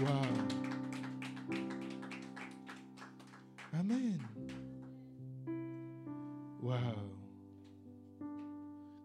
Wow. 0.00 0.22
Amen. 3.72 4.20
Wow. 6.62 6.76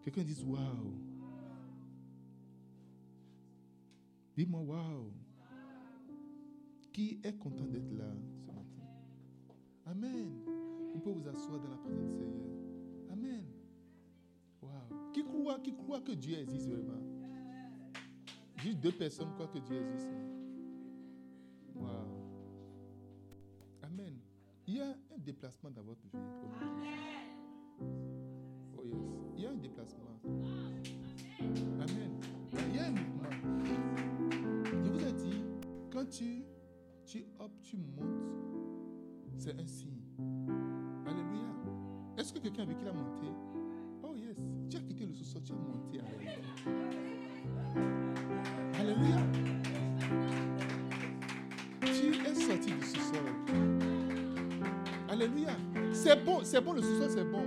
Quelqu'un 0.04 0.22
dit 0.22 0.44
wow. 0.44 0.58
Dis-moi 4.36 4.60
wow. 4.60 5.10
Qui 6.92 7.18
est 7.24 7.38
content 7.40 7.64
d'être 7.64 7.92
là 7.98 8.12
ce 8.38 8.46
matin? 8.52 8.86
Amen. 9.86 10.30
On 10.94 11.00
peut 11.00 11.10
vous 11.10 11.26
asseoir 11.26 11.58
dans 11.58 11.70
la 11.70 11.76
présence 11.76 12.04
du 12.04 12.12
Seigneur. 12.12 12.46
Amen. 13.10 13.44
Wow. 14.62 15.10
Qui 15.12 15.24
croit, 15.24 15.58
qui 15.58 15.74
croit 15.74 16.00
que 16.02 16.12
Dieu 16.12 16.38
existe 16.38 16.68
vraiment? 16.68 17.02
Juste 18.58 18.78
deux 18.78 18.92
personnes 18.92 19.32
croient 19.32 19.48
que 19.48 19.58
Dieu 19.58 19.76
existe. 19.76 20.08
Déplacement 25.24 25.70
dans 25.70 25.82
votre 25.82 26.02
vie. 26.02 26.18
Oh 28.76 28.84
yes. 28.84 28.94
Il 29.36 29.42
y 29.42 29.46
a 29.46 29.50
un 29.50 29.56
déplacement. 29.56 30.20
Amen. 31.80 32.20
Il 32.68 32.76
y 32.76 32.78
a 32.78 32.86
un 32.86 32.90
mouvement. 32.90 33.30
Je 34.84 34.90
vous 34.90 35.04
ai 35.06 35.12
dit, 35.12 35.44
quand 35.90 36.08
tu, 36.08 36.44
tu 37.06 37.24
hop, 37.38 37.52
tu 37.62 37.76
montes, 37.76 38.04
c'est 39.38 39.58
un 39.58 39.66
signe. 39.66 40.02
Alléluia. 41.06 41.48
Est-ce 42.18 42.32
que 42.32 42.38
quelqu'un 42.38 42.62
avec 42.62 42.76
qui 42.76 42.84
l'a 42.84 42.92
monté? 42.92 43.26
Oh 44.02 44.14
yes. 44.14 44.38
Tu 44.68 44.76
as 44.76 44.80
quitté 44.80 45.06
le 45.06 45.14
sous-sol, 45.14 45.42
tu 45.42 45.52
as 45.52 45.56
monté. 45.56 46.00
Alléluia. 46.00 46.38
Alléluia. 55.14 55.56
C'est 55.92 56.24
bon, 56.24 56.40
c'est 56.42 56.60
bon, 56.60 56.72
le 56.72 56.82
sous-sol, 56.82 57.08
c'est 57.08 57.30
bon. 57.30 57.44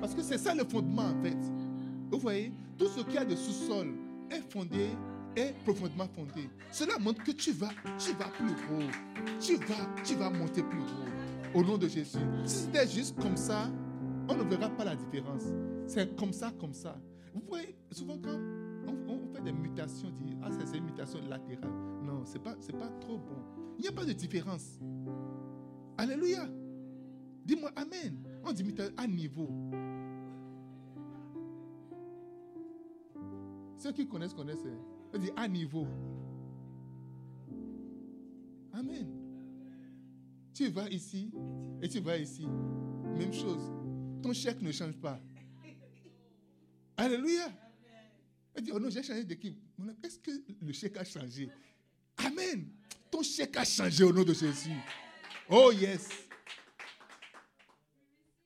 Parce 0.00 0.14
que 0.14 0.20
c'est 0.20 0.36
ça 0.36 0.54
le 0.54 0.64
fondement 0.64 1.04
en 1.04 1.22
fait. 1.22 1.38
Vous 2.10 2.18
voyez, 2.18 2.52
tout 2.76 2.88
ce 2.88 3.00
qui 3.00 3.16
a 3.16 3.24
de 3.24 3.34
sous-sol 3.34 3.94
est 4.30 4.42
fondé, 4.52 4.90
est 5.34 5.54
profondément 5.64 6.06
fondé. 6.14 6.50
Cela 6.70 6.98
montre 6.98 7.24
que 7.24 7.30
tu 7.30 7.52
vas, 7.52 7.70
tu 7.98 8.12
vas 8.12 8.28
plus 8.28 8.50
haut. 8.50 8.90
Tu 9.40 9.56
vas, 9.56 10.02
tu 10.04 10.14
vas 10.14 10.28
monter 10.28 10.62
plus 10.62 10.78
haut. 10.78 11.58
Au 11.58 11.64
nom 11.64 11.78
de 11.78 11.88
Jésus. 11.88 12.18
Si 12.44 12.64
c'était 12.64 12.86
juste 12.86 13.18
comme 13.18 13.38
ça, 13.38 13.70
on 14.28 14.34
ne 14.34 14.42
verra 14.42 14.68
pas 14.68 14.84
la 14.84 14.94
différence. 14.94 15.44
C'est 15.86 16.14
comme 16.16 16.34
ça, 16.34 16.52
comme 16.60 16.74
ça. 16.74 16.98
Vous 17.32 17.40
voyez, 17.48 17.74
souvent 17.92 18.18
quand 18.22 18.38
on, 19.08 19.34
fait 19.34 19.42
des 19.42 19.52
mutations, 19.52 20.08
on 20.08 20.10
dit, 20.10 20.36
ah, 20.42 20.48
c'est 20.50 20.76
une 20.76 20.84
mutation 20.84 21.18
latérale. 21.30 21.70
Non, 22.02 22.26
ce 22.26 22.34
n'est 22.34 22.40
pas, 22.40 22.56
pas 22.78 22.88
trop 23.00 23.16
bon. 23.16 23.42
Il 23.78 23.82
n'y 23.82 23.88
a 23.88 23.92
pas 23.92 24.04
de 24.04 24.12
différence. 24.12 24.78
Alléluia. 25.96 26.46
Dis-moi 27.46 27.70
Amen. 27.76 28.18
On 28.44 28.52
dit 28.52 28.64
mutation 28.64 28.92
à 28.96 29.06
niveau. 29.06 29.48
Ceux 33.78 33.92
qui 33.92 34.06
connaissent, 34.08 34.34
connaissent. 34.34 34.64
hein. 34.66 34.78
On 35.14 35.18
dit 35.18 35.30
à 35.36 35.46
niveau. 35.46 35.86
Amen. 38.72 39.06
Tu 40.52 40.68
vas 40.68 40.88
ici 40.90 41.30
et 41.80 41.88
tu 41.88 42.00
vas 42.00 42.16
ici. 42.18 42.46
Même 43.16 43.32
chose. 43.32 43.62
Ton 44.22 44.32
chèque 44.32 44.60
ne 44.60 44.72
change 44.72 44.96
pas. 44.96 45.20
Alléluia. 46.96 47.46
Elle 48.54 48.64
dit, 48.64 48.70
oh 48.74 48.80
non, 48.80 48.88
j'ai 48.90 49.02
changé 49.02 49.22
d'équipe. 49.24 49.56
Est-ce 50.02 50.18
que 50.18 50.30
le 50.62 50.72
chèque 50.72 50.96
a 50.96 51.04
changé? 51.04 51.48
Amen. 52.16 52.66
Ton 53.10 53.22
chèque 53.22 53.56
a 53.56 53.64
changé 53.64 54.02
au 54.02 54.12
nom 54.12 54.24
de 54.24 54.32
Jésus. 54.32 54.70
Oh 55.48 55.70
yes. 55.72 56.08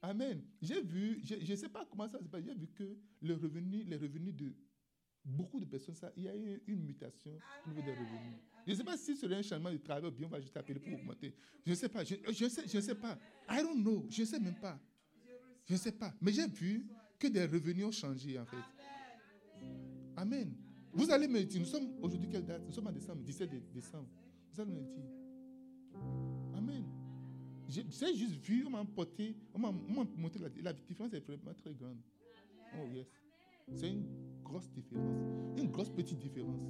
Amen. 0.02 0.42
J'ai 0.62 0.80
vu, 0.80 1.20
je 1.22 1.50
ne 1.50 1.56
sais 1.56 1.68
pas 1.68 1.84
comment 1.84 2.08
ça 2.08 2.18
se 2.22 2.28
passe, 2.28 2.42
j'ai 2.44 2.54
vu 2.54 2.66
que 2.68 2.96
le 3.20 3.34
revenu, 3.34 3.82
les 3.84 3.96
revenus 3.96 4.34
de 4.34 4.54
beaucoup 5.24 5.60
de 5.60 5.66
personnes, 5.66 5.94
ça, 5.94 6.10
il 6.16 6.22
y 6.24 6.28
a 6.28 6.36
eu 6.36 6.62
une 6.66 6.82
mutation 6.84 7.32
au 7.66 7.68
niveau 7.68 7.82
des 7.82 7.92
revenus. 7.92 8.40
Je 8.66 8.72
ne 8.72 8.76
sais 8.76 8.84
pas 8.84 8.96
si 8.96 9.16
c'est 9.16 9.32
un 9.32 9.42
changement 9.42 9.70
de 9.70 9.76
travail 9.78 10.10
ou 10.10 10.10
bien 10.10 10.26
on 10.26 10.30
va 10.30 10.40
juste 10.40 10.56
appeler 10.56 10.80
pour 10.80 10.92
augmenter. 10.94 11.34
Je 11.66 11.70
ne 11.70 11.74
sais 11.74 11.88
pas. 11.88 12.04
Je 12.04 12.14
ne 12.14 12.48
sais, 12.48 12.66
je 12.66 12.80
sais 12.80 12.94
pas. 12.94 13.18
I 13.48 13.62
don't 13.62 13.82
know. 13.82 14.06
Je 14.08 14.22
ne 14.22 14.26
sais 14.26 14.40
même 14.40 14.58
pas. 14.58 14.78
Je 15.66 15.74
ne 15.74 15.78
sais 15.78 15.92
pas. 15.92 16.14
Mais 16.20 16.32
j'ai 16.32 16.46
vu 16.46 16.86
que 17.18 17.26
des 17.26 17.44
revenus 17.44 17.84
ont 17.84 17.92
changé 17.92 18.38
en 18.38 18.46
fait. 18.46 18.56
Amen. 20.16 20.54
Vous 20.92 21.10
allez 21.10 21.28
me 21.28 21.42
dire, 21.44 21.60
nous 21.60 21.66
sommes 21.66 21.92
aujourd'hui 22.00 22.28
quelle 22.28 22.44
date? 22.44 22.62
Nous 22.66 22.72
sommes 22.72 22.86
en 22.86 22.92
décembre, 22.92 23.22
17 23.22 23.72
décembre. 23.72 24.08
Vous 24.52 24.60
allez 24.60 24.72
me 24.72 24.80
dire. 24.80 26.29
J'ai 27.70 28.16
juste 28.16 28.34
vu, 28.44 28.64
on 28.66 28.70
m'a 28.70 28.84
porté, 28.84 29.36
on 29.54 29.60
m'a 29.60 29.70
montré 29.70 30.40
la, 30.40 30.48
la 30.60 30.72
différence 30.72 31.12
est 31.14 31.20
vraiment 31.20 31.54
très 31.54 31.72
grande. 31.72 31.98
Oh 32.74 32.84
yes. 32.92 33.06
C'est 33.74 33.88
une 33.90 34.04
grosse 34.42 34.68
différence. 34.70 35.56
Une 35.56 35.70
grosse 35.70 35.90
petite 35.90 36.18
différence. 36.18 36.60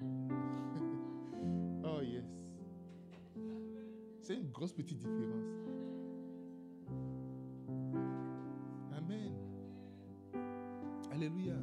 oh 1.84 2.00
yes. 2.02 2.24
C'est 4.22 4.36
une 4.36 4.50
grosse 4.50 4.72
petite 4.72 4.98
différence. 4.98 5.44
Amen. 8.92 9.32
Alléluia. 11.10 11.56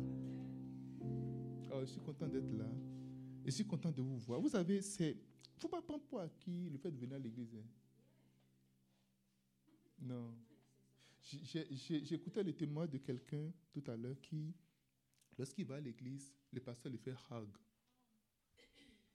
Oh, 1.71 1.79
je 1.81 1.85
suis 1.85 2.01
content 2.01 2.27
d'être 2.27 2.51
là. 2.57 2.65
Je 3.45 3.51
suis 3.51 3.65
content 3.65 3.91
de 3.91 4.01
vous 4.01 4.17
voir. 4.17 4.41
Vous 4.41 4.49
savez, 4.49 4.81
c'est. 4.81 5.11
Il 5.11 5.57
ne 5.57 5.61
faut 5.61 5.69
pas 5.69 5.81
prendre 5.81 6.03
pour 6.03 6.19
acquis 6.19 6.69
le 6.69 6.77
fait 6.77 6.91
de 6.91 6.97
venir 6.97 7.15
à 7.15 7.19
l'église. 7.19 7.55
hein. 7.55 7.63
Non. 9.99 10.37
J'écoutais 11.21 12.43
le 12.43 12.53
témoin 12.53 12.87
de 12.87 12.97
quelqu'un 12.97 13.51
tout 13.71 13.83
à 13.87 13.95
l'heure 13.95 14.19
qui, 14.21 14.53
lorsqu'il 15.37 15.65
va 15.65 15.75
à 15.75 15.81
l'église, 15.81 16.33
le 16.51 16.59
pasteur 16.61 16.91
lui 16.91 16.99
fait 16.99 17.15
hug. 17.31 17.49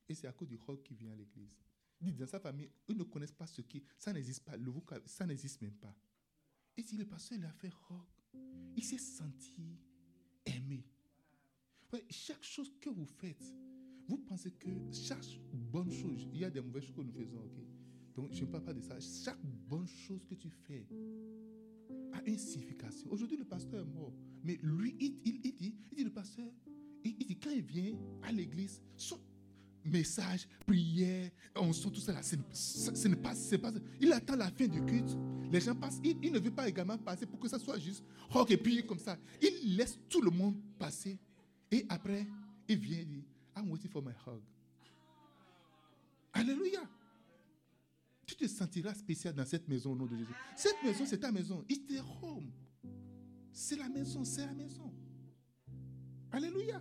Et 0.08 0.14
c'est 0.14 0.26
à 0.26 0.32
cause 0.32 0.48
du 0.48 0.56
hug 0.56 0.82
qu'il 0.82 0.96
vient 0.96 1.12
à 1.12 1.16
l'église. 1.16 1.56
Il 2.00 2.12
dit, 2.12 2.18
dans 2.18 2.26
sa 2.26 2.40
famille, 2.40 2.70
ils 2.88 2.96
ne 2.96 3.04
connaissent 3.04 3.32
pas 3.32 3.46
ce 3.46 3.60
qui. 3.62 3.82
Ça 3.96 4.12
n'existe 4.12 4.44
pas. 4.44 4.56
Ça 5.06 5.26
n'existe 5.26 5.60
même 5.60 5.76
pas. 5.76 5.94
Et 6.76 6.82
si 6.82 6.96
le 6.96 7.04
pasteur 7.04 7.38
lui 7.38 7.46
a 7.46 7.52
fait 7.52 7.68
hug, 7.68 8.02
il 8.76 8.84
s'est 8.84 8.98
senti 8.98 9.78
aimé. 10.46 10.84
Chaque 12.08 12.42
chose 12.42 12.72
que 12.80 12.88
vous 12.88 13.06
faites, 13.06 13.44
vous 14.08 14.18
pensez 14.18 14.52
que 14.52 14.70
chaque 14.92 15.24
bonne 15.52 15.90
chose, 15.90 16.26
il 16.32 16.38
y 16.38 16.44
a 16.44 16.50
des 16.50 16.60
mauvaises 16.60 16.84
choses 16.84 16.96
que 16.96 17.02
nous 17.02 17.12
faisons, 17.12 17.44
ok? 17.44 17.58
Donc, 18.16 18.32
je 18.32 18.40
ne 18.44 18.46
parle 18.50 18.64
pas 18.64 18.74
de 18.74 18.80
ça. 18.80 18.98
Chaque 19.00 19.38
bonne 19.68 19.86
chose 19.86 20.24
que 20.28 20.34
tu 20.34 20.48
fais 20.50 20.86
a 22.12 22.22
une 22.26 22.38
signification. 22.38 23.10
Aujourd'hui, 23.10 23.36
le 23.36 23.44
pasteur 23.44 23.80
est 23.80 23.84
mort. 23.94 24.12
Mais 24.42 24.58
lui, 24.62 24.96
il, 25.00 25.16
il- 25.24 25.40
il 25.44 25.54
dit, 25.54 25.74
il 25.92 25.96
dit, 25.96 26.04
le 26.04 26.10
pasteur, 26.10 26.46
il, 27.04 27.16
dit, 27.16 27.36
quand 27.38 27.50
il 27.50 27.62
vient 27.62 27.94
à 28.22 28.32
l'église, 28.32 28.82
son 28.96 29.18
message, 29.84 30.46
prière, 30.66 31.30
on 31.56 31.72
sent 31.72 31.90
tout 31.90 32.00
ça 32.00 32.12
là, 32.12 32.22
ce 32.22 32.36
n'est- 33.08 33.16
pas, 33.16 33.32
pas, 33.62 33.72
il 34.00 34.12
attend 34.12 34.36
la 34.36 34.50
fin 34.50 34.66
du 34.66 34.84
culte. 34.84 35.16
Les 35.50 35.60
gens 35.60 35.74
passent, 35.74 36.00
il, 36.04 36.16
il 36.22 36.32
ne 36.32 36.38
veut 36.38 36.50
pas 36.50 36.68
également 36.68 36.98
passer 36.98 37.26
pour 37.26 37.38
que 37.38 37.48
ça 37.48 37.58
soit 37.58 37.78
juste, 37.78 38.04
rock 38.28 38.50
et 38.50 38.56
puis 38.56 38.84
comme 38.86 38.98
ça. 38.98 39.16
Il 39.40 39.76
laisse 39.76 39.98
tout 40.08 40.20
le 40.20 40.30
monde 40.30 40.56
passer. 40.78 41.18
Et 41.70 41.86
après, 41.88 42.26
il 42.68 42.76
vient 42.78 42.98
et 42.98 43.04
dit, 43.04 43.24
I'm 43.56 43.70
waiting 43.70 43.90
for 43.90 44.02
my 44.02 44.12
hug. 44.26 44.40
Alléluia. 46.32 46.80
Te 48.40 48.48
sentiras 48.48 48.94
spécial 48.94 49.34
dans 49.34 49.44
cette 49.44 49.68
maison 49.68 49.92
au 49.92 49.94
nom 49.94 50.06
de 50.06 50.16
Jésus. 50.16 50.32
Cette 50.56 50.82
maison, 50.82 51.04
c'est 51.04 51.18
ta 51.18 51.30
maison. 51.30 51.62
It's 51.68 51.84
the 51.86 52.00
home. 52.22 52.50
C'est 53.52 53.76
la 53.76 53.86
maison, 53.90 54.24
c'est 54.24 54.46
la 54.46 54.54
maison. 54.54 54.90
Alléluia. 56.32 56.80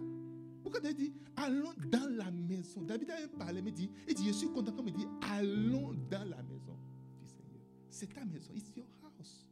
Pourquoi 0.61 0.79
David 0.79 0.97
dit, 0.97 1.13
allons 1.35 1.73
dans 1.91 2.15
la 2.15 2.31
maison? 2.31 2.81
David 2.83 3.11
a 3.11 3.27
parlé, 3.27 3.61
mais 3.61 3.71
il 3.71 3.73
dit, 3.73 3.89
il 4.07 4.13
dit, 4.15 4.27
je 4.27 4.31
suis 4.31 4.47
content 4.47 4.71
quand 4.71 4.85
il 4.85 4.93
dit, 4.93 5.07
allons 5.21 5.93
dans 6.09 6.29
la 6.29 6.41
maison. 6.43 6.79
C'est 7.89 8.13
ta 8.13 8.23
maison, 8.23 8.53
it's 8.53 8.71
your 8.77 8.87
house. 9.03 9.45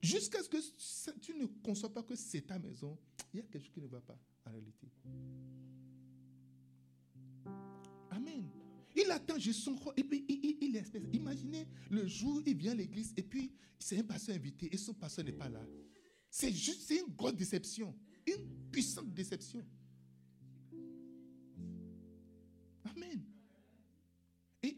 Jusqu'à 0.00 0.42
ce 0.42 0.48
que 0.48 1.18
tu 1.20 1.34
ne 1.34 1.44
conçois 1.62 1.92
pas 1.92 2.02
que 2.02 2.14
c'est 2.14 2.40
ta 2.40 2.58
maison, 2.58 2.96
il 3.34 3.36
y 3.36 3.40
a 3.40 3.42
quelque 3.42 3.64
chose 3.64 3.72
qui 3.74 3.82
ne 3.82 3.88
va 3.88 4.00
pas 4.00 4.18
en 4.46 4.50
réalité. 4.50 4.88
Il 8.94 9.10
attend 9.10 9.38
juste 9.38 9.60
son 9.60 9.74
rôle 9.74 9.94
et 9.96 10.04
puis 10.04 10.24
il, 10.28 10.40
il, 10.44 10.58
il 10.68 10.76
espère. 10.76 11.02
Imaginez 11.12 11.66
le 11.90 12.06
jour 12.06 12.36
où 12.36 12.42
il 12.46 12.56
vient 12.56 12.72
à 12.72 12.76
l'église 12.76 13.12
et 13.16 13.22
puis 13.22 13.52
c'est 13.78 13.98
un 13.98 14.04
pasteur 14.04 14.36
invité 14.36 14.68
et 14.72 14.76
son 14.76 14.94
pasteur 14.94 15.24
n'est 15.24 15.32
pas 15.32 15.48
là. 15.48 15.66
C'est 16.30 16.52
juste, 16.52 16.82
c'est 16.86 16.98
une 16.98 17.14
grosse 17.14 17.34
déception. 17.34 17.94
Une 18.26 18.46
puissante 18.70 19.12
déception. 19.12 19.64
Amen. 22.84 23.22
Et 24.62 24.76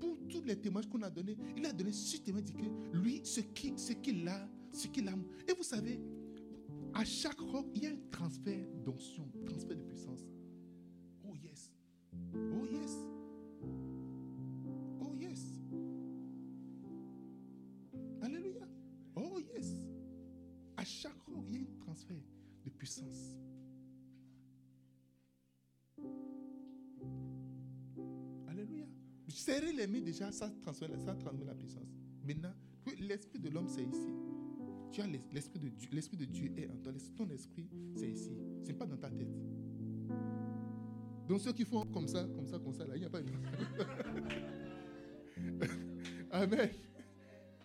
pour 0.00 0.18
tous 0.28 0.42
les 0.42 0.56
témoignages 0.58 0.90
qu'on 0.90 1.02
a 1.02 1.10
donnés, 1.10 1.36
il 1.56 1.66
a 1.66 1.72
donné 1.72 1.90
que 1.90 2.96
lui, 2.96 3.20
ce 3.24 3.40
qu'il 3.40 3.78
ce 3.78 3.92
qu'il 3.92 4.26
a, 4.26 4.48
ce 4.72 4.86
qu'il 4.88 5.08
a. 5.08 5.12
Et 5.48 5.52
vous 5.52 5.62
savez, 5.62 6.00
à 6.94 7.04
chaque 7.04 7.38
rock, 7.38 7.66
il 7.74 7.82
y 7.82 7.86
a 7.86 7.90
un 7.90 7.98
transfert 8.10 8.66
d'onction, 8.84 9.30
transfert 9.44 9.76
de 9.76 9.82
puissance. 9.82 10.24
Oh 12.34 12.66
yes. 12.70 12.96
Oh 15.00 15.14
yes. 15.14 15.42
Alléluia. 18.22 18.66
Oh 19.14 19.38
yes. 19.54 19.74
À 20.76 20.84
chaque 20.84 21.18
fois, 21.22 21.42
il 21.48 21.54
y 21.54 21.58
a 21.58 21.60
un 21.60 21.84
transfert 21.84 22.16
de 22.64 22.70
puissance. 22.70 23.36
Alléluia. 28.48 28.86
Serrer 29.28 29.72
les 29.72 29.86
mains 29.86 30.00
déjà, 30.00 30.32
ça 30.32 30.50
transfère, 30.62 30.90
ça 31.00 31.14
transfère 31.14 31.46
la 31.46 31.54
puissance. 31.54 31.88
Maintenant, 32.26 32.52
l'esprit 32.98 33.38
de 33.38 33.48
l'homme, 33.48 33.68
c'est 33.68 33.84
ici. 33.84 34.12
Tu 34.92 35.00
as 35.00 35.06
l'esprit 35.06 35.58
de 35.58 35.68
Dieu. 35.68 35.88
L'esprit 35.92 36.16
de 36.16 36.24
Dieu 36.24 36.52
est 36.56 36.68
en 36.68 36.76
toi. 36.78 36.92
Ton 37.16 37.28
esprit, 37.30 37.68
c'est 37.94 38.10
ici. 38.10 38.32
Ce 38.62 38.68
n'est 38.68 38.74
pas 38.74 38.86
dans 38.86 38.96
ta 38.96 39.10
tête. 39.10 39.28
Donc 41.28 41.40
ceux 41.40 41.52
qui 41.52 41.64
font 41.64 41.84
comme 41.86 42.06
ça, 42.06 42.24
comme 42.34 42.46
ça, 42.46 42.58
comme 42.58 42.72
ça, 42.72 42.84
là, 42.84 42.94
il 42.94 43.00
n'y 43.00 43.06
a 43.06 43.10
pas 43.10 43.20
de... 43.20 43.30
Amen. 46.30 46.70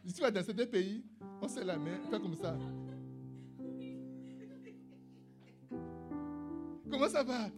Si 0.06 0.14
tu 0.14 0.22
vas 0.22 0.32
dans 0.32 0.44
certains 0.44 0.66
pays, 0.66 1.04
on 1.42 1.48
se 1.48 1.60
la 1.60 1.78
main, 1.78 2.00
fais 2.10 2.20
comme 2.20 2.36
ça. 2.36 2.58
Comment 6.90 7.08
ça 7.08 7.24
va? 7.24 7.50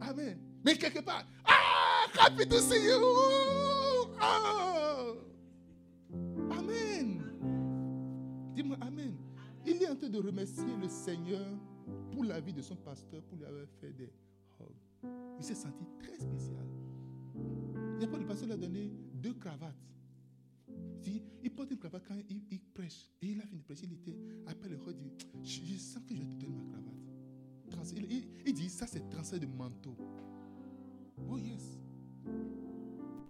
Amen. 0.00 0.38
Mais 0.64 0.76
quelque 0.76 1.00
part, 1.00 1.26
ah, 1.44 2.06
happy 2.18 2.46
to 2.46 2.58
see 2.58 2.86
you. 2.86 3.00
Oh. 4.22 5.16
Amen. 6.50 7.22
Dis-moi 8.54 8.76
Amen. 8.80 9.16
Il 9.66 9.82
est 9.82 9.88
en 9.88 9.96
train 9.96 10.08
de 10.08 10.18
remercier 10.18 10.64
le 10.80 10.88
Seigneur 10.88 11.46
pour 12.10 12.24
la 12.24 12.40
vie 12.40 12.52
de 12.52 12.62
son 12.62 12.76
pasteur, 12.76 13.22
pour 13.22 13.38
lui 13.38 13.44
avoir 13.44 13.66
fait 13.80 13.92
des 13.92 14.10
Il 15.38 15.44
s'est 15.44 15.54
senti 15.54 15.84
très 15.98 16.18
spécial. 16.18 16.66
Pas 18.10 18.18
le 18.18 18.26
pasteur 18.26 18.48
lui 18.48 18.54
a 18.54 18.56
donné 18.56 18.90
deux 19.14 19.34
cravates. 19.34 19.76
Il, 21.42 21.50
porte 21.50 21.70
une 21.70 21.78
cravate 21.78 22.02
quand 22.06 22.14
il, 22.28 22.60
prêche. 22.74 23.08
Et 23.22 23.28
il 23.28 23.40
a 23.40 23.46
fini 23.46 23.60
de 23.60 23.64
prêcher. 23.64 23.84
Il 23.84 23.92
était 23.92 24.16
après 24.46 24.68
le 24.68 24.76
roi. 24.76 24.92
Il 24.92 24.98
dit 25.42 25.74
je, 25.74 25.78
sens 25.78 26.02
que 26.06 26.14
je 26.14 26.22
te 26.22 26.26
donner 26.26 26.54
ma 26.54 26.64
cravate. 26.64 27.94
Il, 28.10 28.24
il, 28.46 28.54
dit 28.54 28.68
Ça, 28.68 28.86
c'est 28.86 29.08
transfert 29.08 29.38
de 29.38 29.46
manteau. 29.46 29.96
Oh, 31.28 31.38
yes. 31.38 31.78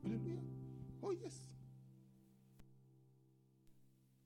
Alléluia. 0.05 0.41
Oh, 1.03 1.13
yes. 1.13 1.50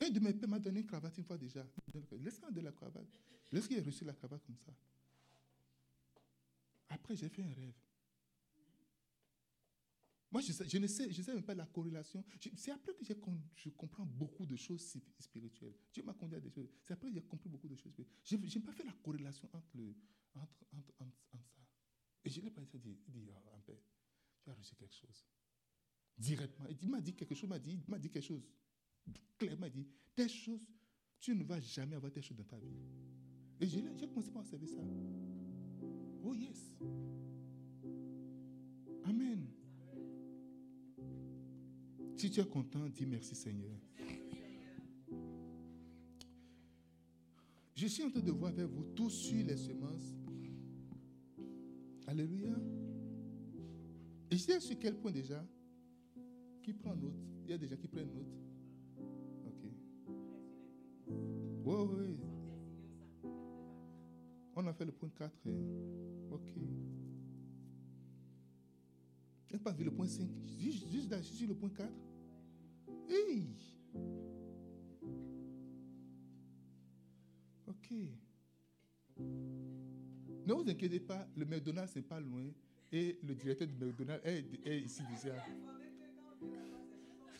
Un 0.04 0.10
de 0.10 0.20
mes 0.20 0.34
pères 0.34 0.48
m'a 0.48 0.58
donné 0.58 0.80
une 0.80 0.86
cravate 0.86 1.16
une 1.16 1.24
fois 1.24 1.38
déjà. 1.38 1.66
Laisse-moi 2.12 2.50
de 2.50 2.60
la 2.60 2.72
cravate. 2.72 3.08
Lorsqu'il 3.52 3.78
a 3.78 3.82
reçu 3.82 4.04
la 4.04 4.12
cravate 4.12 4.44
comme 4.44 4.58
ça. 4.58 4.74
Après, 6.90 7.16
j'ai 7.16 7.28
fait 7.28 7.42
un 7.42 7.52
rêve. 7.52 7.74
Moi, 10.30 10.42
je, 10.42 10.78
ne 10.78 10.86
sais, 10.88 11.12
je 11.12 11.22
sais 11.22 11.32
même 11.32 11.44
pas 11.44 11.54
la 11.54 11.64
corrélation. 11.66 12.24
C'est 12.56 12.72
après 12.72 12.92
que 12.94 13.04
je 13.04 13.70
comprends 13.70 14.04
beaucoup 14.04 14.44
de 14.44 14.56
choses 14.56 14.96
spirituelles. 15.18 15.74
Dieu 15.92 16.02
m'a 16.02 16.12
conduit 16.12 16.36
à 16.36 16.40
des 16.40 16.50
choses. 16.50 16.68
C'est 16.82 16.92
après 16.92 17.08
que 17.08 17.14
j'ai 17.14 17.22
compris 17.22 17.48
beaucoup 17.48 17.68
de 17.68 17.76
choses 17.76 17.92
spirituelles. 17.92 18.08
Je 18.24 18.36
n'ai 18.36 18.64
pas 18.64 18.72
fait 18.72 18.84
la 18.84 18.92
corrélation 18.92 19.48
entre, 19.52 19.78
entre, 20.34 20.66
entre, 20.72 20.92
entre, 20.98 21.16
ça. 21.30 21.38
Et 22.24 22.30
je 22.30 22.40
n'ai 22.40 22.50
pas 22.50 22.62
dit, 22.62 22.98
dit 23.06 23.30
oh, 23.30 23.58
père, 23.64 23.76
tu 24.42 24.50
as 24.50 24.54
reçu 24.54 24.74
quelque 24.74 24.94
chose. 24.94 25.24
Directement. 26.18 26.68
Il 26.82 26.88
m'a 26.88 27.00
dit 27.00 27.14
quelque 27.14 27.34
chose, 27.34 27.48
m'a 27.48 27.58
m'a 27.86 27.98
dit 27.98 28.10
quelque 28.10 28.26
chose. 28.26 28.42
Clairement, 29.38 29.68
dit, 29.68 29.86
des 30.16 30.28
choses, 30.28 30.60
tu 31.20 31.34
ne 31.34 31.44
vas 31.44 31.60
jamais 31.60 31.96
avoir 31.96 32.12
des 32.12 32.22
choses 32.22 32.36
dans 32.36 32.44
ta 32.44 32.58
vie. 32.58 32.76
Et 33.60 33.66
j'ai 33.66 33.82
commencé 34.08 34.30
par 34.30 34.42
observer 34.42 34.66
ça. 34.66 34.82
Oh 36.22 36.34
yes. 36.34 36.72
Amen. 39.04 39.46
Si 42.16 42.30
tu 42.30 42.40
es 42.40 42.46
content, 42.46 42.88
dis 42.88 43.06
merci 43.06 43.34
Seigneur. 43.34 43.76
Je 47.74 47.86
suis 47.86 48.02
en 48.04 48.10
train 48.10 48.20
de 48.20 48.30
voir 48.30 48.52
avec 48.52 48.66
vous 48.66 48.84
tous 48.94 49.10
sur 49.10 49.44
les 49.44 49.56
semences. 49.56 50.16
Alléluia. 52.06 52.54
Et 54.30 54.36
je 54.36 54.42
sais 54.42 54.60
sur 54.60 54.78
quel 54.78 54.96
point 54.96 55.10
déjà 55.10 55.44
Qui 56.62 56.72
prend 56.72 56.94
note 56.94 57.20
Il 57.44 57.50
y 57.50 57.54
a 57.54 57.68
gens 57.68 57.76
qui 57.76 57.88
prennent 57.88 58.12
note. 58.12 58.32
Oui, 61.64 61.76
oui. 61.90 62.16
On 64.54 64.66
a 64.66 64.72
fait 64.72 64.84
le 64.84 64.92
point 64.92 65.08
4. 65.16 65.32
Hein. 65.46 65.50
Ok. 66.30 66.52
On 69.50 69.54
n'a 69.54 69.58
pas 69.58 69.72
vu 69.72 69.84
le 69.84 69.90
point 69.90 70.06
5. 70.06 70.28
Juste, 70.58 70.88
juste 70.90 71.10
là, 71.10 71.22
sur 71.22 71.48
le 71.48 71.54
point 71.54 71.70
4. 71.70 71.90
Hey. 73.08 73.48
Ok. 77.66 77.92
Ne 80.46 80.52
vous 80.52 80.68
inquiétez 80.68 81.00
pas, 81.00 81.26
le 81.36 81.46
McDonald's 81.46 81.96
n'est 81.96 82.02
pas 82.02 82.20
loin 82.20 82.44
et 82.92 83.18
le 83.22 83.34
directeur 83.34 83.66
du 83.66 83.74
McDonald's 83.74 84.24
est, 84.26 84.80
ici 84.80 85.02
déjà. 85.10 85.34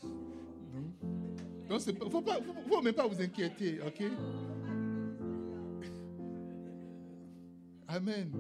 Donc, 0.03 1.14
il 1.79 1.95
ne 1.95 2.11
faut, 2.11 2.23
faut, 2.69 2.83
même 2.83 2.95
pas 2.95 3.07
vous 3.07 3.21
inquiéter, 3.21 3.79
ok? 3.81 4.05
Amen. 7.89 8.31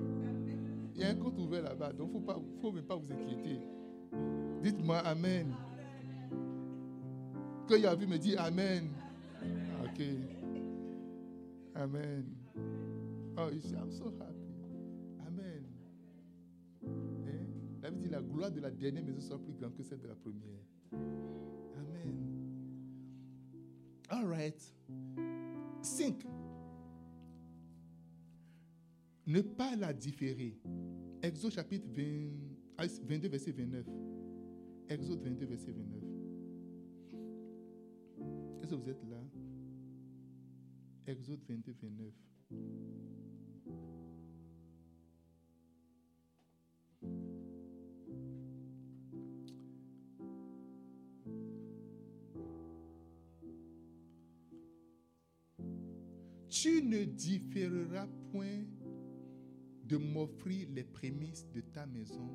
Il 0.95 1.01
y 1.01 1.05
a 1.05 1.09
un 1.09 1.15
compte 1.17 1.39
ouvert 1.39 1.63
là-bas, 1.63 1.93
donc 1.93 2.11
il 2.15 2.21
ne 2.21 2.61
faut 2.61 2.73
même 2.73 2.85
pas 2.85 2.97
vous 2.97 3.13
inquiéter. 3.13 3.59
Dites-moi 4.63 4.99
Amen. 4.99 5.53
Que 7.67 7.79
y 7.79 7.87
a 7.87 7.95
vu 7.95 8.07
me 8.07 8.19
dit 8.19 8.37
Amen. 8.37 8.91
Ok. 9.85 10.03
Amen. 11.75 12.25
Oh, 13.37 13.51
I'm 13.51 13.91
so 13.91 14.13
happy. 14.21 14.55
Amen. 15.27 15.65
Hein? 16.85 17.47
La 17.83 17.91
dit 17.91 18.09
la 18.09 18.21
gloire 18.21 18.51
de 18.51 18.61
la 18.61 18.71
dernière 18.71 19.03
maison 19.03 19.21
sera 19.21 19.39
plus 19.39 19.53
grande 19.55 19.75
que 19.75 19.83
celle 19.83 20.01
de 20.01 20.09
la 20.09 20.15
première. 20.15 21.44
Right. 24.25 24.75
5. 25.83 26.25
Ne 29.27 29.41
pas 29.43 29.77
la 29.77 29.93
différer. 29.93 30.59
Exode 31.23 31.53
chapitre 31.53 31.87
22, 31.89 33.29
verset 33.29 33.53
29. 33.53 33.87
Exode 34.89 35.21
22, 35.23 35.47
verset 35.47 35.73
29. 35.73 36.03
Est-ce 38.63 38.71
que 38.71 38.75
vous 38.77 38.89
êtes 38.89 39.05
là? 39.05 39.23
Exode 41.07 41.41
22, 41.47 41.75
29. 41.83 42.13
Différeras 57.17 58.09
point 58.31 58.65
de 59.85 59.97
m'offrir 59.97 60.69
les 60.71 60.85
prémices 60.85 61.47
de 61.53 61.61
ta 61.61 61.87
maison, 61.87 62.31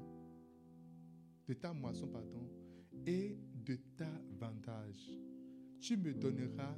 de 1.48 1.54
ta 1.54 1.74
moisson, 1.74 2.08
pardon, 2.08 2.48
et 3.06 3.38
de 3.66 3.76
ta 3.98 4.10
vantage 4.40 5.20
tu 5.80 5.96
me 5.96 6.14
donneras 6.14 6.76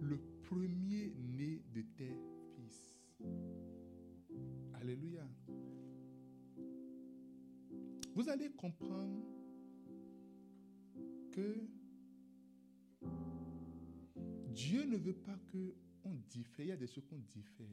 le 0.00 0.18
premier-né 0.42 1.62
de 1.72 1.82
tes 1.82 2.16
fils. 2.54 2.96
Alléluia. 4.74 5.26
Vous 8.14 8.28
allez 8.28 8.50
comprendre 8.50 9.22
que 11.30 11.68
Dieu 14.48 14.84
ne 14.84 14.96
veut 14.96 15.14
pas 15.14 15.38
qu'on 16.02 16.14
diffère. 16.28 16.66
Il 16.66 16.68
y 16.68 16.72
a 16.72 16.76
des 16.76 16.86
choses 16.86 17.06
qu'on 17.06 17.18
diffère. 17.18 17.66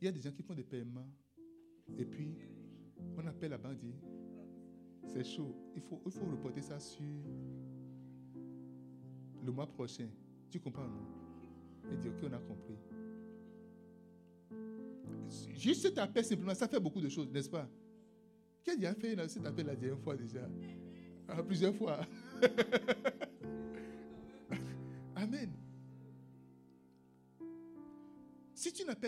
Il 0.00 0.04
y 0.04 0.08
a 0.08 0.12
des 0.12 0.20
gens 0.20 0.32
qui 0.32 0.42
font 0.42 0.54
des 0.54 0.64
paiements 0.64 1.08
et 1.96 2.04
puis 2.04 2.36
on 3.16 3.26
appelle 3.26 3.50
la 3.50 3.58
banque 3.58 3.78
dit 3.78 3.94
c'est 5.06 5.24
chaud. 5.24 5.54
Il 5.74 5.82
faut, 5.82 6.00
il 6.06 6.30
reporter 6.30 6.62
ça 6.62 6.78
sur 6.78 7.02
le 9.44 9.52
mois 9.52 9.66
prochain. 9.66 10.08
Tu 10.50 10.60
comprends, 10.60 10.88
non? 10.88 11.04
Et 11.92 11.96
dit, 11.96 12.08
ok, 12.08 12.16
on 12.22 12.32
a 12.32 12.38
compris. 12.38 12.78
Juste 15.54 15.82
cet 15.82 15.98
appel, 15.98 16.24
simplement, 16.24 16.54
ça 16.54 16.68
fait 16.68 16.80
beaucoup 16.80 17.00
de 17.00 17.08
choses, 17.08 17.30
n'est-ce 17.30 17.50
pas? 17.50 17.68
Qui 18.62 18.86
a 18.86 18.94
fait 18.94 19.28
cet 19.28 19.44
appel 19.44 19.66
la 19.66 19.76
dernière 19.76 19.98
fois 19.98 20.16
déjà? 20.16 20.48
Ah, 21.28 21.42
Plusieurs 21.42 21.74
fois. 21.74 22.00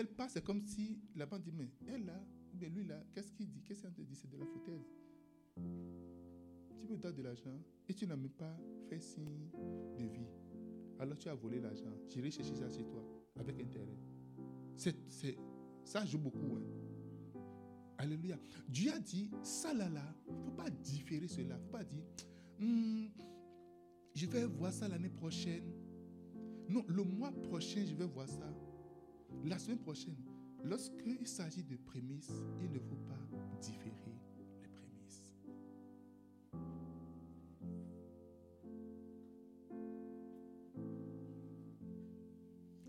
Pas, 0.05 0.29
c'est 0.29 0.43
comme 0.43 0.61
si 0.61 0.99
la 1.15 1.25
bande 1.25 1.41
dit, 1.41 1.51
mais 1.51 1.71
elle 1.87 2.05
là, 2.05 2.23
mais 2.59 2.69
lui 2.69 2.83
là, 2.85 3.03
qu'est-ce 3.13 3.31
qu'il 3.31 3.49
dit? 3.49 3.63
Qu'est-ce 3.63 3.87
qu'il 3.87 4.05
dit? 4.05 4.15
C'est 4.15 4.29
de 4.29 4.37
la 4.37 4.45
foutaise. 4.45 4.85
Tu 6.77 6.85
me 6.87 6.97
donnes 6.97 7.15
de 7.15 7.21
l'argent 7.23 7.59
et 7.89 7.93
tu 7.95 8.05
n'as 8.05 8.15
même 8.15 8.29
pas 8.29 8.55
fait 8.89 8.99
signe 8.99 9.49
de 9.97 10.03
vie. 10.05 10.27
Alors 10.99 11.17
tu 11.17 11.27
as 11.29 11.33
volé 11.35 11.59
l'argent. 11.59 11.91
J'irai 12.07 12.29
chercher 12.29 12.53
ça 12.55 12.69
chez 12.69 12.83
toi 12.85 13.03
avec 13.39 13.59
intérêt. 13.59 13.97
C'est, 14.75 14.95
ça 15.83 16.05
joue 16.05 16.19
beaucoup. 16.19 16.55
hein. 16.57 17.41
Alléluia. 17.97 18.37
Dieu 18.69 18.91
a 18.93 18.99
dit, 18.99 19.31
ça 19.41 19.73
là, 19.73 19.89
là, 19.89 20.03
il 20.29 20.35
faut 20.43 20.51
pas 20.51 20.69
différer 20.69 21.27
cela. 21.27 21.55
Il 21.57 21.63
faut 21.65 21.71
pas 21.71 21.83
dire, 21.83 22.03
Hmm, 22.59 23.07
je 24.15 24.25
vais 24.25 24.45
voir 24.45 24.71
ça 24.73 24.87
l'année 24.87 25.09
prochaine. 25.09 25.63
Non, 26.69 26.83
le 26.87 27.03
mois 27.03 27.31
prochain, 27.31 27.85
je 27.85 27.93
vais 27.95 28.05
voir 28.05 28.27
ça. 28.27 28.51
La 29.45 29.57
semaine 29.59 29.79
prochaine. 29.79 30.17
Lorsqu'il 30.63 31.27
s'agit 31.27 31.63
de 31.63 31.77
prémices, 31.77 32.31
il 32.61 32.71
ne 32.71 32.79
faut 32.79 32.95
pas 32.95 33.19
différer 33.61 33.93
les 34.61 34.67
prémices. 34.69 35.31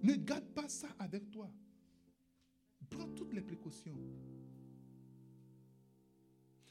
Ne 0.02 0.14
garde 0.14 0.46
pas 0.54 0.68
ça 0.68 0.88
avec 0.98 1.30
toi. 1.30 1.50
Prends 2.90 3.08
toutes 3.08 3.34
les 3.34 3.42
précautions. 3.42 3.94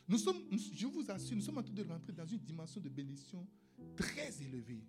Nous 0.08 0.18
sommes, 0.18 0.42
je 0.52 0.88
vous 0.88 1.12
assure, 1.12 1.36
nous 1.36 1.42
sommes 1.42 1.58
en 1.58 1.64
train 1.64 1.74
de 1.74 1.84
rentrer 1.84 2.14
dans 2.14 2.26
une 2.26 2.40
dimension 2.40 2.80
de 2.80 2.90
bénédiction 2.90 3.46
très 3.96 4.42
élevée. 4.42 4.84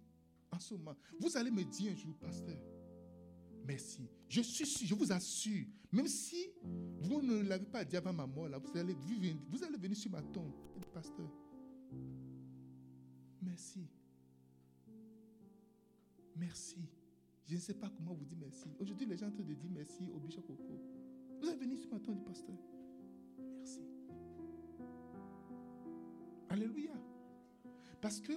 En 0.51 0.59
ce 0.59 0.75
moment, 0.75 0.97
vous 1.21 1.37
allez 1.37 1.51
me 1.51 1.65
dire 1.65 1.93
un 1.93 1.97
jour, 1.97 2.15
pasteur, 2.15 2.57
merci. 3.69 4.09
Je 4.29 4.41
suis 4.41 4.67
sûr, 4.67 4.87
je 4.89 4.95
vous 4.95 5.13
assure, 5.13 5.67
même 5.93 6.09
si 6.09 6.49
vous 7.03 7.21
ne 7.21 7.43
l'avez 7.43 7.67
pas 7.67 7.85
dit 7.85 7.97
avant 7.97 8.13
ma 8.15 8.27
mort, 8.27 8.49
là, 8.49 8.59
vous, 8.59 8.77
allez, 8.77 8.97
vous 9.49 9.63
allez 9.63 9.77
venir 9.77 9.97
sur 9.97 10.11
ma 10.11 10.23
tombe. 10.23 10.53
et 10.75 10.81
dire, 10.81 10.89
Pasteur, 10.91 11.31
merci. 13.43 13.87
Merci. 16.35 16.79
Je 17.47 17.55
ne 17.55 17.61
sais 17.61 17.75
pas 17.75 17.91
comment 17.91 18.15
vous 18.15 18.25
dire 18.25 18.39
merci. 18.41 18.69
Aujourd'hui, 18.79 19.07
les 19.07 19.17
gens 19.17 19.27
sont 19.27 19.33
en 19.33 19.37
train 19.37 19.45
de 19.45 19.55
dire 19.55 19.71
merci 19.71 20.03
au 20.15 20.19
bishop 20.19 20.43
Coco. 20.43 20.81
Vous 21.41 21.49
allez 21.49 21.59
venir 21.59 21.79
sur 21.79 21.91
ma 21.91 22.01
tombe 22.01 22.17
et 22.17 22.19
dire, 22.19 22.25
pasteur, 22.25 22.57
merci. 23.57 23.81
Alléluia. 26.49 26.93
Parce 28.01 28.21
que 28.21 28.33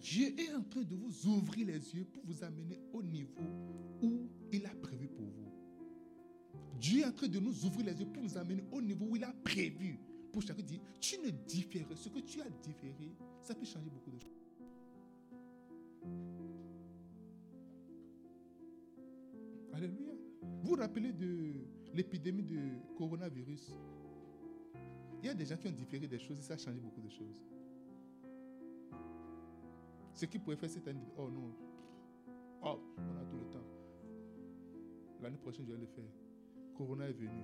Dieu 0.00 0.38
est 0.38 0.52
en 0.54 0.62
train 0.62 0.82
de 0.82 0.94
vous 0.94 1.26
ouvrir 1.28 1.66
les 1.66 1.94
yeux 1.94 2.04
pour 2.04 2.22
vous 2.24 2.44
amener 2.44 2.78
au 2.92 3.02
niveau 3.02 3.42
où 4.02 4.28
il 4.52 4.66
a 4.66 4.74
prévu 4.74 5.08
pour 5.08 5.24
vous. 5.24 5.52
Dieu 6.78 7.00
est 7.00 7.06
en 7.06 7.12
train 7.12 7.28
de 7.28 7.38
nous 7.38 7.64
ouvrir 7.64 7.86
les 7.86 8.00
yeux 8.00 8.06
pour 8.06 8.22
nous 8.22 8.36
amener 8.36 8.64
au 8.70 8.80
niveau 8.80 9.06
où 9.06 9.16
il 9.16 9.24
a 9.24 9.32
prévu. 9.44 9.98
Pour 10.32 10.42
chacun 10.42 10.62
dire, 10.62 10.80
tu 11.00 11.18
ne 11.20 11.30
différes. 11.30 11.86
Ce 11.94 12.08
que 12.08 12.18
tu 12.20 12.40
as 12.40 12.50
différé, 12.62 13.16
ça 13.40 13.54
peut 13.54 13.64
changer 13.64 13.88
beaucoup 13.88 14.10
de 14.10 14.18
choses. 14.18 14.42
Alléluia. 19.72 20.12
Vous 20.62 20.68
vous 20.68 20.76
rappelez 20.76 21.12
de 21.12 21.54
l'épidémie 21.94 22.42
de 22.42 22.96
coronavirus? 22.96 23.72
Il 25.22 25.26
y 25.26 25.28
a 25.30 25.34
des 25.34 25.46
gens 25.46 25.56
qui 25.56 25.68
ont 25.68 25.72
différé 25.72 26.06
des 26.06 26.18
choses 26.18 26.38
et 26.38 26.42
ça 26.42 26.54
a 26.54 26.58
changé 26.58 26.78
beaucoup 26.78 27.00
de 27.00 27.08
choses. 27.08 27.42
Ce 30.14 30.24
qu'ils 30.26 30.40
pouvaient 30.40 30.56
faire 30.56 30.70
cette 30.70 30.88
année, 30.88 31.08
oh 31.18 31.30
non, 31.30 31.52
oh, 32.62 32.80
on 32.96 33.16
a 33.20 33.24
tout 33.24 33.36
le 33.36 33.50
temps. 33.50 33.75
L'année 35.22 35.38
prochaine, 35.38 35.66
je 35.66 35.72
vais 35.72 35.78
le 35.78 35.86
faire. 35.86 36.10
Corona 36.74 37.08
est 37.08 37.12
venu. 37.12 37.42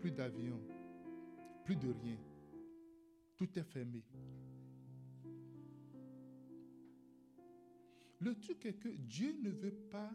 Plus 0.00 0.12
d'avions, 0.12 0.60
plus 1.64 1.76
de 1.76 1.88
rien. 1.88 2.18
Tout 3.36 3.58
est 3.58 3.64
fermé. 3.64 4.02
Le 8.20 8.34
truc 8.38 8.64
est 8.66 8.74
que 8.74 8.88
Dieu 8.88 9.36
ne 9.42 9.50
veut 9.50 9.74
pas 9.90 10.10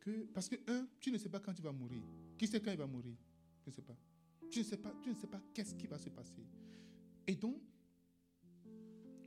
que. 0.00 0.24
Parce 0.34 0.48
que, 0.48 0.56
un, 0.68 0.86
tu 1.00 1.10
ne 1.10 1.18
sais 1.18 1.28
pas 1.28 1.40
quand 1.40 1.54
tu 1.54 1.62
vas 1.62 1.72
mourir. 1.72 2.02
Qui 2.36 2.46
sait 2.46 2.60
quand 2.60 2.72
il 2.72 2.78
va 2.78 2.86
mourir? 2.86 3.16
Je 3.64 3.70
ne 3.70 3.74
sais 3.74 3.82
pas. 3.82 3.96
Tu 4.50 4.58
ne 4.58 4.64
sais 4.64 4.76
pas, 4.76 4.92
tu 5.02 5.10
ne 5.10 5.14
sais 5.14 5.26
pas 5.26 5.40
qu'est-ce 5.54 5.74
qui 5.74 5.86
va 5.86 5.98
se 5.98 6.10
passer. 6.10 6.46
Et 7.26 7.36
donc, 7.36 7.62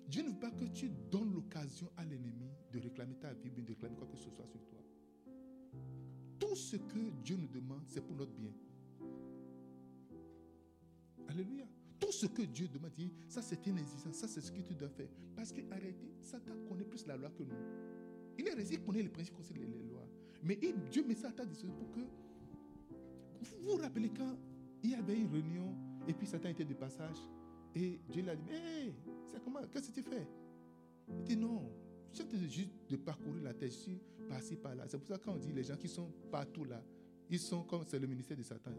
Dieu 0.08 0.22
ne 0.22 0.30
veut 0.30 0.40
pas 0.40 0.52
que 0.52 0.66
tu 0.66 0.90
donnes 0.90 1.34
l'occasion 1.34 1.92
à 1.98 2.06
l'ennemi 2.06 2.52
de 2.72 2.80
réclamer 2.80 3.16
ta 3.16 3.34
vie, 3.34 3.50
de 3.50 3.64
réclamer 3.66 3.96
quoi 3.96 4.06
que 4.08 4.18
ce 4.18 4.30
soit 4.30 4.46
sur 4.46 4.64
toi. 4.68 4.85
Tout 6.56 6.62
ce 6.62 6.78
que 6.78 7.12
Dieu 7.22 7.36
nous 7.36 7.50
demande, 7.50 7.82
c'est 7.86 8.00
pour 8.00 8.16
notre 8.16 8.32
bien. 8.32 8.54
Alléluia. 11.28 11.66
Tout 12.00 12.14
ce 12.14 12.28
que 12.28 12.44
Dieu 12.44 12.70
demande, 12.70 12.94
ça 13.28 13.42
c'est 13.42 13.68
exigence, 13.68 14.16
ça 14.16 14.26
c'est 14.26 14.40
ce 14.40 14.54
que 14.54 14.62
tu 14.62 14.74
dois 14.74 14.88
faire. 14.88 15.10
Parce 15.36 15.52
que, 15.52 15.60
arrêtez, 15.70 16.14
Satan 16.22 16.54
connaît 16.70 16.86
plus 16.86 17.06
la 17.08 17.18
loi 17.18 17.30
que 17.32 17.44
nous. 17.44 17.58
Il 18.40 18.48
est 18.48 18.54
resté, 18.54 18.76
il 18.76 18.84
connaît 18.86 19.02
les 19.02 19.10
principes 19.10 19.36
concernant 19.36 19.64
les, 19.64 19.84
lois. 19.84 20.08
Mais 20.44 20.58
Dieu 20.90 21.04
met 21.06 21.16
ça 21.16 21.28
à 21.28 21.46
disposition 21.46 21.74
pour 21.74 21.92
que. 21.92 22.00
Vous 23.42 23.72
vous 23.72 23.76
rappelez 23.76 24.12
quand 24.12 24.38
il 24.82 24.92
y 24.92 24.96
avait 24.96 25.20
une 25.20 25.30
réunion 25.34 25.76
et 26.08 26.14
puis 26.14 26.26
Satan 26.26 26.48
était 26.48 26.64
de 26.64 26.74
passage 26.74 27.18
et 27.76 28.00
Dieu 28.10 28.22
lui 28.22 28.30
a 28.30 28.36
dit 28.38 28.46
Mais 28.48 28.94
c'est 29.26 29.44
comment? 29.44 29.60
Qu'est-ce 29.74 29.90
que 29.90 29.96
tu 29.96 30.04
fais? 30.04 30.26
Il 31.10 31.24
dit 31.26 31.36
Non, 31.36 31.70
de 32.14 32.48
juste 32.48 32.70
de 32.90 32.96
parcourir 32.96 33.44
la 33.44 33.54
terre, 33.54 33.70
je 33.70 33.76
suis 33.76 34.00
passé 34.30 34.56
par 34.56 34.76
là. 34.76 34.86
C'est 34.88 34.98
pour 34.98 35.08
ça 35.08 35.18
que 35.18 35.24
quand 35.24 35.34
on 35.34 35.38
dit 35.38 35.52
les 35.52 35.64
gens 35.64 35.78
qui 35.78 35.88
sont 35.88 36.12
partout 36.32 36.64
là, 36.64 36.84
ils 37.30 37.40
sont 37.40 37.64
comme 37.64 37.84
c'est 37.88 38.00
le 38.00 38.08
ministère 38.08 38.38
de 38.38 38.44
Satan. 38.44 38.72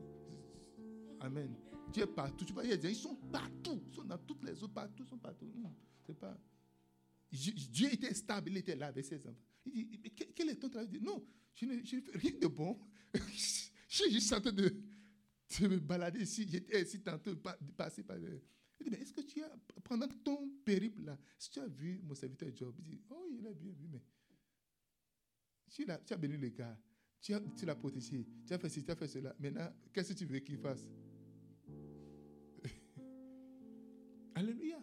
Amen. 1.20 1.54
Dieu 1.92 2.04
est 2.04 2.06
partout. 2.06 2.44
Tu 2.44 2.52
vois, 2.52 2.64
ils 2.64 2.94
sont 2.94 3.16
partout. 3.32 3.82
Ils 3.88 3.94
sont 3.94 4.04
dans 4.04 4.18
toutes 4.18 4.44
les 4.44 4.62
autres, 4.62 4.72
partout, 4.72 5.02
ils 5.04 5.08
sont 5.08 5.18
partout. 5.18 5.46
Non, 5.56 5.74
c'est 6.06 6.18
pas. 6.18 6.36
Dieu 7.30 7.92
était 7.92 8.14
stable, 8.14 8.50
il 8.50 8.58
était 8.58 8.76
là 8.76 8.88
avec 8.88 9.04
ses 9.04 9.18
enfants. 9.26 9.36
Il 9.66 9.86
dit, 9.88 9.98
mais 10.02 10.10
quel 10.10 10.50
est 10.50 10.56
ton 10.56 10.68
travail? 10.68 10.88
Il 10.92 11.00
dit, 11.00 11.04
non, 11.04 11.24
je 11.54 11.66
ne, 11.66 11.84
je 11.84 12.00
fais 12.00 12.18
rien 12.18 12.32
de 12.40 12.46
bon. 12.46 12.78
je 13.14 13.22
suis 13.88 14.12
juste 14.12 14.32
en 14.32 14.40
train 14.40 14.52
de, 14.52 14.74
de 15.60 15.68
me 15.68 15.78
balader 15.78 16.22
ici. 16.22 16.46
J'étais 16.48 16.82
ici 16.82 17.00
tantôt, 17.00 17.34
passer 17.76 18.02
par. 18.02 18.16
Il 18.80 18.84
dit, 18.84 18.90
mais 18.90 18.98
est-ce 19.00 19.12
que 19.12 19.20
tu 19.22 19.42
as, 19.42 19.50
pendant 19.82 20.06
ton 20.24 20.48
périple 20.64 21.02
là, 21.02 21.16
que 21.16 21.44
tu 21.50 21.60
as 21.60 21.66
vu 21.66 22.00
mon 22.04 22.14
serviteur 22.14 22.48
Job 22.54 22.74
Il 22.78 22.84
dit, 22.84 23.00
oh, 23.10 23.26
il 23.30 23.46
a 23.46 23.52
bien 23.52 23.72
vu, 23.72 23.88
mais 23.88 24.02
tu, 25.70 25.84
l'as- 25.84 25.98
tu 25.98 26.12
as 26.12 26.16
béni 26.16 26.36
le 26.36 26.48
gars, 26.50 26.78
tu 27.20 27.32
as- 27.34 27.40
tu 27.56 27.64
l'as 27.66 27.74
protégé, 27.74 28.26
tu 28.46 28.52
as 28.52 28.58
fait 28.58 28.68
ci, 28.68 28.84
tu 28.84 28.90
as 28.90 28.96
fait 28.96 29.08
cela. 29.08 29.34
Maintenant, 29.38 29.68
qu'est-ce 29.92 30.12
que 30.12 30.18
tu 30.18 30.24
veux 30.26 30.38
qu'il 30.40 30.58
fasse? 30.58 30.86
Alléluia. 34.34 34.78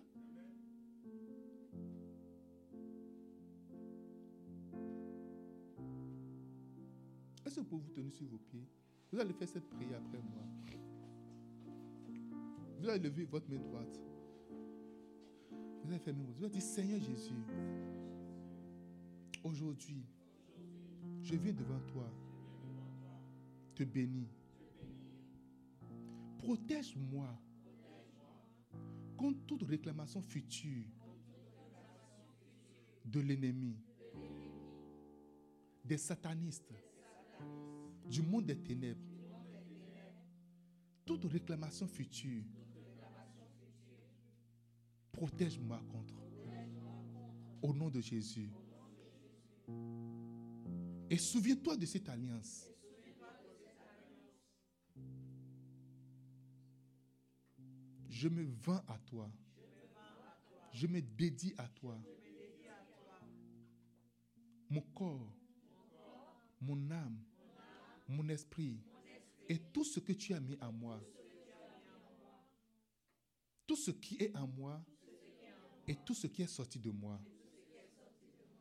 Est-ce 7.45 7.55
que 7.55 7.59
vous 7.61 7.65
pouvez 7.65 7.83
vous 7.83 7.91
tenir 7.93 8.13
sur 8.13 8.27
vos 8.27 8.37
pieds? 8.37 8.67
Vous 9.11 9.19
allez 9.19 9.33
faire 9.33 9.47
cette 9.47 9.69
prière 9.69 9.99
après 9.99 10.21
moi. 10.21 10.43
Vous 12.83 12.89
allez 12.89 12.99
lever 12.99 13.23
votre 13.23 13.49
main 13.49 13.59
droite. 13.59 13.97
Vous 15.81 15.89
allez 15.89 15.99
faire 15.99 16.13
main 16.13 16.23
droite. 16.23 16.35
Vous 16.37 16.43
allez 16.43 16.51
dire 16.51 16.61
Seigneur 16.61 16.99
Jésus, 16.99 17.41
aujourd'hui, 19.41 20.03
je 21.21 21.33
viens 21.37 21.53
devant 21.53 21.79
toi, 21.87 22.11
te 23.73 23.85
bénis. 23.85 24.27
Protège-moi 26.39 27.29
contre 29.15 29.39
toute 29.45 29.63
réclamation 29.63 30.21
future 30.21 30.83
de 33.05 33.21
l'ennemi, 33.21 33.77
des 35.85 35.97
satanistes, 35.97 36.73
du 38.09 38.21
monde 38.21 38.47
des 38.47 38.57
ténèbres. 38.57 38.99
Toute 41.05 41.23
réclamation 41.23 41.87
future, 41.87 42.43
protège-moi 45.23 45.81
contre. 45.89 46.15
Au 47.61 47.73
nom 47.73 47.89
de 47.89 48.01
Jésus. 48.01 48.49
Et 51.09 51.17
souviens-toi 51.17 51.77
de 51.77 51.85
cette 51.85 52.09
alliance. 52.09 52.67
Je 58.09 58.27
me 58.27 58.43
vends 58.43 58.83
à 58.85 58.97
toi. 59.05 59.31
Je 60.73 60.87
me 60.87 61.01
dédie 61.01 61.53
à 61.57 61.69
toi. 61.69 61.97
Mon 64.69 64.81
corps, 64.93 65.33
mon 66.59 66.91
âme, 66.91 67.17
mon 68.09 68.27
esprit 68.27 68.77
et 69.47 69.57
tout 69.57 69.85
ce 69.85 70.01
que 70.01 70.11
tu 70.11 70.33
as 70.33 70.41
mis 70.41 70.57
en 70.59 70.73
moi. 70.73 71.01
Tout 73.65 73.77
ce 73.77 73.91
qui 73.91 74.17
est 74.21 74.35
en 74.35 74.47
moi 74.47 74.83
et 75.87 75.95
tout 75.95 76.13
ce 76.13 76.27
qui 76.27 76.41
est 76.41 76.47
sorti 76.47 76.79
de 76.79 76.89
moi 76.89 77.19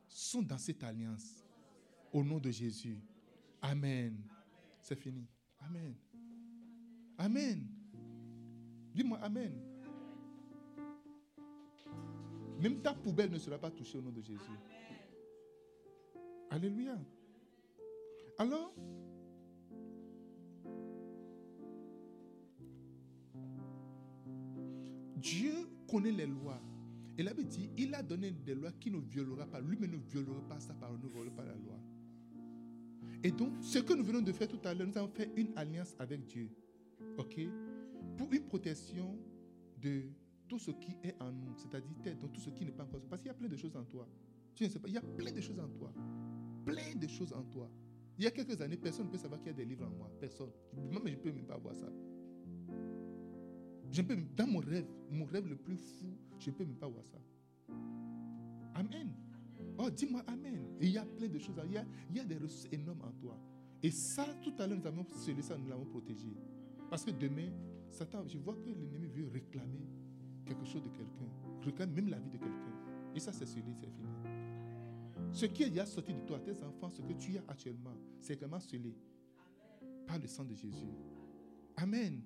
sont 0.09 0.43
dans 0.43 0.59
cette 0.59 0.83
alliance. 0.83 1.45
Au 2.13 2.23
nom 2.23 2.39
de 2.39 2.51
Jésus. 2.51 3.01
Amen. 3.61 4.21
C'est 4.81 4.97
fini. 4.97 5.27
Amen. 5.61 5.95
Amen. 7.17 7.67
Dis-moi 8.95 9.19
Amen. 9.23 9.53
Même 12.61 12.81
ta 12.81 12.93
poubelle 12.95 13.31
ne 13.31 13.39
sera 13.39 13.59
pas 13.59 13.71
touchée 13.71 13.99
au 13.99 14.03
nom 14.03 14.11
de 14.11 14.21
Jésus. 14.21 14.59
Alléluia. 16.51 16.99
Alors, 18.39 18.75
Dieu 25.17 25.69
connaît 25.89 26.13
les 26.13 26.27
lois. 26.27 26.61
Et 27.19 27.23
là, 27.23 27.33
dit, 27.35 27.71
il 27.77 27.95
a 27.95 28.03
donné 28.03 28.31
des 28.31 28.55
lois 28.55 28.73
qui 28.73 28.91
ne 28.91 28.99
violera 28.99 29.47
pas. 29.47 29.61
Lui-même 29.61 29.91
ne 29.91 29.97
violera 29.97 30.41
pas 30.49 30.61
sa 30.61 30.75
parole, 30.75 30.99
ne 31.03 31.09
violera 31.09 31.35
pas 31.35 31.45
la 31.45 31.55
loi. 31.55 31.79
Et 33.23 33.31
donc, 33.31 33.53
ce 33.61 33.79
que 33.79 33.93
nous 33.93 34.05
venons 34.05 34.23
de 34.23 34.33
faire 34.33 34.49
tout 34.49 34.61
à 34.65 34.75
l'heure, 34.75 34.87
nous 34.87 34.99
avons 34.99 35.13
fait 35.13 35.31
une 35.37 35.51
alliance 35.57 35.95
avec 35.99 36.25
Dieu. 36.27 36.51
OK? 37.19 37.41
Pour 38.17 38.33
une 38.33 38.45
protection 38.45 39.17
de 39.81 40.05
tout 40.49 40.59
ce 40.59 40.71
qui 40.71 40.97
est 41.03 41.15
en 41.21 41.33
nous, 41.33 41.55
c'est-à-dire 41.57 41.91
tout 42.33 42.41
ce 42.41 42.51
qui 42.51 42.65
n'est 42.65 42.73
pas 42.73 42.85
encore. 42.85 43.01
Parce 43.09 43.23
qu'il 43.23 43.31
y 43.31 43.35
a 43.35 43.35
plein 43.35 43.49
de 43.49 43.57
choses 43.57 43.77
en 43.77 43.85
toi. 43.85 44.09
Tu 44.55 44.65
ne 44.65 44.69
sais 44.69 44.79
pas, 44.79 44.89
il 44.89 44.95
y 44.95 44.99
a 44.99 45.03
plein 45.03 45.33
de 45.33 45.41
choses 45.41 45.59
en 45.59 45.69
toi. 45.69 45.93
Plein 46.65 46.95
de 46.95 47.07
choses 47.07 47.33
en 47.33 47.43
toi. 47.45 47.71
Il 48.19 48.25
y 48.25 48.27
a 48.27 48.31
quelques 48.31 48.61
années, 48.61 48.77
personne 48.77 49.07
ne 49.07 49.11
peut 49.11 49.19
savoir 49.19 49.41
qu'il 49.41 49.49
y 49.49 49.51
a 49.51 49.57
des 49.57 49.65
livres 49.65 49.87
en 49.87 49.91
moi. 49.91 50.11
Personne. 50.21 50.51
Moi, 50.75 51.01
je 51.07 51.11
ne 51.11 51.17
peux 51.17 51.33
même 51.33 51.47
pas 51.47 51.57
voir 51.57 51.75
ça. 51.75 51.91
Je 53.93 54.01
peux, 54.01 54.17
dans 54.35 54.47
mon 54.47 54.61
rêve, 54.61 54.87
mon 55.11 55.27
rêve 55.27 55.47
le 55.47 55.57
plus 55.57 55.77
fou, 55.77 56.07
je 56.39 56.51
ne 56.51 56.55
peux 56.57 56.65
même 56.65 56.77
pas 56.77 56.89
voir 56.89 57.05
ça. 57.05 57.19
Amen. 58.75 59.13
Oh, 59.79 59.91
dis-moi 59.91 60.23
Amen. 60.27 60.65
il 60.81 60.91
y 60.91 60.99
a 60.99 61.05
plein 61.05 61.29
de 61.29 61.39
choses. 61.39 61.55
Il 61.67 61.73
y 61.73 61.77
a, 61.77 61.85
il 62.11 62.17
y 62.17 62.21
a 62.21 62.25
des 62.25 62.37
ressources 62.37 62.69
énormes 62.73 63.03
en 63.03 63.13
toi. 63.21 63.39
Et 63.83 63.91
ça, 63.91 64.27
tout 64.43 64.55
à 64.59 64.67
l'heure, 64.67 64.79
nous 64.79 64.87
avons 64.87 65.05
scellé 65.05 65.43
ça, 65.43 65.59
nous 65.59 65.69
l'avons 65.69 65.85
protégé. 65.85 66.29
Parce 66.89 67.05
que 67.05 67.11
demain, 67.11 67.51
Satan, 67.91 68.27
je 68.27 68.39
vois 68.39 68.55
que 68.55 68.71
l'ennemi 68.71 69.07
veut 69.07 69.29
réclamer 69.29 69.87
quelque 70.47 70.65
chose 70.65 70.83
de 70.83 70.89
quelqu'un. 70.89 71.29
Réclame 71.63 71.93
même 71.93 72.09
la 72.09 72.19
vie 72.19 72.31
de 72.31 72.39
quelqu'un. 72.39 72.73
Et 73.15 73.21
ça, 73.21 73.33
c'est 73.33 73.47
scellé, 73.47 73.75
c'est 73.75 73.91
fini. 73.91 74.09
Ce 75.33 75.47
qui 75.47 75.65
est 75.65 75.87
sorti 75.87 76.15
de 76.15 76.21
toi, 76.21 76.39
tes 76.39 76.63
enfants, 76.63 76.89
ce 76.89 77.03
que 77.03 77.13
tu 77.13 77.37
as 77.37 77.43
actuellement, 77.49 77.95
c'est 78.21 78.37
vraiment 78.37 78.61
scellé 78.61 78.95
par 80.07 80.19
le 80.19 80.27
sang 80.27 80.45
de 80.45 80.55
Jésus. 80.55 80.95
Amen. 81.77 82.23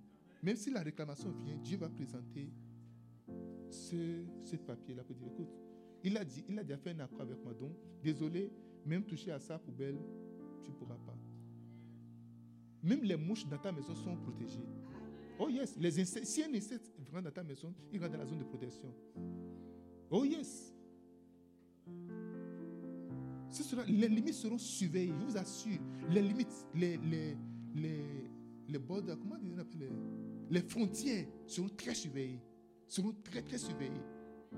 Même 0.47 0.55
si 0.55 0.71
la 0.71 0.81
réclamation 0.81 1.29
vient, 1.33 1.57
Dieu 1.57 1.77
va 1.77 1.89
présenter 1.89 2.49
ce, 3.69 4.23
ce 4.45 4.55
papier-là 4.55 5.03
pour 5.03 5.17
dire, 5.17 5.27
écoute, 5.27 5.49
il 6.05 6.17
a 6.17 6.25
dit, 6.25 6.45
il 6.49 6.57
a 6.57 6.63
déjà 6.63 6.79
fait 6.79 6.91
un 6.91 7.01
accord 7.01 7.23
avec 7.23 7.43
moi, 7.43 7.53
donc 7.53 7.73
désolé, 8.01 8.53
même 8.85 9.03
toucher 9.03 9.33
à 9.33 9.41
sa 9.41 9.59
poubelle, 9.59 9.99
tu 10.63 10.71
ne 10.71 10.77
pourras 10.77 10.99
pas. 11.05 11.19
Même 12.81 13.03
les 13.03 13.17
mouches 13.17 13.45
dans 13.49 13.59
ta 13.59 13.73
maison 13.73 13.93
sont 13.97 14.17
protégées. 14.19 14.65
Oh 15.41 15.49
yes, 15.49 15.77
les 15.81 15.99
insectes, 15.99 16.27
si 16.27 16.45
un 16.45 16.55
insecte 16.55 16.93
rentre 17.13 17.25
dans 17.25 17.33
ta 17.33 17.43
maison, 17.43 17.75
il 17.93 17.99
rentre 17.99 18.13
dans 18.13 18.19
la 18.19 18.27
zone 18.27 18.39
de 18.39 18.45
protection. 18.45 18.95
Oh 20.13 20.25
yes. 20.25 20.73
les 23.89 24.09
limites 24.09 24.35
seront 24.35 24.59
surveillées, 24.59 25.13
je 25.19 25.27
vous 25.27 25.37
assure. 25.37 25.81
Les 26.09 26.23
limites, 26.23 26.69
les, 26.73 26.99
les, 26.99 27.37
les, 27.75 28.31
les 28.69 28.79
bords, 28.79 29.03
comment 29.19 29.35
on 29.43 29.59
appelle 29.59 29.81
les, 29.81 29.91
les 30.51 30.63
frontières 30.63 31.27
seront 31.47 31.69
très 31.69 31.95
surveillées. 31.95 32.41
Seront 32.89 33.15
très, 33.25 33.43
très 33.43 33.59
surveillées. 33.59 34.03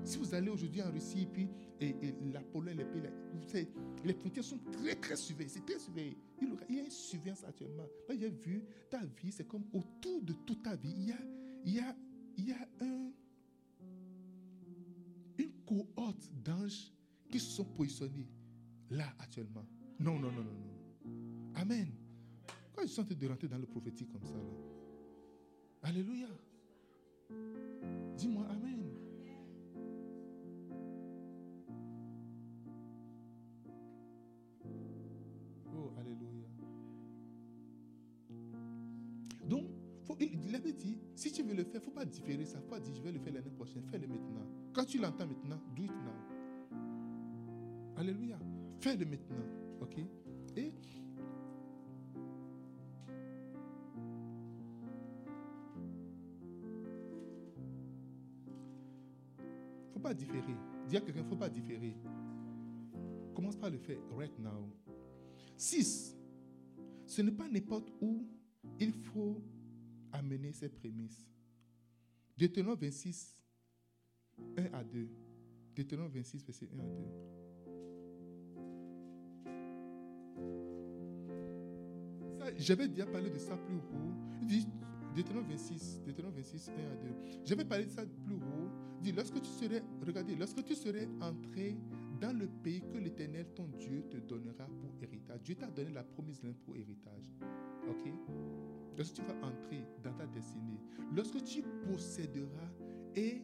Si 0.03 0.17
vous 0.17 0.33
allez 0.33 0.49
aujourd'hui 0.49 0.81
en 0.81 0.91
Russie, 0.91 1.27
puis 1.31 1.49
et, 1.81 1.95
la 2.31 2.41
Pologne, 2.41 2.77
les 2.77 2.85
pays, 2.85 3.67
les 4.03 4.13
frontières 4.13 4.43
sont 4.43 4.59
très, 4.71 4.95
très 4.95 5.15
surveillées. 5.15 5.49
C'est 5.49 5.65
très 5.65 5.79
surveillé. 5.79 6.17
Il 6.69 6.75
y 6.75 6.79
a 6.79 6.83
une 6.83 6.91
surveillance 6.91 7.43
actuellement. 7.43 7.85
Là, 8.07 8.15
j'ai 8.19 8.29
vu, 8.29 8.63
ta 8.89 8.99
vie, 8.99 9.31
c'est 9.31 9.47
comme 9.47 9.63
autour 9.73 10.21
de 10.21 10.33
toute 10.33 10.63
ta 10.63 10.75
vie, 10.75 10.93
il 10.95 11.07
y 11.07 11.11
a, 11.11 11.17
il 11.65 11.73
y 11.73 11.79
a, 11.79 11.95
il 12.37 12.49
y 12.49 12.51
a 12.51 12.69
un, 12.81 13.11
une 15.37 15.51
cohorte 15.65 16.29
d'anges 16.43 16.91
qui 17.29 17.39
se 17.39 17.51
sont 17.51 17.65
positionnés 17.65 18.27
là 18.89 19.13
actuellement. 19.19 19.65
Non, 19.99 20.19
non, 20.19 20.31
non, 20.31 20.43
non, 20.43 20.53
non. 20.53 21.51
Amen. 21.55 21.91
Quand 22.73 22.83
je 22.83 22.87
suis 22.87 23.01
en 23.01 23.05
train 23.05 23.15
de 23.15 23.27
rentrer 23.27 23.47
dans 23.47 23.57
le 23.57 23.65
prophétique 23.65 24.11
comme 24.11 24.23
ça, 24.23 24.33
là, 24.33 24.78
Alléluia. 25.81 26.27
Dis-moi 28.17 28.45
Amen. 28.49 28.83
Oh, 35.73 35.91
Alléluia. 35.97 36.47
Donc, 39.45 39.65
il 40.19 40.55
avait 40.55 40.73
dit, 40.73 40.97
si 41.15 41.31
tu 41.31 41.43
veux 41.43 41.53
le 41.53 41.63
faire, 41.63 41.75
il 41.75 41.79
ne 41.79 41.83
faut 41.85 41.91
pas 41.91 42.05
différer 42.05 42.45
ça. 42.45 42.57
Il 42.57 42.63
faut 42.63 42.69
pas 42.69 42.79
dire, 42.79 42.93
je 42.93 43.01
vais 43.01 43.11
le 43.11 43.19
faire 43.19 43.33
l'année 43.33 43.51
prochaine. 43.51 43.83
Fais-le 43.85 44.07
maintenant. 44.07 44.45
Quand 44.73 44.85
tu 44.85 44.97
l'entends 44.97 45.27
maintenant, 45.27 45.61
do 45.75 45.83
it 45.83 45.91
now. 45.91 46.77
Alléluia. 47.95 48.37
Fais-le 48.79 49.05
maintenant. 49.05 49.45
OK? 49.81 49.97
Et 50.57 50.73
pas 59.99 60.13
différer. 60.13 60.55
Dis 60.87 60.97
à 60.97 61.01
quelqu'un, 61.01 61.23
faut 61.23 61.35
pas 61.35 61.49
différer. 61.49 61.95
Commence 63.33 63.55
par 63.55 63.69
le 63.69 63.77
faire 63.77 63.99
right 64.17 64.37
now. 64.39 64.69
6. 65.55 66.15
Ce 67.05 67.21
n'est 67.21 67.31
pas 67.31 67.47
n'importe 67.47 67.91
où 68.01 68.27
il 68.79 68.93
faut 68.93 69.41
amener 70.11 70.51
ses 70.53 70.69
prémices. 70.69 71.27
Deutéronome 72.37 72.77
26, 72.79 73.37
1 74.57 74.65
à 74.73 74.83
2. 74.83 75.07
Deutéronome 75.75 76.11
26, 76.11 76.43
verset 76.45 76.69
1 76.73 76.79
à 76.79 76.83
2. 76.83 77.29
J'avais 82.57 82.87
déjà 82.87 83.05
parlé 83.05 83.29
de 83.29 83.37
ça 83.37 83.55
plus 83.57 83.75
haut. 83.75 84.13
Deutéronome 85.15 85.47
26, 85.49 86.01
Deutéronome 86.05 86.35
26, 86.35 86.69
1 86.69 86.71
à 86.71 86.95
2. 86.95 87.09
J'avais 87.45 87.65
parlé 87.65 87.85
de 87.85 87.91
ça 87.91 88.05
plus 88.05 88.35
haut. 88.35 88.58
Lorsque 89.05 89.41
tu 90.63 90.75
serais, 90.75 91.07
entré 91.21 91.77
dans 92.19 92.37
le 92.37 92.47
pays 92.47 92.81
que 92.81 92.97
l'Éternel, 92.97 93.47
ton 93.55 93.67
Dieu, 93.77 94.03
te 94.09 94.17
donnera 94.17 94.65
pour 94.65 94.91
héritage. 95.01 95.41
Dieu 95.43 95.55
t'a 95.55 95.67
donné 95.67 95.91
la 95.91 96.03
promise 96.03 96.41
pour 96.65 96.75
héritage. 96.75 97.31
Ok? 97.87 98.11
Lorsque 98.97 99.13
tu 99.15 99.21
vas 99.21 99.35
entrer 99.47 99.85
dans 100.03 100.13
ta 100.13 100.27
destinée, 100.27 100.79
lorsque 101.15 101.43
tu 101.43 101.63
posséderas 101.87 102.71
et 103.15 103.41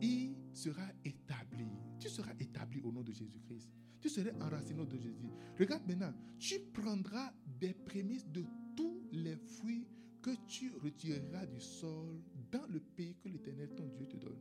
il 0.00 0.34
sera 0.52 0.86
établi. 1.04 1.66
Tu 1.98 2.08
seras 2.08 2.32
établi 2.40 2.80
au 2.82 2.92
nom 2.92 3.02
de 3.02 3.12
Jésus-Christ. 3.12 3.68
Tu 4.00 4.08
seras 4.08 4.30
enraciné 4.40 4.80
au 4.80 4.84
nom 4.84 4.90
de 4.90 4.96
Jésus. 4.96 5.30
Regarde 5.58 5.86
maintenant, 5.86 6.12
tu 6.38 6.60
prendras 6.72 7.32
des 7.58 7.74
prémices 7.74 8.26
de 8.28 8.44
tous 8.76 9.02
les 9.12 9.36
fruits 9.36 9.86
que 10.22 10.30
tu 10.46 10.72
retireras 10.82 11.46
du 11.46 11.60
sol 11.60 12.20
dans 12.50 12.66
le 12.68 12.80
pays 12.80 13.14
que 13.22 13.28
l'Éternel, 13.28 13.70
ton 13.76 13.86
Dieu, 13.86 14.06
te 14.06 14.16
donne 14.16 14.38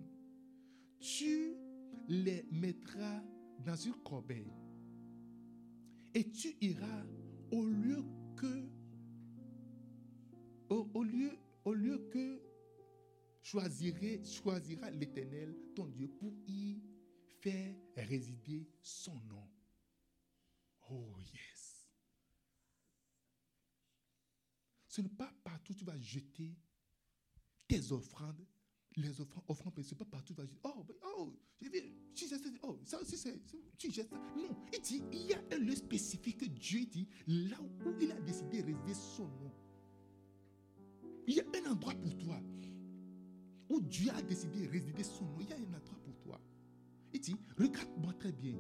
tu 1.06 1.56
les 2.08 2.48
mettras 2.52 3.22
dans 3.60 3.76
une 3.76 3.94
corbeille 4.04 4.52
et 6.16 6.32
tu 6.32 6.56
iras 6.62 7.06
au 7.52 7.64
lieu 7.64 8.04
que 8.36 8.68
au, 10.70 11.04
lieu 11.04 11.38
au 11.64 11.74
lieu 11.74 12.10
que 12.12 12.42
choisira 13.44 14.90
l'Éternel 14.90 15.56
ton 15.76 15.86
Dieu 15.86 16.08
pour 16.08 16.34
y 16.48 16.82
faire 17.40 17.76
résider 17.96 18.68
son 18.82 19.14
nom. 19.26 19.48
Oh 20.90 21.16
yes. 21.20 21.88
Ce 24.88 25.02
n'est 25.02 25.10
pas 25.10 25.32
partout 25.44 25.74
où 25.74 25.76
tu 25.76 25.86
vas 25.86 26.00
jeter 26.00 26.58
tes 27.68 27.92
offrandes 27.92 28.44
les 28.98 29.22
offrandes, 29.22 29.44
offrandes, 29.48 29.82
c'est 29.82 29.98
pas 29.98 30.06
partout. 30.06 30.34
Va 30.34 30.46
dire, 30.46 30.58
oh, 30.64 30.86
oh, 31.18 31.34
j'ai 31.62 31.70
vu, 31.70 31.80
oh, 32.64 32.80
ça 32.84 33.02
aussi, 33.02 33.18
c'est, 33.18 33.40
tu 33.78 33.92
jettes 33.92 34.10
ça. 34.10 34.18
Non, 34.38 34.56
il 34.74 34.82
dit, 34.82 35.04
il 35.12 35.28
y 35.28 35.34
a 35.34 35.42
un 35.52 35.58
lieu 35.58 35.76
spécifique 35.76 36.38
que 36.38 36.46
Dieu 36.46 36.86
dit, 36.86 37.08
là 37.28 37.58
où 37.62 37.94
il 38.00 38.12
a 38.12 38.20
décidé 38.22 38.62
de 38.62 38.68
résider 38.68 38.94
son 38.94 39.28
nom. 39.28 39.52
Il 41.28 41.36
y 41.36 41.40
a 41.40 41.44
un 41.44 41.72
endroit 41.72 41.96
pour 41.96 42.18
toi 42.18 42.40
où 43.70 43.82
Dieu 43.82 44.12
a 44.12 44.22
décidé 44.22 44.68
de 44.68 44.72
résider 44.72 45.04
son 45.04 45.26
nom. 45.26 45.40
Il 45.40 45.50
y 45.50 45.54
a 45.54 45.58
un 45.58 45.74
endroit 45.74 46.00
pour 46.04 46.16
toi. 46.20 46.40
Il 47.14 47.20
dit, 47.20 47.36
regarde-moi 47.58 48.14
très 48.14 48.32
bien. 48.32 48.56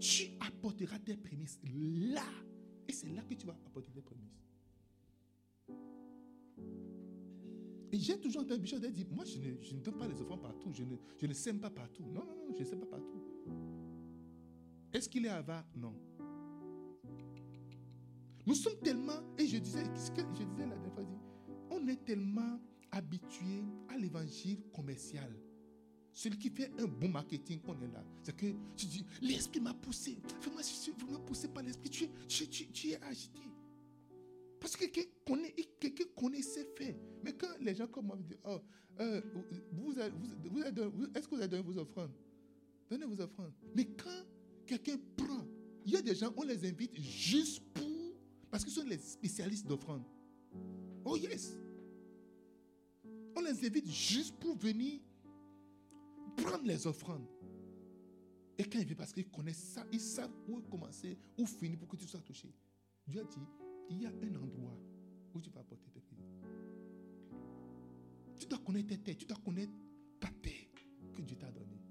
Tu 0.00 0.30
apporteras 0.40 0.98
tes 0.98 1.16
prémices 1.16 1.60
là. 1.64 2.24
Et 2.88 2.92
c'est 2.92 3.08
là 3.10 3.22
que 3.22 3.34
tu 3.34 3.46
vas 3.46 3.56
apporter 3.66 3.92
tes 3.92 4.02
prémices. 4.02 4.38
Et 7.92 7.98
j'ai 7.98 8.18
toujours 8.18 8.42
entendu 8.42 8.60
Bishop 8.60 8.78
dire, 8.78 9.06
moi 9.10 9.24
je 9.24 9.38
ne, 9.38 9.62
je 9.62 9.74
ne, 9.74 9.80
donne 9.80 9.96
pas 9.96 10.06
les 10.06 10.20
offrandes 10.20 10.42
partout, 10.42 10.70
je 10.72 10.84
ne, 10.84 10.96
je 11.16 11.26
ne 11.26 11.32
sème 11.32 11.58
pas 11.58 11.70
partout. 11.70 12.02
Non, 12.04 12.24
non, 12.24 12.36
non, 12.46 12.54
je 12.54 12.60
ne 12.60 12.64
sème 12.64 12.80
pas 12.80 12.86
partout. 12.86 13.22
Est-ce 14.92 15.08
qu'il 15.08 15.24
est 15.26 15.30
avare? 15.30 15.64
Non. 15.76 15.94
Nous 18.46 18.54
sommes 18.54 18.78
tellement, 18.82 19.20
et 19.36 19.46
je 19.46 19.58
disais, 19.58 19.84
je 19.84 20.44
disais 20.44 20.66
la 20.66 20.76
dernière 20.76 20.92
fois, 20.92 21.04
on 21.70 21.86
est 21.88 22.04
tellement 22.04 22.58
habitué 22.90 23.64
à 23.88 23.96
l'évangile 23.96 24.58
commercial. 24.72 25.30
celui 26.12 26.38
qui 26.38 26.50
fait 26.50 26.72
un 26.80 26.86
bon 26.86 27.08
marketing, 27.08 27.60
on 27.66 27.80
est 27.80 27.92
là. 27.92 28.02
C'est 28.22 28.34
que 28.34 28.46
tu 28.76 28.86
dis, 28.86 29.04
l'esprit 29.22 29.60
m'a 29.60 29.74
poussé. 29.74 30.18
Fais-moi, 30.40 30.62
je 30.62 31.46
par 31.48 31.62
l'esprit. 31.62 31.90
Tu, 31.90 32.08
tu, 32.26 32.48
tu, 32.48 32.66
tu 32.68 32.88
es 32.88 33.02
agité. 33.02 33.40
Parce 34.60 34.76
que 34.76 34.86
quelqu'un 34.86 35.10
connaît, 35.26 35.54
quelqu'un 35.78 36.04
connaît 36.16 36.42
ses 36.42 36.64
faits. 36.64 36.96
Mais 37.22 37.32
quand 37.32 37.48
les 37.60 37.74
gens 37.74 37.86
comme 37.86 38.06
moi 38.06 38.16
disent, 38.16 38.38
oh, 38.44 38.58
euh, 39.00 39.20
vous, 39.32 39.44
vous, 39.72 39.92
vous, 40.50 41.06
est-ce 41.14 41.28
que 41.28 41.34
vous 41.34 41.40
avez 41.40 41.48
donné 41.48 41.62
vos 41.62 41.78
offrandes? 41.78 42.12
Donnez 42.90 43.06
vos 43.06 43.20
offrandes. 43.20 43.52
Mais 43.74 43.84
quand 43.84 44.24
quelqu'un 44.66 44.98
prend, 45.16 45.46
il 45.84 45.92
y 45.92 45.96
a 45.96 46.02
des 46.02 46.14
gens, 46.14 46.32
on 46.36 46.42
les 46.42 46.66
invite 46.66 46.94
juste 46.96 47.62
pour, 47.72 48.14
parce 48.50 48.64
qu'ils 48.64 48.72
sont 48.72 48.84
les 48.84 48.98
spécialistes 48.98 49.66
d'offrandes. 49.66 50.04
Oh 51.04 51.16
yes. 51.16 51.56
On 53.36 53.40
les 53.40 53.66
invite 53.66 53.88
juste 53.88 54.34
pour 54.36 54.56
venir 54.56 55.00
prendre 56.36 56.64
les 56.64 56.86
offrandes. 56.86 57.26
Et 58.58 58.64
quand 58.64 58.78
ils 58.80 58.84
viennent, 58.84 58.96
parce 58.96 59.12
qu'ils 59.12 59.30
connaissent 59.30 59.72
ça, 59.74 59.86
ils 59.92 60.00
savent 60.00 60.34
où 60.48 60.60
commencer, 60.62 61.16
où 61.38 61.46
finir 61.46 61.78
pour 61.78 61.88
que 61.88 61.96
tu 61.96 62.08
sois 62.08 62.20
touché. 62.20 62.52
Dieu 63.06 63.20
a 63.20 63.24
dit, 63.24 63.38
il 63.90 64.02
y 64.02 64.06
a 64.06 64.10
un 64.10 64.34
endroit 64.36 64.78
où 65.34 65.40
tu 65.40 65.50
vas 65.50 65.60
apporter 65.60 65.90
tes 65.90 66.00
prières. 66.00 66.26
Tu 68.38 68.46
dois 68.46 68.58
connaître 68.58 68.88
tes 68.88 68.98
terres, 68.98 69.16
tu 69.16 69.26
dois 69.26 69.38
connaître 69.44 69.72
ta 70.20 70.28
terre 70.28 70.68
que 71.14 71.22
Dieu 71.22 71.36
t'a 71.36 71.50
donnée. 71.50 71.82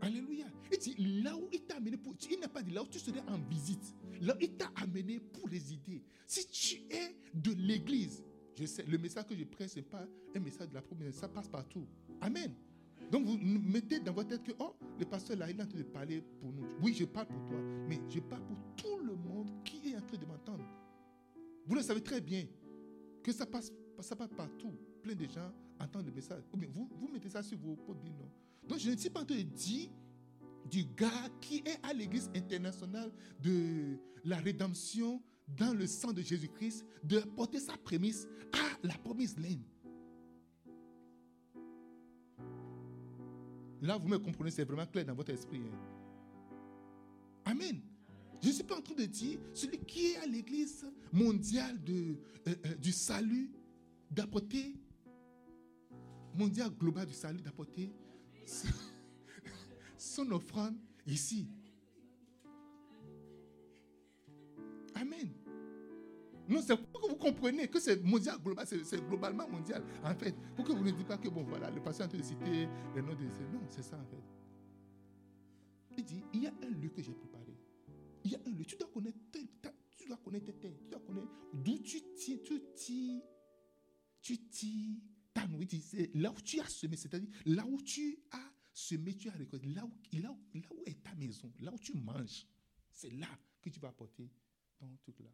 Alléluia. 0.00 0.46
Il 0.72 0.78
dit, 0.78 1.22
là 1.22 1.36
où 1.36 1.48
il 1.52 1.62
t'a 1.62 1.76
amené 1.76 1.96
pour. 1.96 2.14
Il 2.30 2.40
n'a 2.40 2.48
pas 2.48 2.62
dit 2.62 2.70
là 2.70 2.82
où 2.82 2.86
tu 2.86 2.98
serais 2.98 3.22
en 3.28 3.38
visite. 3.48 3.94
Là 4.20 4.34
où 4.34 4.38
il 4.40 4.56
t'a 4.56 4.70
amené 4.76 5.20
pour 5.20 5.48
résider. 5.48 6.02
Si 6.26 6.46
tu 6.46 6.94
es 6.94 7.16
de 7.34 7.52
l'église, 7.52 8.22
je 8.54 8.64
sais, 8.66 8.84
le 8.84 8.98
message 8.98 9.26
que 9.26 9.36
je 9.36 9.44
prêche, 9.44 9.70
ce 9.70 9.76
n'est 9.76 9.82
pas 9.82 10.06
un 10.34 10.40
message 10.40 10.68
de 10.68 10.74
la 10.74 10.82
promesse, 10.82 11.16
ça 11.16 11.28
passe 11.28 11.48
partout. 11.48 11.86
Amen. 12.20 12.54
Donc 13.10 13.26
vous 13.26 13.38
mettez 13.38 14.00
dans 14.00 14.12
votre 14.12 14.30
tête 14.30 14.42
que, 14.42 14.52
oh, 14.58 14.74
le 14.98 15.04
pasteur 15.04 15.36
là, 15.36 15.50
il 15.50 15.58
est 15.58 15.62
en 15.62 15.66
train 15.66 15.78
de 15.78 15.84
parler 15.84 16.22
pour 16.40 16.52
nous. 16.52 16.66
Oui, 16.82 16.94
je 16.94 17.04
parle 17.04 17.28
pour 17.28 17.44
toi, 17.44 17.60
mais 17.88 18.00
je 18.08 18.20
parle 18.20 18.44
pour 18.44 18.56
tout 18.76 18.98
le 21.76 21.82
savez 21.82 22.02
très 22.02 22.20
bien 22.20 22.46
que 23.22 23.32
ça 23.32 23.46
passe, 23.46 23.72
ça 24.00 24.16
passe 24.16 24.30
partout. 24.36 24.74
Plein 25.02 25.14
de 25.14 25.26
gens 25.26 25.52
entendent 25.78 26.06
le 26.06 26.12
message. 26.12 26.42
Vous, 26.52 26.88
vous 26.90 27.08
mettez 27.08 27.28
ça 27.28 27.42
sur 27.42 27.58
vos 27.58 27.76
potes, 27.76 28.02
non? 28.04 28.30
Donc 28.66 28.78
je 28.78 28.90
ne 28.90 28.96
suis 28.96 29.10
pas 29.10 29.20
en 29.20 29.24
train 29.24 29.36
de 29.36 29.42
dire 29.42 29.90
du 30.68 30.84
gars 30.84 31.28
qui 31.40 31.58
est 31.58 31.78
à 31.82 31.92
l'église 31.92 32.30
internationale 32.34 33.12
de 33.40 33.96
la 34.24 34.38
rédemption 34.38 35.22
dans 35.46 35.72
le 35.72 35.86
sang 35.86 36.12
de 36.12 36.22
Jésus-Christ, 36.22 36.84
de 37.04 37.20
porter 37.20 37.60
sa 37.60 37.76
prémisse 37.76 38.26
à 38.52 38.86
la 38.86 38.94
promise 38.94 39.38
laine. 39.38 39.62
Là, 43.82 43.96
vous 43.98 44.08
me 44.08 44.18
comprenez, 44.18 44.50
c'est 44.50 44.64
vraiment 44.64 44.86
clair 44.86 45.04
dans 45.04 45.14
votre 45.14 45.30
esprit. 45.30 45.60
Hein. 45.60 45.78
Amen. 47.44 47.80
Je 48.42 48.48
ne 48.48 48.52
suis 48.52 48.64
pas 48.64 48.76
en 48.76 48.82
train 48.82 48.94
de 48.94 49.04
dire 49.04 49.38
celui 49.54 49.78
qui 49.78 50.06
est 50.06 50.16
à 50.18 50.26
l'église 50.26 50.86
mondiale 51.12 51.78
euh, 51.88 52.14
euh, 52.48 52.74
du 52.76 52.92
salut, 52.92 53.50
d'apporter, 54.10 54.74
mondial 56.34 56.70
global 56.70 57.06
du 57.06 57.14
salut, 57.14 57.40
d'apporter 57.40 57.90
son 59.96 60.30
offrande 60.30 60.76
ici. 61.06 61.48
Amen. 64.94 65.30
Non, 66.48 66.62
c'est 66.62 66.76
pour 66.76 67.00
que 67.02 67.08
vous 67.08 67.16
compreniez 67.16 67.66
que 67.68 67.80
c'est 67.80 68.02
mondial, 68.04 68.36
global, 68.42 68.66
c'est 68.66 69.08
globalement 69.08 69.48
mondial. 69.48 69.82
En 70.04 70.14
fait, 70.14 70.34
pour 70.54 70.64
que 70.64 70.72
vous 70.72 70.84
ne 70.84 70.90
dites 70.92 71.06
pas 71.06 71.18
que, 71.18 71.28
bon, 71.28 71.42
voilà, 71.42 71.70
le 71.70 71.82
patient 71.82 72.06
de 72.06 72.22
citer 72.22 72.68
les 72.94 73.02
noms 73.02 73.14
de 73.14 73.24
Non, 73.52 73.62
c'est 73.68 73.82
ça, 73.82 73.96
en 73.96 74.06
fait. 74.06 74.22
Il 75.98 76.04
dit, 76.04 76.22
il 76.32 76.42
y 76.44 76.46
a 76.46 76.52
un 76.62 76.70
lieu 76.70 76.88
que 76.90 77.02
j'ai 77.02 77.12
préparé. 77.12 77.45
Il 78.26 78.32
y 78.32 78.34
a 78.34 78.40
un 78.44 78.50
lieu. 78.50 78.64
Tu 78.64 78.76
dois 78.76 78.90
connaître, 78.90 79.18
tu 79.96 80.08
dois 80.08 80.16
connaître 80.16 80.50
tes 80.58 80.76
tu 80.76 80.88
dois 80.90 81.00
connaître 81.00 81.30
d'où 81.52 81.78
tu 81.78 82.02
tiens, 82.16 82.38
tu 82.44 82.60
tires, 82.74 83.22
tu 84.20 84.48
tires 84.48 85.00
ta 85.32 85.46
nourriture. 85.46 86.08
Là 86.14 86.32
où 86.32 86.40
tu 86.40 86.58
as 86.58 86.68
semé, 86.68 86.96
c'est-à-dire 86.96 87.30
là 87.44 87.64
où 87.64 87.80
tu 87.80 88.18
as 88.32 88.52
semé, 88.72 89.14
tu 89.14 89.28
as 89.28 89.32
récolté. 89.32 89.68
Là 89.68 89.84
où 89.84 90.82
est 90.86 91.00
ta 91.04 91.14
maison, 91.14 91.52
là 91.60 91.72
où 91.72 91.78
tu 91.78 91.94
manges, 91.94 92.48
c'est 92.90 93.10
là 93.10 93.28
que 93.62 93.70
tu 93.70 93.78
vas 93.78 93.88
apporter 93.88 94.28
ton 94.76 94.96
truc 94.96 95.20
là. 95.20 95.30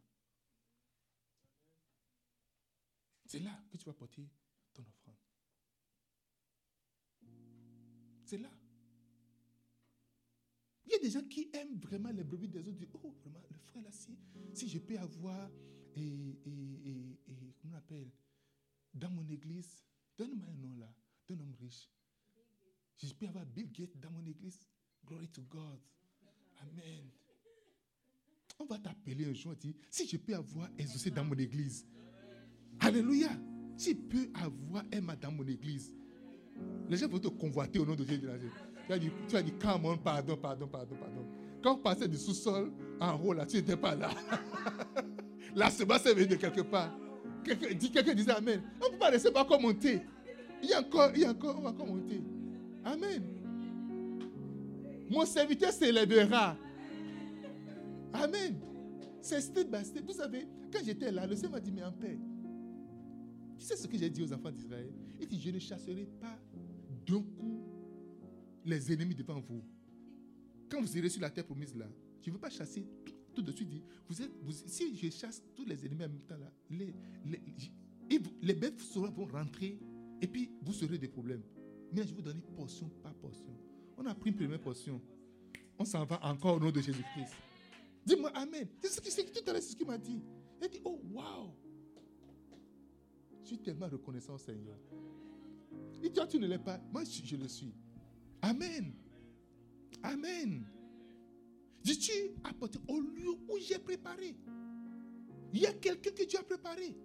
C'est 3.25 3.39
là 3.39 3.59
que 3.71 3.77
tu 3.77 3.85
vas 3.85 3.93
porter 3.93 4.29
ton 4.71 4.83
offrande. 4.83 5.15
C'est 8.23 8.37
là. 8.37 8.51
Il 10.85 10.91
y 10.91 10.95
a 10.95 10.99
des 10.99 11.09
gens 11.09 11.23
qui 11.23 11.49
aiment 11.53 11.79
vraiment 11.79 12.09
les 12.09 12.23
brebis 12.23 12.47
des 12.47 12.59
autres. 12.59 12.99
oh, 13.03 13.15
vraiment, 13.21 13.39
le 13.49 13.57
frère 13.57 13.83
là, 13.83 13.91
si, 13.91 14.17
si 14.53 14.67
je 14.67 14.79
peux 14.79 14.97
avoir, 14.97 15.49
et, 15.95 16.01
et, 16.01 17.19
et, 17.25 17.53
comment 17.59 17.75
on 17.75 17.77
appelle, 17.77 18.11
dans 18.93 19.09
mon 19.09 19.27
église, 19.29 19.83
donne-moi 20.17 20.47
un 20.49 20.57
nom 20.57 20.75
là, 20.75 20.93
d'un 21.27 21.39
homme 21.39 21.55
riche. 21.59 21.89
Si 22.95 23.07
je 23.07 23.15
peux 23.15 23.27
avoir 23.27 23.45
Bill 23.45 23.71
Gates 23.71 23.97
dans 23.99 24.11
mon 24.11 24.25
église, 24.25 24.59
glory 25.05 25.27
to 25.29 25.41
God. 25.43 25.79
Amen. 26.61 27.09
On 28.59 28.65
va 28.65 28.77
t'appeler 28.77 29.25
un 29.25 29.33
jour 29.33 29.55
si 29.89 30.07
je 30.07 30.17
peux 30.17 30.35
avoir 30.35 30.69
exaucé 30.77 31.09
dans 31.09 31.25
mon 31.25 31.35
église, 31.35 31.85
Alléluia. 32.79 33.29
Tu 33.77 33.95
peux 33.95 34.29
avoir 34.33 34.83
un 34.93 35.15
dans 35.15 35.31
mon 35.31 35.45
église. 35.47 35.93
Les 36.89 36.97
gens 36.97 37.07
vont 37.07 37.19
te 37.19 37.27
convoiter 37.27 37.79
au 37.79 37.85
nom 37.85 37.95
de 37.95 38.03
Jésus. 38.05 38.27
Tu 38.85 38.89
vas 38.89 38.99
dire, 38.99 39.11
tu 39.27 39.43
dire, 39.43 39.53
come 39.59 39.97
pardon, 40.03 40.35
pardon, 40.35 40.67
pardon, 40.67 40.95
pardon. 40.95 41.25
Quand 41.63 41.75
on 41.75 41.77
passait 41.77 42.07
du 42.07 42.17
sous-sol 42.17 42.71
en 42.99 43.17
haut, 43.19 43.33
là, 43.33 43.45
tu 43.45 43.57
n'étais 43.57 43.77
pas 43.77 43.95
là. 43.95 44.09
la 45.55 45.69
semence 45.69 46.05
est 46.05 46.13
venue 46.13 46.27
de 46.27 46.35
quelque 46.35 46.61
part. 46.61 46.91
Quelqu'un 47.43 48.13
disait 48.13 48.31
Amen. 48.31 48.61
On 48.81 48.87
ne 48.87 48.91
peut 48.91 48.97
pas 48.97 49.11
laisser 49.11 49.31
pas 49.31 49.45
monter. 49.57 50.01
Il 50.61 50.69
y 50.69 50.73
a 50.73 50.79
encore, 50.79 51.11
il 51.13 51.21
y 51.21 51.25
a 51.25 51.29
encore, 51.31 51.57
on 51.57 51.61
va 51.61 51.69
encore 51.69 51.87
monter. 51.87 52.21
Amen. 52.83 53.23
Mon 55.09 55.25
serviteur 55.25 55.71
s'élèvera. 55.71 56.57
Amen. 58.13 58.59
C'est 59.21 59.41
step 59.41 59.69
by 59.69 59.85
step. 59.85 60.05
Vous 60.05 60.13
savez, 60.13 60.47
quand 60.71 60.79
j'étais 60.83 61.11
là, 61.11 61.25
le 61.25 61.35
Seigneur 61.35 61.53
m'a 61.53 61.59
dit, 61.59 61.71
mais 61.71 61.83
en 61.83 61.91
paix. 61.91 62.17
Tu 63.57 63.65
sais 63.65 63.75
ce 63.75 63.87
que 63.87 63.97
j'ai 63.97 64.09
dit 64.09 64.23
aux 64.23 64.33
enfants 64.33 64.51
d'Israël? 64.51 64.91
Il 65.19 65.27
dit, 65.27 65.39
je 65.39 65.49
ne 65.51 65.59
chasserai 65.59 66.07
pas 66.19 66.37
d'un 67.05 67.21
coup 67.21 67.62
les 68.65 68.91
ennemis 68.91 69.15
devant 69.15 69.39
vous. 69.39 69.63
Quand 70.69 70.81
vous 70.81 70.97
irez 70.97 71.09
sur 71.09 71.21
la 71.21 71.29
terre 71.29 71.45
promise 71.45 71.75
là, 71.75 71.87
je 72.21 72.29
ne 72.29 72.35
veux 72.35 72.39
pas 72.39 72.49
chasser 72.49 72.85
tout, 73.33 73.41
de 73.41 73.51
suite. 73.51 73.69
Vous 74.07 74.21
êtes, 74.21 74.31
si 74.67 74.95
je 74.95 75.09
chasse 75.09 75.41
tous 75.55 75.65
les 75.65 75.85
ennemis 75.85 76.03
en 76.03 76.09
même 76.09 76.21
temps 76.21 76.37
là, 76.37 76.51
les, 76.69 76.93
les, 77.25 78.19
les 78.41 78.53
bêtes 78.53 78.81
vont 78.95 79.25
rentrer 79.25 79.79
et 80.21 80.27
puis 80.27 80.51
vous 80.61 80.73
serez 80.73 80.97
des 80.97 81.07
problèmes. 81.07 81.43
Mais 81.91 82.07
je 82.07 82.13
vous 82.13 82.21
donne 82.21 82.41
portion 82.55 82.89
par 83.01 83.13
portion. 83.15 83.53
On 83.97 84.05
a 84.05 84.15
pris 84.15 84.31
une 84.31 84.35
première 84.35 84.61
portion. 84.61 85.01
On 85.77 85.85
s'en 85.85 86.05
va 86.05 86.19
encore 86.25 86.57
au 86.57 86.59
nom 86.59 86.71
de 86.71 86.81
Jésus-Christ. 86.81 87.33
Dis-moi 88.05 88.29
Amen. 88.35 88.67
C'est 88.81 89.09
ce 89.09 89.21
qui, 89.21 89.31
tout 89.31 89.49
à 89.49 89.53
l'heure, 89.53 89.61
ce 89.61 89.75
qu'il 89.75 89.85
m'a 89.85 89.97
dit. 89.97 90.21
Il 90.61 90.69
dit, 90.69 90.81
oh, 90.85 90.99
wow. 91.11 91.53
Je 93.41 93.47
suis 93.49 93.57
tellement 93.57 93.87
reconnaissant, 93.87 94.37
Seigneur. 94.37 94.77
Et 96.01 96.09
toi, 96.11 96.25
tu 96.25 96.39
ne 96.39 96.47
l'es 96.47 96.59
pas. 96.59 96.79
Moi, 96.91 97.03
je, 97.03 97.35
le 97.35 97.47
suis. 97.47 97.73
Amen. 98.43 98.93
Amen. 100.03 100.65
Dis-tu 101.81 102.11
apporter 102.43 102.79
au 102.89 102.99
lieu 102.99 103.31
où 103.49 103.57
j'ai 103.57 103.79
préparé. 103.79 104.35
Il 105.53 105.61
y 105.61 105.65
a 105.65 105.73
quelqu'un 105.73 106.11
que 106.11 106.23
tu 106.23 106.35
as 106.35 106.43
préparé. 106.43 106.97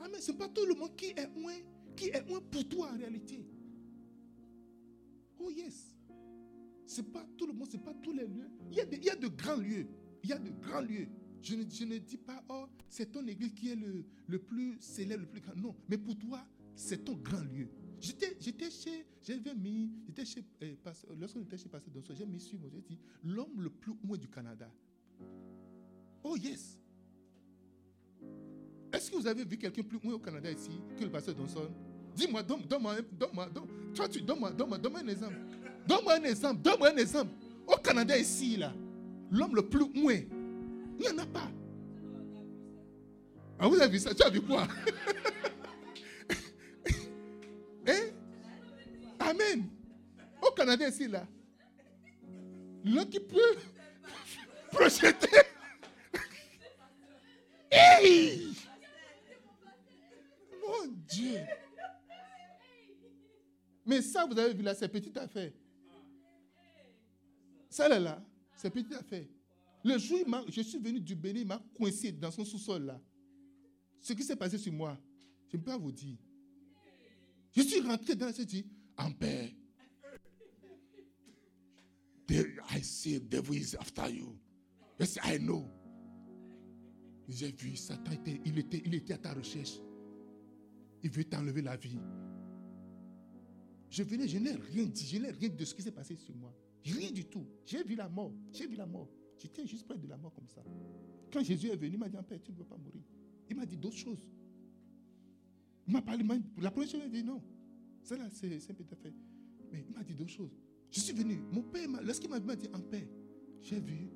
Amen. 0.00 0.20
Ce 0.20 0.30
n'est 0.30 0.36
pas 0.38 0.48
tout 0.48 0.66
le 0.66 0.74
monde 0.74 0.94
qui 0.96 1.06
est 1.06 1.28
moins, 1.34 1.56
qui 1.96 2.10
est 2.10 2.28
moins 2.28 2.42
pour 2.42 2.68
toi 2.68 2.90
en 2.92 2.98
réalité. 2.98 3.42
Oh 5.38 5.50
yes. 5.50 5.96
Ce 6.86 7.00
n'est 7.00 7.08
pas 7.08 7.26
tout 7.36 7.46
le 7.46 7.54
monde, 7.54 7.68
ce 7.70 7.76
n'est 7.78 7.82
pas 7.82 7.94
tous 7.94 8.12
les 8.12 8.26
lieux. 8.26 8.50
Il 8.70 8.76
y, 8.76 9.10
a 9.10 9.12
a 9.12 9.16
de 9.16 9.28
grands 9.28 9.56
lieux. 9.56 9.86
Il 10.22 10.28
y 10.30 10.32
a 10.34 10.38
de 10.38 10.50
grands 10.50 10.82
lieux. 10.82 11.08
Je 11.40 11.54
ne, 11.54 11.98
dis 11.98 12.16
pas, 12.18 12.44
oh, 12.50 12.66
c'est 12.90 13.12
ton 13.12 13.26
église 13.26 13.54
qui 13.54 13.70
est 13.70 13.76
le, 13.76 14.38
plus 14.38 14.76
célèbre, 14.80 15.22
le 15.22 15.28
plus 15.28 15.40
grand. 15.40 15.56
Non, 15.56 15.74
mais 15.88 15.96
pour 15.96 16.18
toi, 16.18 16.46
c'est 16.74 17.04
ton 17.04 17.14
grand 17.14 17.44
lieu. 17.44 17.68
J'étais 18.00 18.70
chez, 18.70 19.06
j'avais 19.22 19.54
mis, 19.54 19.90
j'étais 20.06 20.24
chez, 20.24 20.44
eh, 20.60 20.76
lorsqu'on 21.18 21.44
chez 21.56 21.68
Pasteur 21.68 21.92
Donso, 21.92 22.14
j'ai 22.14 22.26
mis 22.26 22.40
sur 22.40 22.58
moi, 22.58 22.68
j'ai 22.72 22.80
dit, 22.80 22.98
l'homme 23.24 23.60
le 23.60 23.70
plus 23.70 23.92
loin 24.04 24.16
du 24.16 24.28
Canada. 24.28 24.70
Oh 26.22 26.36
yes. 26.36 26.78
Est-ce 28.92 29.10
que 29.10 29.16
vous 29.16 29.26
avez 29.26 29.44
vu 29.44 29.56
quelqu'un 29.56 29.82
plus 29.82 29.98
loin 30.02 30.14
au 30.14 30.18
Canada 30.18 30.50
ici 30.50 30.70
que 30.96 31.04
le 31.04 31.10
pasteur 31.10 31.34
Donson 31.34 31.68
Dis-moi, 32.14 32.42
donne-moi, 32.42 32.96
donne-moi, 33.12 33.48
donne, 33.50 33.68
toi 33.94 34.08
tu, 34.08 34.20
donne-moi, 34.22 34.50
donne-moi, 34.52 34.78
donne-moi 34.78 35.00
un 35.00 35.08
exemple. 35.08 35.36
Donne-moi 35.86 36.14
un 36.14 36.24
exemple, 36.24 36.62
donne-moi 36.62 36.88
un 36.88 36.96
exemple. 36.96 37.32
Au 37.66 37.76
Canada 37.76 38.16
ici, 38.16 38.56
là, 38.56 38.72
l'homme 39.30 39.54
le 39.54 39.62
plus 39.68 39.80
loin, 39.80 40.14
il 40.98 41.00
n'y 41.00 41.08
en 41.08 41.18
a 41.18 41.26
pas. 41.26 41.50
Ah, 43.58 43.66
vous 43.68 43.80
avez 43.80 43.90
vu 43.90 43.98
ça? 43.98 44.14
Tu 44.14 44.22
as 44.22 44.30
vu 44.30 44.40
quoi? 44.40 44.66
Au 50.42 50.50
Canada, 50.52 50.88
ici, 50.88 51.08
là. 51.08 51.26
L'homme 52.84 53.08
qui 53.08 53.20
peut 53.20 53.56
projeter. 54.70 55.28
Mon 60.62 60.86
Dieu. 61.08 61.40
Mais 63.84 64.02
ça, 64.02 64.26
vous 64.26 64.38
avez 64.38 64.54
vu 64.54 64.62
là, 64.62 64.74
c'est 64.74 64.88
petite 64.88 65.16
affaire. 65.16 65.50
Ça 67.70 67.88
là, 67.88 67.98
là 67.98 68.22
c'est 68.56 68.70
petite 68.70 68.92
affaire. 68.92 69.24
Le 69.84 69.98
jour 69.98 70.20
où 70.26 70.50
je 70.50 70.60
suis 70.60 70.78
venu 70.78 71.00
du 71.00 71.14
Bénin, 71.14 71.40
il 71.40 71.46
m'a 71.46 71.62
coincé 71.76 72.12
dans 72.12 72.30
son 72.30 72.44
sous-sol 72.44 72.84
là. 72.84 73.00
Ce 74.00 74.12
qui 74.12 74.22
s'est 74.24 74.36
passé 74.36 74.58
sur 74.58 74.72
moi, 74.72 74.98
je 75.48 75.56
ne 75.56 75.62
peux 75.62 75.70
pas 75.70 75.78
vous 75.78 75.92
dire. 75.92 76.16
Je 77.52 77.62
suis 77.62 77.80
rentré 77.80 78.14
dans 78.14 78.32
ce 78.32 78.42
dit, 78.42 78.66
en 78.98 79.12
paix. 79.12 79.54
I 82.30 82.82
see 82.82 83.18
devil 83.18 83.54
is 83.54 83.74
after 83.74 84.08
you. 84.10 84.36
Yes, 84.98 85.18
I 85.24 85.38
know. 85.38 85.66
J'ai 87.28 87.52
vu, 87.52 87.76
Satan 87.76 88.12
était, 88.12 88.40
il 88.44 88.58
était, 88.58 88.82
il 88.84 88.94
était 88.94 89.14
à 89.14 89.18
ta 89.18 89.32
recherche. 89.32 89.80
Il 91.02 91.10
veut 91.10 91.24
t'enlever 91.24 91.62
la 91.62 91.76
vie. 91.76 91.98
Je 93.90 94.02
venais, 94.02 94.28
je 94.28 94.38
n'ai 94.38 94.52
rien 94.52 94.84
dit, 94.84 95.06
je 95.06 95.18
n'ai 95.18 95.30
rien 95.30 95.48
de 95.48 95.64
ce 95.64 95.74
qui 95.74 95.82
s'est 95.82 95.92
passé 95.92 96.16
sur 96.16 96.34
moi. 96.36 96.54
Rien 96.84 97.10
du 97.10 97.24
tout. 97.24 97.46
J'ai 97.64 97.82
vu 97.84 97.94
la 97.94 98.08
mort. 98.08 98.32
J'ai 98.52 98.66
vu 98.66 98.76
la 98.76 98.86
mort. 98.86 99.08
J'étais 99.38 99.66
juste 99.66 99.86
près 99.86 99.96
de 99.96 100.06
la 100.06 100.16
mort 100.16 100.34
comme 100.34 100.48
ça. 100.48 100.62
Quand 101.32 101.42
Jésus 101.42 101.68
est 101.68 101.76
venu, 101.76 101.92
il 101.94 101.98
m'a 101.98 102.08
dit, 102.08 102.16
Père, 102.26 102.42
tu 102.42 102.52
ne 102.52 102.56
veux 102.56 102.64
pas 102.64 102.76
mourir. 102.76 103.02
Il 103.48 103.56
m'a 103.56 103.66
dit 103.66 103.76
d'autres 103.76 103.96
choses. 103.96 104.28
Il 105.86 105.92
m'a 105.92 106.02
parlé, 106.02 106.24
la 106.58 106.70
première 106.70 106.92
il 106.92 107.00
m'a 107.00 107.08
dit 107.08 107.24
non. 107.24 107.42
Celle-là, 108.08 108.30
c'est 108.30 108.72
peu 108.72 108.84
fait. 109.02 109.12
Mais 109.70 109.84
il 109.86 109.94
m'a 109.94 110.02
dit 110.02 110.14
d'autres 110.14 110.30
choses. 110.30 110.56
Je 110.90 110.98
suis 110.98 111.12
venu. 111.12 111.42
Mon 111.52 111.62
père, 111.62 111.86
lorsqu'il 112.02 112.30
m'a 112.30 112.40
dit 112.56 112.68
en 112.72 112.80
paix, 112.80 113.06
j'ai 113.60 113.78
vu, 113.80 114.08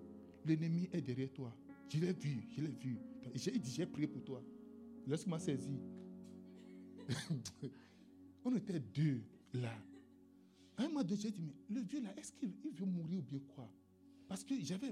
l'ennemi 0.46 0.88
est 0.92 1.02
derrière 1.02 1.30
toi. 1.30 1.54
Je 1.90 1.98
l'ai 1.98 2.14
vu, 2.14 2.42
je 2.56 2.62
l'ai 2.62 2.70
vu. 2.70 2.96
J'ai 3.34 3.50
dit, 3.50 3.70
j'ai 3.70 3.84
prié 3.84 4.06
pour 4.06 4.24
toi. 4.24 4.42
Lorsqu'il 5.06 5.30
m'a 5.30 5.38
saisi, 5.38 5.78
on 8.44 8.56
était 8.56 8.80
deux 8.80 9.20
là. 9.52 9.76
À 10.78 10.84
un 10.84 10.88
moment 10.88 11.04
donné, 11.04 11.20
j'ai 11.20 11.30
dit, 11.30 11.42
mais 11.42 11.52
le 11.68 11.82
vieux 11.82 12.00
là, 12.00 12.14
est-ce 12.16 12.32
qu'il 12.32 12.48
veut 12.48 12.86
mourir 12.86 13.18
ou 13.18 13.22
bien 13.22 13.40
quoi? 13.54 13.70
Parce 14.26 14.42
que 14.42 14.54
j'avais, 14.62 14.90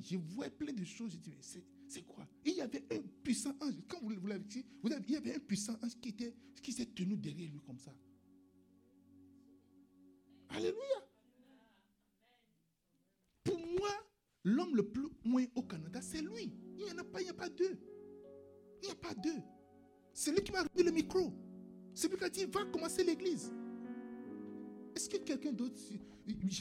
je 0.00 0.16
voyais 0.16 0.50
plein 0.50 0.72
de 0.72 0.84
choses. 0.84 1.12
J'ai 1.12 1.18
dit, 1.18 1.30
mais 1.36 1.62
c'est 1.86 2.06
quoi? 2.06 2.26
Il 2.46 2.54
y 2.54 2.62
avait 2.62 2.82
un 2.90 3.02
puissant 3.22 3.54
ange. 3.60 3.74
Quand 3.86 3.98
vous, 4.00 4.26
l'avez 4.26 4.44
dit, 4.44 4.64
il 4.84 5.12
y 5.12 5.16
avait 5.16 5.34
un 5.34 5.38
puissant 5.38 5.76
ange 5.82 6.00
qui, 6.00 6.08
était, 6.08 6.34
qui 6.62 6.72
s'est 6.72 6.86
tenu 6.86 7.14
derrière 7.14 7.50
lui 7.50 7.60
comme 7.66 7.78
ça. 7.78 7.92
Alléluia. 10.50 11.06
Pour 13.44 13.58
moi, 13.58 13.90
l'homme 14.44 14.76
le 14.76 14.88
plus 14.88 15.08
moins 15.24 15.44
au 15.54 15.62
Canada, 15.62 16.00
c'est 16.02 16.22
lui. 16.22 16.52
Il 16.76 16.84
n'y 16.84 16.92
en 16.92 16.98
a 16.98 17.04
pas, 17.04 17.20
il 17.20 17.24
n'y 17.24 17.30
a 17.30 17.34
pas 17.34 17.48
deux. 17.48 17.78
Il 18.82 18.86
n'y 18.86 18.92
a 18.92 18.94
pas 18.94 19.14
deux. 19.14 19.42
C'est 20.12 20.30
lui 20.30 20.42
qui 20.42 20.52
m'a 20.52 20.62
remis 20.62 20.82
le 20.84 20.90
micro. 20.90 21.32
C'est 21.94 22.08
lui 22.08 22.16
qui 22.16 22.24
a 22.24 22.28
dit, 22.28 22.44
va 22.46 22.64
commencer 22.66 23.04
l'église. 23.04 23.52
Est-ce 24.94 25.08
que 25.08 25.18
quelqu'un 25.18 25.52
d'autre... 25.52 25.80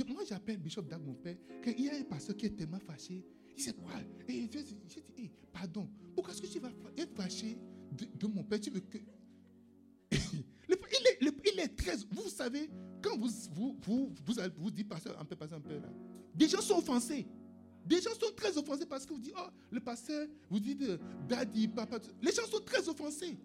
Moi, 0.08 0.24
j'appelle 0.28 0.58
Bishop 0.58 0.84
Dag, 0.84 1.02
mon 1.04 1.16
père, 1.16 1.36
qu'il 1.62 1.82
y 1.82 1.90
a 1.90 1.96
un 1.96 2.04
pasteur 2.04 2.38
qui 2.38 2.46
est 2.46 2.56
tellement 2.56 2.80
fâché. 2.80 3.26
Il 3.56 3.62
sait 3.62 3.74
quoi? 3.74 3.92
Et 4.28 4.48
j'ai 4.52 5.02
dit, 5.02 5.32
pardon, 5.52 5.90
pourquoi 6.14 6.34
est-ce 6.34 6.42
que 6.42 6.48
tu 6.48 6.60
vas 6.60 6.72
être 6.96 7.14
fâché 7.16 7.58
de, 7.92 8.28
mon 8.28 8.44
père? 8.44 8.60
Tu 8.60 8.70
veux 8.70 8.80
que... 8.80 9.00
il, 11.58 11.64
il 11.64 11.76
très... 11.76 11.96
Vous 12.12 12.30
savez, 12.30 12.70
quand 13.02 13.18
vous 13.18 13.30
vous, 13.54 13.78
vous, 13.82 14.14
vous, 14.26 14.34
vous 14.58 14.72
dites 14.72 14.88
pasteur, 14.88 15.20
un 15.20 15.26
peu, 15.26 15.36
pasteur, 15.36 15.60
un 15.60 15.62
peu 15.62 15.74
là, 15.74 15.90
des 16.34 16.48
gens 16.48 16.62
sont 16.62 16.78
offensés. 16.78 17.28
Des 17.86 18.02
gens 18.02 18.14
sont 18.20 18.34
très 18.36 18.58
offensés 18.58 18.86
parce 18.86 19.06
que 19.06 19.14
vous 19.14 19.20
dites, 19.20 19.34
oh, 19.38 19.50
le 19.72 19.80
pasteur, 19.80 20.28
vous 20.50 20.60
dites 20.60 20.82
euh, 20.82 20.98
daddy, 21.28 21.68
papa. 21.68 22.00
Les 22.22 22.32
gens 22.32 22.46
sont 22.46 22.60
très 22.60 22.88
offensés. 22.90 23.38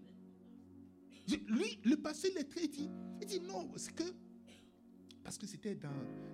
Lui, 1.47 1.79
le 1.85 1.97
pasteur, 1.97 2.33
il 2.35 2.41
est 2.41 2.45
très 2.49 2.67
dit, 2.67 2.91
il 3.21 3.27
dit 3.27 3.41
non, 3.41 3.71
c'est 3.77 3.95
que, 3.95 4.03
parce 5.23 5.39
que 5.39 5.47
c'était 5.47 5.77
dans, 5.77 5.89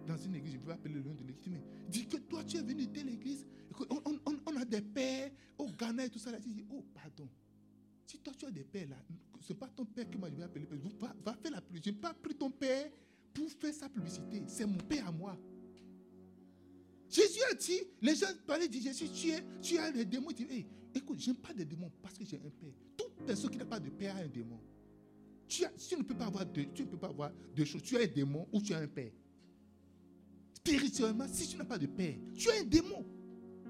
dans 0.07 0.17
une 0.17 0.35
église, 0.35 0.55
je 0.55 0.59
vais 0.67 0.73
appeler 0.73 0.95
le 0.95 1.03
nom 1.03 1.15
de 1.15 1.23
l'église, 1.25 1.49
mais 1.53 1.63
il 1.85 1.91
dit 1.91 2.07
que 2.07 2.17
toi, 2.17 2.43
tu 2.43 2.57
es 2.57 2.63
venu 2.63 2.87
de 2.87 3.01
l'église, 3.03 3.47
on, 3.91 4.01
on, 4.27 4.39
on, 4.47 4.57
a 4.57 4.65
des 4.65 4.81
pères 4.81 5.31
au 5.59 5.67
Ghana 5.67 6.07
et 6.07 6.11
tout 6.11 6.19
ça. 6.19 6.33
Là. 6.33 6.39
Il 6.47 6.55
dit, 6.55 6.65
oh, 6.71 6.85
pardon. 6.95 7.29
Si 8.09 8.19
toi, 8.21 8.33
tu 8.39 8.47
as 8.47 8.51
des 8.51 8.65
pères 8.65 8.89
là, 8.89 8.97
ce 9.39 9.53
n'est 9.53 9.59
pas 9.59 9.69
ton 9.69 9.85
père 9.85 10.09
que 10.09 10.17
moi 10.17 10.31
je 10.31 10.37
vais 10.37 10.43
appeler. 10.43 10.67
Va, 10.99 11.15
va 11.27 11.35
faire 11.35 11.53
la 11.53 11.61
publicité. 11.61 11.91
Je 11.91 11.95
n'ai 11.95 12.01
pas 12.01 12.15
pris 12.15 12.35
ton 12.35 12.51
père 12.51 12.91
pour 13.35 13.51
faire 13.51 13.75
sa 13.75 13.87
publicité. 13.91 14.43
C'est 14.47 14.65
mon 14.65 14.79
père 14.79 15.07
à 15.07 15.13
moi. 15.13 15.37
Jésus 17.11 17.41
a 17.51 17.55
dit, 17.55 17.81
les 18.01 18.15
gens 18.15 18.27
parlaient 18.47 18.67
de 18.67 18.81
Jésus, 18.81 19.11
tu, 19.11 19.29
es, 19.29 19.45
tu 19.61 19.77
as 19.77 19.93
des 19.93 20.07
démons. 20.07 20.31
Écoute, 20.95 21.21
je 21.21 21.31
n'ai 21.31 21.37
pas 21.37 21.53
de 21.53 21.65
démons 21.65 21.93
parce 22.03 22.17
que 22.17 22.25
j'ai 22.25 22.37
un 22.37 22.49
père. 22.49 22.73
Toute 22.97 23.27
personne 23.27 23.51
qui 23.51 23.59
n'a 23.59 23.67
pas 23.67 23.79
de 23.79 23.91
père 23.91 24.17
a 24.17 24.21
un 24.21 24.29
démon. 24.29 24.59
Tu, 25.47 25.65
tu, 25.77 25.97
ne 25.97 26.03
peux 26.03 26.15
pas 26.15 26.27
avoir 26.27 26.47
deux, 26.47 26.65
tu 26.75 26.85
ne 26.85 26.89
peux 26.89 26.99
pas 26.99 27.09
avoir 27.09 27.31
deux 27.55 27.67
choses. 27.67 27.83
Tu 27.83 27.99
as 27.99 28.01
un 28.01 28.07
démon 28.07 28.49
ou 28.51 28.63
tu 28.63 28.73
as 28.73 28.79
un 28.79 28.89
père. 28.89 29.13
Spirituellement, 30.55 31.27
si 31.31 31.47
tu 31.47 31.59
n'as 31.59 31.65
pas 31.65 31.79
de 31.79 31.87
père, 31.87 32.17
tu 32.35 32.51
as 32.51 32.61
un 32.61 32.65
démon. 32.65 33.05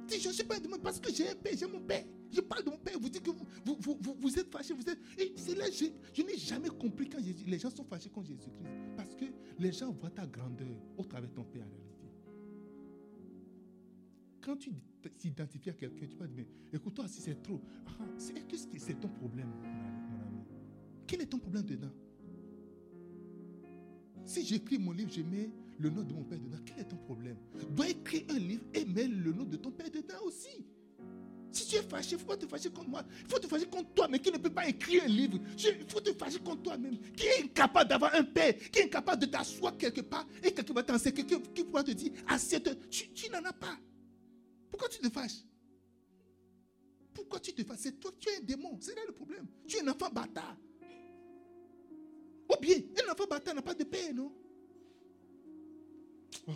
Si 0.06 0.20
je 0.20 0.28
ne 0.28 0.32
suis 0.32 0.44
pas 0.44 0.56
un 0.56 0.60
démon 0.60 0.78
parce 0.78 1.00
que 1.00 1.12
j'ai 1.12 1.28
un 1.28 1.34
père, 1.34 1.54
j'ai 1.56 1.66
mon 1.66 1.80
père. 1.80 2.04
Je 2.30 2.40
parle 2.40 2.64
de 2.64 2.70
mon 2.70 2.78
père, 2.78 2.98
vous 2.98 3.08
dites 3.08 3.22
que 3.22 3.30
vous, 3.30 3.46
vous, 3.64 3.98
vous, 4.00 4.16
vous 4.20 4.38
êtes 4.38 4.50
fâchés. 4.50 4.74
Vous 4.74 4.88
êtes, 4.88 4.98
et 5.18 5.32
c'est 5.36 5.54
là, 5.54 5.64
je, 5.70 5.86
je 6.12 6.22
n'ai 6.22 6.36
jamais 6.36 6.68
compris 6.68 7.08
quand 7.08 7.18
les 7.46 7.58
gens 7.58 7.70
sont 7.70 7.84
fâchés 7.84 8.10
contre 8.10 8.28
Jésus-Christ. 8.28 8.68
Parce 8.96 9.14
que 9.14 9.24
les 9.58 9.72
gens 9.72 9.92
voient 9.92 10.10
ta 10.10 10.26
grandeur 10.26 10.76
au 10.96 11.04
travers 11.04 11.28
de 11.28 11.34
ton 11.34 11.44
père 11.44 11.66
quand 14.48 14.56
tu 14.56 14.70
t'identifies 15.18 15.68
à 15.68 15.74
quelqu'un, 15.74 16.06
tu 16.06 16.16
vas 16.16 16.26
dire, 16.26 16.36
mais 16.36 16.46
écoute-toi, 16.72 17.06
si 17.06 17.20
c'est 17.20 17.42
trop, 17.42 17.60
ah, 17.86 18.04
qu'est-ce 18.48 18.66
que 18.66 18.78
c'est 18.78 18.98
ton 18.98 19.08
problème, 19.08 19.50
mon 20.10 20.22
ami 20.22 20.42
Quel 21.06 21.20
est 21.20 21.26
ton 21.26 21.38
problème 21.38 21.64
dedans? 21.64 21.92
Si 24.24 24.46
j'écris 24.46 24.78
mon 24.78 24.92
livre, 24.92 25.10
je 25.12 25.20
mets 25.20 25.50
le 25.78 25.90
nom 25.90 26.02
de 26.02 26.14
mon 26.14 26.24
père 26.24 26.40
dedans, 26.40 26.56
quel 26.64 26.78
est 26.78 26.88
ton 26.88 26.96
problème? 26.96 27.36
Dois 27.76 27.90
écrire 27.90 28.22
un 28.30 28.38
livre 28.38 28.64
et 28.72 28.86
mettre 28.86 29.14
le 29.14 29.32
nom 29.34 29.44
de 29.44 29.56
ton 29.56 29.70
père 29.70 29.90
dedans 29.90 30.22
aussi? 30.24 30.64
Si 31.52 31.66
tu 31.66 31.76
es 31.76 31.82
fâché, 31.82 32.10
il 32.12 32.14
ne 32.14 32.18
faut 32.20 32.26
pas 32.26 32.36
te 32.36 32.46
fâcher 32.46 32.70
contre 32.70 32.88
moi. 32.88 33.02
Il 33.22 33.30
faut 33.30 33.38
te 33.38 33.46
fâcher 33.46 33.66
contre 33.66 33.92
toi, 33.94 34.08
mais 34.08 34.18
qui 34.18 34.30
ne 34.30 34.38
peut 34.38 34.50
pas 34.50 34.68
écrire 34.68 35.04
un 35.04 35.08
livre? 35.08 35.38
Il 35.58 35.88
faut 35.88 36.00
te 36.00 36.12
fâcher 36.12 36.38
contre 36.38 36.62
toi-même. 36.62 36.98
Qui 37.16 37.26
est 37.26 37.44
incapable 37.44 37.88
d'avoir 37.88 38.14
un 38.14 38.24
père, 38.24 38.54
qui 38.70 38.80
est 38.80 38.84
incapable 38.84 39.22
de 39.22 39.26
t'asseoir 39.26 39.76
quelque 39.76 40.02
part 40.02 40.26
et 40.42 40.52
quelqu'un 40.52 40.74
va 40.74 40.82
t'enseigner, 40.82 41.24
qui 41.24 41.64
pourra 41.64 41.82
te 41.82 41.92
dire, 41.92 42.12
assieds-toi. 42.26 42.74
tu 42.90 43.30
n'en 43.30 43.44
as 43.44 43.52
pas. 43.52 43.76
Pourquoi 44.70 44.88
tu 44.88 44.98
te 44.98 45.08
fâches? 45.08 45.44
Pourquoi 47.14 47.40
tu 47.40 47.52
te 47.52 47.64
fâches? 47.64 47.78
C'est 47.80 47.98
toi, 47.98 48.12
tu 48.18 48.28
es 48.28 48.36
un 48.36 48.40
démon. 48.40 48.78
C'est 48.80 48.94
là 48.94 49.02
le 49.06 49.12
problème. 49.12 49.46
Tu 49.66 49.76
es 49.76 49.82
un 49.82 49.88
enfant 49.88 50.10
bâtard. 50.10 50.56
Ou 52.50 52.60
bien, 52.60 52.76
un 52.76 53.12
enfant 53.12 53.26
bâtard 53.26 53.54
n'a 53.54 53.62
pas 53.62 53.74
de 53.74 53.84
paix, 53.84 54.12
non? 54.12 54.32
Oh, 56.46 56.52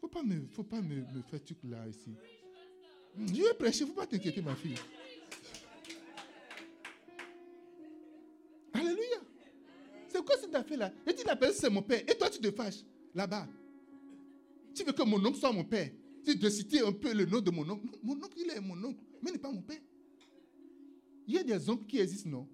faut 0.00 0.08
pas 0.08 0.22
me, 0.22 0.46
faut 0.48 0.64
pas 0.64 0.80
me, 0.80 1.04
faire 1.28 1.42
truc 1.42 1.58
là 1.64 1.86
ici. 1.88 2.14
Je 3.18 3.42
vais 3.42 3.54
prêcher, 3.54 3.80
il 3.80 3.88
ne 3.88 3.92
faut 3.92 4.00
pas 4.00 4.06
t'inquiéter, 4.06 4.40
ma 4.40 4.54
fille. 4.54 4.74
Alléluia. 8.72 9.20
C'est 10.08 10.24
quoi 10.24 10.36
cette 10.40 10.54
affaire-là? 10.54 10.92
Et 11.06 11.14
tu 11.14 11.26
l'appelles, 11.26 11.54
c'est 11.54 11.70
mon 11.70 11.82
père. 11.82 12.02
Et 12.08 12.14
toi, 12.16 12.30
tu 12.30 12.38
te 12.38 12.50
fâches 12.50 12.84
là-bas. 13.14 13.46
Tu 14.74 14.84
veux 14.84 14.92
que 14.92 15.02
mon 15.02 15.24
oncle 15.24 15.38
soit 15.38 15.52
mon 15.52 15.64
père 15.64 15.90
de 16.24 16.48
citer 16.48 16.80
un 16.80 16.92
peu 16.92 17.12
le 17.12 17.24
nom 17.26 17.40
de 17.40 17.50
mon 17.50 17.68
oncle. 17.68 17.86
mon 18.02 18.14
oncle, 18.14 18.36
il 18.36 18.50
est 18.50 18.60
mon 18.60 18.82
oncle, 18.84 19.00
mais 19.20 19.30
il 19.30 19.32
n'est 19.32 19.38
pas 19.38 19.50
mon 19.50 19.62
père. 19.62 19.80
Il 21.26 21.34
y 21.34 21.38
a 21.38 21.42
des 21.42 21.68
oncles 21.68 21.86
qui 21.86 21.98
existent, 21.98 22.30
non? 22.30 22.48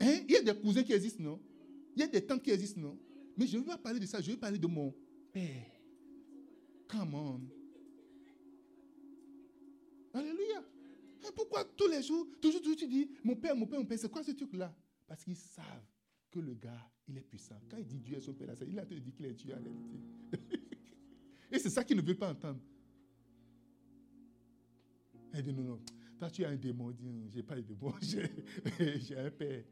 Hein? 0.00 0.20
Il 0.28 0.32
y 0.32 0.36
a 0.36 0.42
des 0.42 0.54
cousins 0.54 0.82
qui 0.82 0.92
existent, 0.92 1.22
non? 1.22 1.40
Il 1.96 2.00
y 2.00 2.02
a 2.04 2.06
des 2.06 2.24
tantes 2.24 2.42
qui 2.42 2.50
existent, 2.50 2.80
non? 2.80 2.98
Mais 3.36 3.46
je 3.46 3.56
ne 3.56 3.62
veux 3.62 3.66
pas 3.66 3.78
parler 3.78 4.00
de 4.00 4.06
ça, 4.06 4.20
je 4.20 4.30
veux 4.30 4.36
parler 4.36 4.58
de 4.58 4.66
mon 4.66 4.94
père. 5.32 5.66
Come 6.88 7.14
on. 7.14 7.40
Alléluia. 10.12 10.64
pourquoi 11.34 11.64
tous 11.64 11.88
les 11.88 12.02
jours, 12.02 12.26
toujours, 12.40 12.60
toujours 12.60 12.76
tu 12.76 12.86
dis, 12.86 13.10
mon 13.22 13.36
père, 13.36 13.54
mon 13.54 13.66
père, 13.66 13.78
mon 13.78 13.86
père, 13.86 13.98
c'est 13.98 14.10
quoi 14.10 14.22
ce 14.22 14.32
truc-là? 14.32 14.74
Parce 15.06 15.24
qu'ils 15.24 15.36
savent 15.36 15.86
que 16.30 16.38
le 16.38 16.54
gars, 16.54 16.90
il 17.08 17.18
est 17.18 17.22
puissant. 17.22 17.56
Quand 17.68 17.76
il 17.76 17.86
dit 17.86 17.98
Dieu 17.98 18.16
est 18.16 18.20
son 18.20 18.32
père, 18.32 18.48
il 18.66 18.78
a 18.78 18.84
dit 18.84 19.12
qu'il 19.12 19.26
est 19.26 19.34
Dieu 19.34 19.54
en 19.54 19.62
réalité. 19.62 20.00
Et 21.52 21.58
c'est 21.58 21.70
ça 21.70 21.82
qu'ils 21.82 21.96
ne 21.96 22.02
veulent 22.02 22.16
pas 22.16 22.30
entendre. 22.30 22.60
Elle 25.32 25.42
dit 25.42 25.52
non, 25.52 25.62
non. 25.62 25.80
Toi, 26.18 26.30
tu 26.30 26.44
as 26.44 26.50
un 26.50 26.56
démon. 26.56 26.90
Je 26.90 26.96
dis, 26.96 27.30
j'ai 27.30 27.42
pas 27.42 27.56
de 27.56 27.62
démon, 27.62 27.94
j'ai 28.00 29.16
un 29.16 29.30
père. 29.30 29.64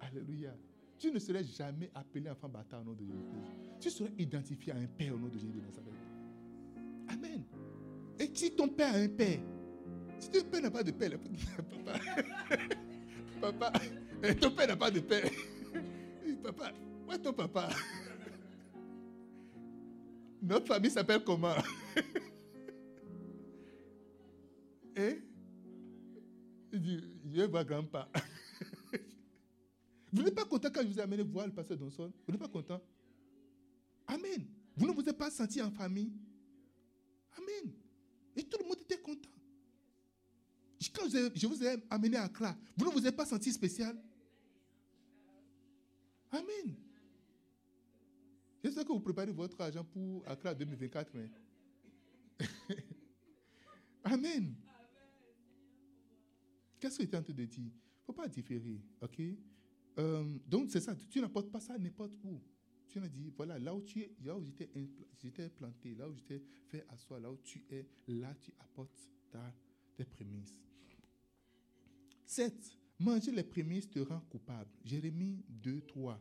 Alléluia. 0.00 0.56
Tu 0.98 1.12
ne 1.12 1.18
serais 1.18 1.44
jamais 1.44 1.90
appelé 1.94 2.28
enfant 2.28 2.48
bâtard 2.48 2.80
au 2.80 2.84
nom 2.84 2.92
de 2.92 3.04
Jésus. 3.04 3.18
Tu 3.80 3.90
serais 3.90 4.12
identifié 4.18 4.72
à 4.72 4.76
un 4.76 4.86
père 4.86 5.14
au 5.14 5.18
nom 5.18 5.28
de 5.28 5.38
Jésus 5.38 5.52
de 5.52 5.60
Nazareth. 5.60 5.92
Amen. 7.08 7.44
Si 8.38 8.52
ton 8.52 8.68
père 8.68 8.94
a 8.94 8.98
un 8.98 9.08
père, 9.08 9.40
si 10.20 10.30
ton 10.30 10.44
père 10.44 10.62
n'a 10.62 10.70
pas 10.70 10.84
de 10.84 10.92
père, 10.92 11.10
papa, 13.40 13.40
papa, 13.40 13.72
ton 14.40 14.50
père 14.52 14.68
n'a 14.68 14.76
pas 14.76 14.92
de 14.92 15.00
père. 15.00 15.28
papa, 16.44 16.72
où 17.04 17.12
est 17.12 17.18
ton 17.18 17.32
papa? 17.32 17.68
Notre 20.40 20.68
famille 20.68 20.88
s'appelle 20.88 21.24
comment? 21.24 21.56
Et 24.94 25.20
il 26.72 26.80
dit, 26.80 27.10
je 27.34 27.42
voir 27.42 27.64
grand-papa. 27.64 28.08
Vous 30.12 30.22
n'êtes 30.22 30.36
pas 30.36 30.44
content 30.44 30.68
quand 30.72 30.82
je 30.82 30.86
vous 30.86 31.00
ai 31.00 31.02
amené 31.02 31.24
voir 31.24 31.48
le 31.48 31.52
pasteur 31.52 31.76
Donson? 31.76 32.12
Vous 32.24 32.32
n'êtes 32.32 32.40
pas 32.40 32.46
content? 32.46 32.80
Amen. 34.06 34.46
Vous 34.76 34.86
ne 34.86 34.92
vous 34.92 35.08
êtes 35.08 35.18
pas 35.18 35.28
senti 35.28 35.60
en 35.60 35.72
famille? 35.72 36.12
Amen. 37.36 37.74
Et 38.38 38.44
tout 38.44 38.56
le 38.60 38.68
monde 38.68 38.78
était 38.80 39.00
content. 39.00 39.28
Quand 40.94 41.08
je 41.08 41.46
vous 41.46 41.62
ai 41.64 41.76
amené 41.90 42.16
à 42.16 42.22
Accra, 42.24 42.56
vous 42.76 42.86
ne 42.86 42.90
vous 42.92 43.04
êtes 43.06 43.16
pas 43.16 43.26
senti 43.26 43.52
spécial? 43.52 44.00
Amen. 46.30 46.76
J'espère 48.62 48.84
que 48.84 48.92
vous 48.92 49.00
préparez 49.00 49.32
votre 49.32 49.60
argent 49.60 49.84
pour 49.84 50.22
Accra 50.26 50.54
2024. 50.54 51.12
Amen. 54.04 54.54
Qu'est-ce 56.78 56.98
que 56.98 57.02
tu 57.04 57.10
es 57.10 57.16
en 57.18 57.22
train 57.22 57.32
de 57.34 57.44
dire? 57.44 57.58
Il 57.58 57.64
ne 57.64 58.04
faut 58.06 58.12
pas 58.12 58.28
différer. 58.28 58.80
Euh, 59.98 60.38
Donc, 60.46 60.70
c'est 60.70 60.80
ça. 60.80 60.94
Tu 61.10 61.20
n'apportes 61.20 61.50
pas 61.50 61.60
ça 61.60 61.76
n'importe 61.76 62.12
où. 62.22 62.40
Tu 62.88 62.98
as 62.98 63.08
dit, 63.08 63.30
voilà, 63.36 63.58
là 63.58 63.74
où 63.74 63.82
tu 63.82 64.00
es, 64.00 64.10
là 64.24 64.34
où 64.36 64.42
j'étais 64.42 65.50
planté, 65.50 65.94
là 65.94 66.08
où 66.08 66.14
j'étais 66.14 66.42
fait 66.68 66.86
soi, 66.96 67.20
là 67.20 67.30
où 67.30 67.36
tu 67.36 67.62
es, 67.70 67.86
là 68.08 68.34
tu 68.40 68.50
apportes 68.58 69.12
tes 69.94 70.04
prémices. 70.04 70.58
7. 72.24 72.78
Manger 73.00 73.30
les 73.30 73.42
prémices 73.42 73.90
te 73.90 73.98
rend 74.00 74.20
coupable. 74.20 74.70
Jérémie 74.84 75.44
2, 75.48 75.82
3. 75.82 76.18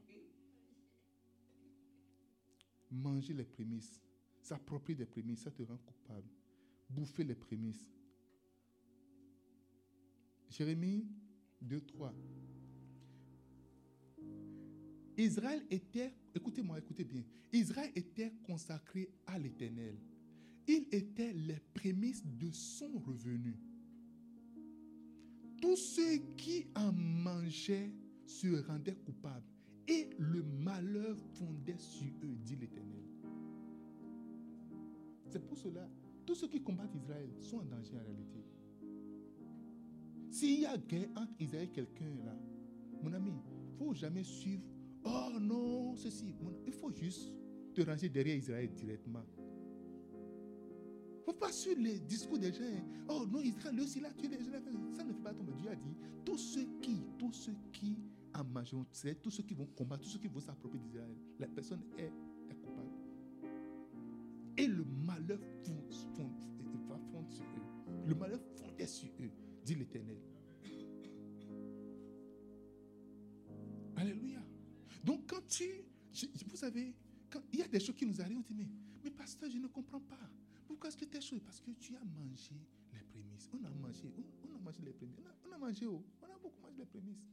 Manger 2.91 3.33
les 3.33 3.45
prémices, 3.45 4.01
s'approprier 4.41 4.97
des 4.97 5.05
prémices, 5.05 5.41
ça 5.41 5.51
te 5.51 5.63
rend 5.63 5.77
coupable. 5.77 6.29
Bouffer 6.89 7.23
les 7.23 7.35
prémices. 7.35 7.85
Jérémie 10.49 11.07
2, 11.61 11.81
3. 11.81 12.13
Israël 15.17 15.63
était, 15.71 16.13
écoutez-moi, 16.35 16.77
écoutez 16.77 17.03
bien, 17.03 17.23
Israël 17.51 17.91
était 17.95 18.33
consacré 18.43 19.09
à 19.25 19.39
l'Éternel. 19.39 19.97
Il 20.67 20.85
était 20.91 21.33
les 21.33 21.59
prémices 21.73 22.23
de 22.25 22.51
son 22.51 22.99
revenu. 22.99 23.55
Tous 25.61 25.75
ceux 25.75 26.17
qui 26.35 26.67
en 26.75 26.91
mangeaient 26.91 27.91
se 28.25 28.63
rendaient 28.67 28.97
coupables 29.05 29.45
et 29.87 30.09
le 30.19 30.43
malheur 30.43 31.17
fondait 31.33 31.79
sur 31.79 32.11
eux, 32.23 32.35
dit 32.45 32.57
l'Éternel. 32.57 33.03
C'est 35.29 35.45
pour 35.45 35.57
cela, 35.57 35.89
tous 36.25 36.35
ceux 36.35 36.47
qui 36.47 36.61
combattent 36.61 36.93
Israël 36.93 37.29
sont 37.39 37.57
en 37.57 37.65
danger 37.65 37.95
en 37.95 38.03
réalité. 38.03 38.43
S'il 40.29 40.59
y 40.59 40.65
a 40.65 40.77
guerre 40.77 41.09
entre 41.15 41.33
Israël 41.39 41.63
et 41.63 41.71
quelqu'un 41.71 42.13
là, 42.23 42.35
mon 43.01 43.13
ami, 43.13 43.31
il 43.31 43.71
ne 43.71 43.77
faut 43.77 43.93
jamais 43.93 44.23
suivre. 44.23 44.63
Oh 45.07 45.39
non, 45.39 45.95
ceci. 45.95 46.35
Il 46.65 46.73
faut 46.73 46.91
juste 46.91 47.33
te 47.73 47.81
ranger 47.81 48.09
derrière 48.09 48.35
Israël 48.35 48.69
directement 48.73 49.23
faut 51.27 51.33
pas 51.33 51.51
suivre 51.51 51.81
les 51.81 51.99
discours 51.99 52.39
des 52.39 52.53
gens. 52.53 52.63
Oh 53.09 53.25
non, 53.29 53.41
Israël, 53.41 53.77
aussi 53.81 53.99
là, 53.99 54.09
tu 54.17 54.29
Ça 54.95 55.03
ne 55.03 55.11
fait 55.11 55.21
pas 55.21 55.33
tomber. 55.33 55.51
Dieu 55.59 55.69
a 55.69 55.75
dit, 55.75 55.93
tous 56.23 56.37
ceux 56.37 56.65
qui, 56.81 57.03
tous 57.19 57.33
ceux 57.33 57.55
qui 57.73 57.97
en 58.33 58.45
mangeront, 58.45 58.85
tous 59.21 59.31
ceux 59.31 59.43
qui 59.43 59.53
vont 59.53 59.65
combattre, 59.75 60.03
tous 60.03 60.11
ceux 60.11 60.19
qui 60.19 60.29
vont 60.29 60.39
s'approprier 60.39 60.81
d'Israël. 60.85 61.17
La 61.37 61.47
personne 61.47 61.83
est, 61.97 62.13
coupable. 62.61 62.91
Et 64.55 64.67
le 64.67 64.85
malheur 65.05 65.39
fond, 65.63 66.31
va 66.87 66.97
sur 67.29 67.43
eux. 67.43 68.07
Le 68.07 68.15
malheur 68.15 68.39
fondait 68.55 68.87
sur 68.87 69.09
eux, 69.19 69.31
dit 69.65 69.75
l'Éternel. 69.75 70.21
Alléluia. 73.97 74.46
Tu, 75.49 75.83
vous 76.47 76.55
savez, 76.57 76.93
quand 77.29 77.41
il 77.53 77.59
y 77.59 77.61
a 77.61 77.67
des 77.67 77.79
choses 77.79 77.95
qui 77.95 78.05
nous 78.05 78.19
arrivent, 78.21 78.37
on 78.37 78.41
dit, 78.41 78.53
mais, 78.53 78.67
mais 79.03 79.11
pasteur, 79.11 79.49
je 79.49 79.57
ne 79.57 79.67
comprends 79.67 80.01
pas. 80.01 80.29
Pourquoi 80.67 80.89
est-ce 80.89 80.97
que 80.97 81.05
tu 81.05 81.17
es 81.17 81.21
chaud 81.21 81.39
Parce 81.43 81.61
que 81.61 81.71
tu 81.71 81.95
as 81.95 82.03
mangé 82.03 82.51
les 82.93 82.99
prémices. 83.03 83.49
On 83.53 83.65
a 83.65 83.69
mangé, 83.69 84.11
on, 84.43 84.55
a 84.55 84.59
mangé 84.59 84.81
les 84.83 84.91
prémices. 84.91 85.15
On 85.47 85.51
a, 85.53 85.57
mangé, 85.57 85.87
on 85.87 85.95
a 85.97 86.37
beaucoup 86.41 86.61
mangé 86.61 86.77
les 86.79 86.85
prémices. 86.85 87.25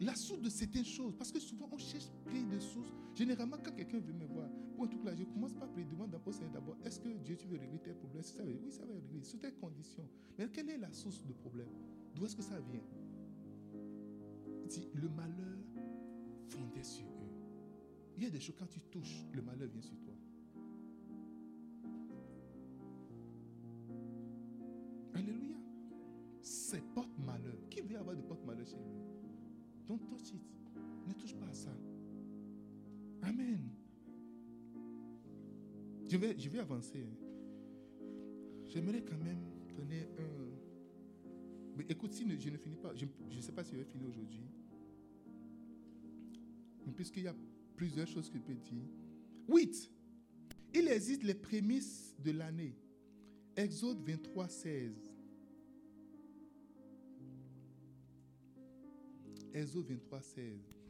La 0.00 0.14
source 0.14 0.40
de 0.40 0.48
certaines 0.48 0.84
choses, 0.84 1.14
parce 1.16 1.30
que 1.30 1.38
souvent 1.38 1.68
on 1.70 1.78
cherche 1.78 2.08
plein 2.24 2.42
de 2.42 2.58
sources. 2.58 2.90
Généralement, 3.14 3.58
quand 3.62 3.72
quelqu'un 3.72 4.00
veut 4.00 4.14
me 4.14 4.24
voir 4.24 4.48
pour 4.74 4.84
un 4.84 4.88
truc 4.88 5.04
là, 5.04 5.14
je 5.14 5.24
commence 5.24 5.52
par 5.52 5.68
prier, 5.68 5.86
demande 5.86 6.10
d'abord, 6.10 6.32
d'abord, 6.52 6.76
est-ce 6.84 7.00
que 7.00 7.08
Dieu, 7.18 7.36
tu 7.36 7.46
veux 7.46 7.58
régler 7.58 7.78
tes 7.78 7.92
problèmes 7.92 8.24
Oui, 8.62 8.70
ça 8.72 8.86
va 8.86 8.94
régler, 8.94 9.22
sous 9.22 9.36
tes 9.36 9.52
conditions. 9.52 10.08
Mais 10.38 10.48
quelle 10.48 10.70
est 10.70 10.78
la 10.78 10.90
source 10.90 11.22
de 11.26 11.34
problème? 11.34 11.68
D'où 12.14 12.24
est-ce 12.24 12.34
que 12.34 12.42
ça 12.42 12.58
vient? 12.60 12.80
Le 14.94 15.08
malheur 15.08 15.58
fondait 16.50 16.82
sur 16.82 17.06
eux. 17.06 17.32
Il 18.16 18.24
y 18.24 18.26
a 18.26 18.30
des 18.30 18.40
choses, 18.40 18.56
quand 18.58 18.68
tu 18.68 18.80
touches, 18.80 19.24
le 19.32 19.42
malheur 19.42 19.68
vient 19.68 19.80
sur 19.80 19.98
toi. 20.00 20.14
c'est 26.70 26.82
porte-malheur. 26.94 27.56
Qui 27.68 27.80
veut 27.80 27.98
avoir 27.98 28.16
de 28.16 28.22
porte-malheur 28.22 28.66
chez 28.66 28.76
lui? 28.76 28.92
Don't 29.86 30.06
touch 30.08 30.32
it. 30.34 30.42
Ne 31.06 31.12
touche 31.14 31.34
pas 31.34 31.46
à 31.46 31.52
ça. 31.52 31.70
Amen. 33.22 33.70
Je 36.08 36.16
vais, 36.16 36.38
je 36.38 36.48
vais 36.48 36.58
avancer. 36.58 37.06
J'aimerais 38.66 39.02
quand 39.02 39.18
même 39.18 39.42
donner 39.76 40.08
un. 40.18 40.50
Mais 41.76 41.86
écoute, 41.88 42.12
si 42.12 42.24
je 42.38 42.50
ne 42.50 42.56
finis 42.56 42.76
pas, 42.76 42.94
je 42.94 43.04
ne 43.04 43.40
sais 43.40 43.52
pas 43.52 43.64
si 43.64 43.72
je 43.72 43.78
vais 43.78 43.84
finir 43.84 44.08
aujourd'hui. 44.08 44.44
Puisqu'il 46.94 47.24
y 47.24 47.28
a 47.28 47.34
plusieurs 47.76 48.06
choses 48.06 48.28
que 48.28 48.38
je 48.38 48.42
peux 48.42 48.54
dire. 48.54 48.84
8. 49.48 49.90
Il 50.74 50.88
existe 50.88 51.22
les 51.24 51.34
prémices 51.34 52.14
de 52.22 52.30
l'année. 52.30 52.76
Exode 53.56 54.02
23, 54.06 54.48
16. 54.48 55.10
Exode 59.52 59.86
23, 59.86 60.20
16. 60.22 60.80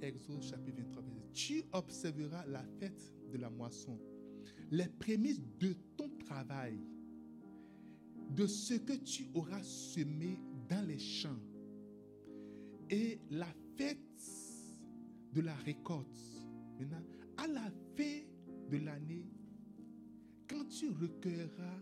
Exode 0.00 0.42
chapitre 0.42 0.82
23, 0.82 1.02
Tu 1.32 1.62
observeras 1.72 2.44
la 2.46 2.62
fête 2.78 3.14
de 3.32 3.38
la 3.38 3.50
moisson, 3.50 3.98
les 4.70 4.88
prémices 4.88 5.40
de 5.58 5.74
ton 5.96 6.08
travail, 6.18 6.78
de 8.30 8.46
ce 8.46 8.74
que 8.74 8.94
tu 8.94 9.26
auras 9.34 9.62
semé 9.62 10.38
dans 10.68 10.86
les 10.86 10.98
champs, 10.98 11.38
et 12.94 13.18
la 13.30 13.52
fête 13.76 13.98
de 15.32 15.40
la 15.40 15.54
récolte. 15.56 16.16
Maintenant, 16.78 17.02
à 17.38 17.48
la 17.48 17.68
fin 17.96 18.20
de 18.70 18.76
l'année, 18.78 19.26
quand 20.48 20.64
tu 20.68 20.90
recueilleras 20.90 21.80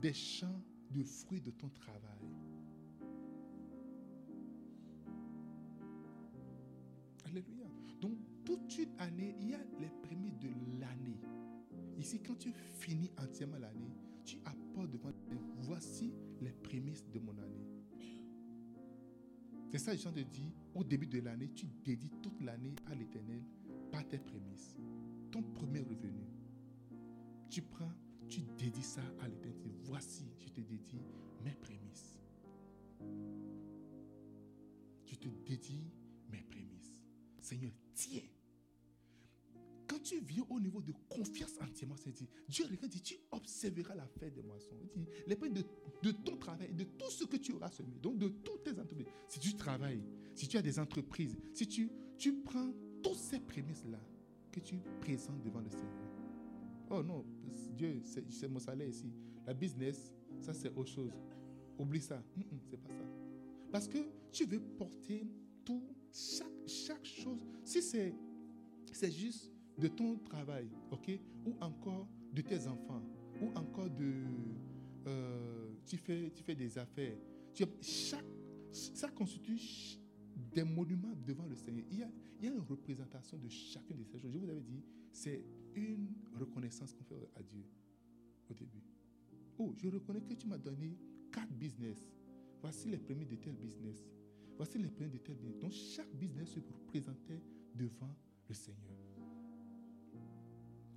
des 0.00 0.12
champs 0.12 0.62
de 0.90 1.02
fruits 1.02 1.40
de 1.40 1.50
ton 1.52 1.70
travail. 1.70 2.28
Alléluia. 7.24 7.66
Donc, 8.00 8.18
toute 8.44 8.76
une 8.76 8.90
année, 8.98 9.34
il 9.40 9.50
y 9.50 9.54
a 9.54 9.64
les 9.80 9.90
prémices 10.02 10.38
de 10.38 10.48
l'année. 10.80 11.20
Ici, 11.98 12.20
quand 12.20 12.36
tu 12.38 12.52
finis 12.78 13.10
entièrement 13.16 13.58
l'année, 13.58 13.96
tu 14.24 14.36
apportes 14.44 14.90
devant 14.90 15.12
voici 15.60 16.12
les 16.42 16.52
prémices 16.52 17.08
de 17.10 17.20
mon 17.20 17.38
année. 17.38 17.71
C'est 19.72 19.78
ça, 19.78 19.96
je 19.96 20.06
de 20.06 20.22
dire, 20.22 20.52
au 20.74 20.84
début 20.84 21.06
de 21.06 21.18
l'année, 21.20 21.50
tu 21.54 21.66
dédies 21.82 22.12
toute 22.22 22.42
l'année 22.42 22.74
à 22.90 22.94
l'éternel 22.94 23.42
par 23.90 24.06
tes 24.06 24.18
prémices. 24.18 24.76
Ton 25.30 25.42
premier 25.42 25.80
revenu. 25.80 26.26
Tu 27.48 27.62
prends 27.62 27.90
tu 28.28 28.40
dédies 28.56 28.82
ça 28.82 29.02
à 29.20 29.28
l'éternité. 29.28 29.70
Voici, 29.82 30.24
je 30.38 30.48
te 30.48 30.60
dédie 30.62 31.02
mes 31.44 31.54
prémices. 31.54 32.16
Je 35.04 35.14
te 35.16 35.28
dédie 35.28 35.90
mes 36.30 36.42
prémices. 36.44 37.02
Seigneur, 37.40 37.72
tiens. 37.92 38.31
Tu 40.02 40.20
viens 40.20 40.44
au 40.50 40.58
niveau 40.58 40.80
de 40.82 40.92
confiance 41.08 41.52
entièrement, 41.60 41.96
c'est 41.96 42.12
dit, 42.12 42.28
Dieu 42.48 42.64
regarde, 42.64 42.88
dit, 42.88 43.00
tu 43.00 43.16
observeras 43.30 43.94
la 43.94 44.06
fête 44.06 44.34
des 44.34 44.42
moissons. 44.42 44.76
Dit, 44.96 45.06
les 45.26 45.36
de, 45.36 45.64
de 46.02 46.10
ton 46.10 46.36
travail, 46.36 46.72
de 46.72 46.84
tout 46.84 47.10
ce 47.10 47.24
que 47.24 47.36
tu 47.36 47.52
auras 47.52 47.70
semé, 47.70 47.94
donc 48.02 48.18
de 48.18 48.28
toutes 48.28 48.64
tes 48.64 48.78
entreprises. 48.78 49.06
Si 49.28 49.38
tu 49.38 49.54
travailles, 49.54 50.02
si 50.34 50.48
tu 50.48 50.56
as 50.56 50.62
des 50.62 50.78
entreprises, 50.78 51.36
si 51.54 51.66
tu, 51.66 51.90
tu 52.18 52.34
prends 52.42 52.72
toutes 53.02 53.16
ces 53.16 53.40
prémices-là 53.40 54.00
que 54.50 54.60
tu 54.60 54.80
présentes 55.00 55.42
devant 55.42 55.60
le 55.60 55.70
Seigneur. 55.70 56.12
Oh 56.90 57.02
non, 57.02 57.24
Dieu, 57.76 58.00
c'est 58.04 58.48
mon 58.48 58.58
salaire 58.58 58.88
ici. 58.88 59.10
La 59.46 59.54
business, 59.54 60.12
ça 60.40 60.52
c'est 60.52 60.68
autre 60.76 60.90
chose. 60.90 61.12
Oublie 61.78 62.00
ça. 62.00 62.22
Mm, 62.36 62.40
mm, 62.40 62.60
c'est 62.70 62.76
pas 62.76 62.90
ça. 62.90 63.04
Parce 63.70 63.88
que 63.88 63.98
tu 64.30 64.44
veux 64.44 64.60
porter 64.60 65.26
tout, 65.64 65.82
chaque, 66.12 66.68
chaque 66.68 67.04
chose. 67.04 67.40
Si 67.64 67.80
c'est 67.80 68.14
juste 69.10 69.50
de 69.78 69.88
ton 69.88 70.16
travail, 70.18 70.68
ok, 70.90 71.10
ou 71.46 71.54
encore 71.60 72.08
de 72.32 72.42
tes 72.42 72.66
enfants, 72.66 73.02
ou 73.40 73.48
encore 73.56 73.90
de, 73.90 74.24
euh, 75.06 75.72
tu 75.86 75.96
fais, 75.96 76.30
tu 76.30 76.42
fais 76.42 76.54
des 76.54 76.78
affaires. 76.78 77.16
Tu, 77.54 77.64
chaque, 77.80 78.24
ça 78.70 79.08
constitue 79.08 79.58
des 80.54 80.64
monuments 80.64 81.14
devant 81.26 81.46
le 81.46 81.54
Seigneur. 81.54 81.84
Il 81.90 81.98
y, 81.98 82.02
a, 82.02 82.10
il 82.38 82.44
y 82.46 82.48
a 82.48 82.52
une 82.52 82.60
représentation 82.60 83.36
de 83.38 83.48
chacune 83.48 83.98
de 83.98 84.04
ces 84.04 84.18
choses. 84.18 84.32
Je 84.32 84.38
vous 84.38 84.48
avais 84.48 84.62
dit, 84.62 84.82
c'est 85.12 85.44
une 85.74 86.08
reconnaissance 86.38 86.92
qu'on 86.92 87.04
fait 87.04 87.30
à 87.36 87.42
Dieu 87.42 87.64
au 88.50 88.54
début. 88.54 88.82
Oh, 89.58 89.74
je 89.76 89.88
reconnais 89.88 90.22
que 90.22 90.34
tu 90.34 90.46
m'as 90.46 90.58
donné 90.58 90.96
quatre 91.30 91.52
business. 91.52 92.10
Voici 92.60 92.88
les 92.88 92.98
premiers 92.98 93.24
de 93.26 93.36
tel 93.36 93.54
business. 93.54 94.04
Voici 94.56 94.78
les 94.78 94.88
premiers 94.88 95.10
de 95.10 95.18
tel 95.18 95.36
business. 95.36 95.58
Donc 95.58 95.72
chaque 95.72 96.14
business 96.14 96.50
se 96.50 96.60
représentait 96.60 97.42
devant 97.74 98.14
le 98.48 98.54
Seigneur. 98.54 99.01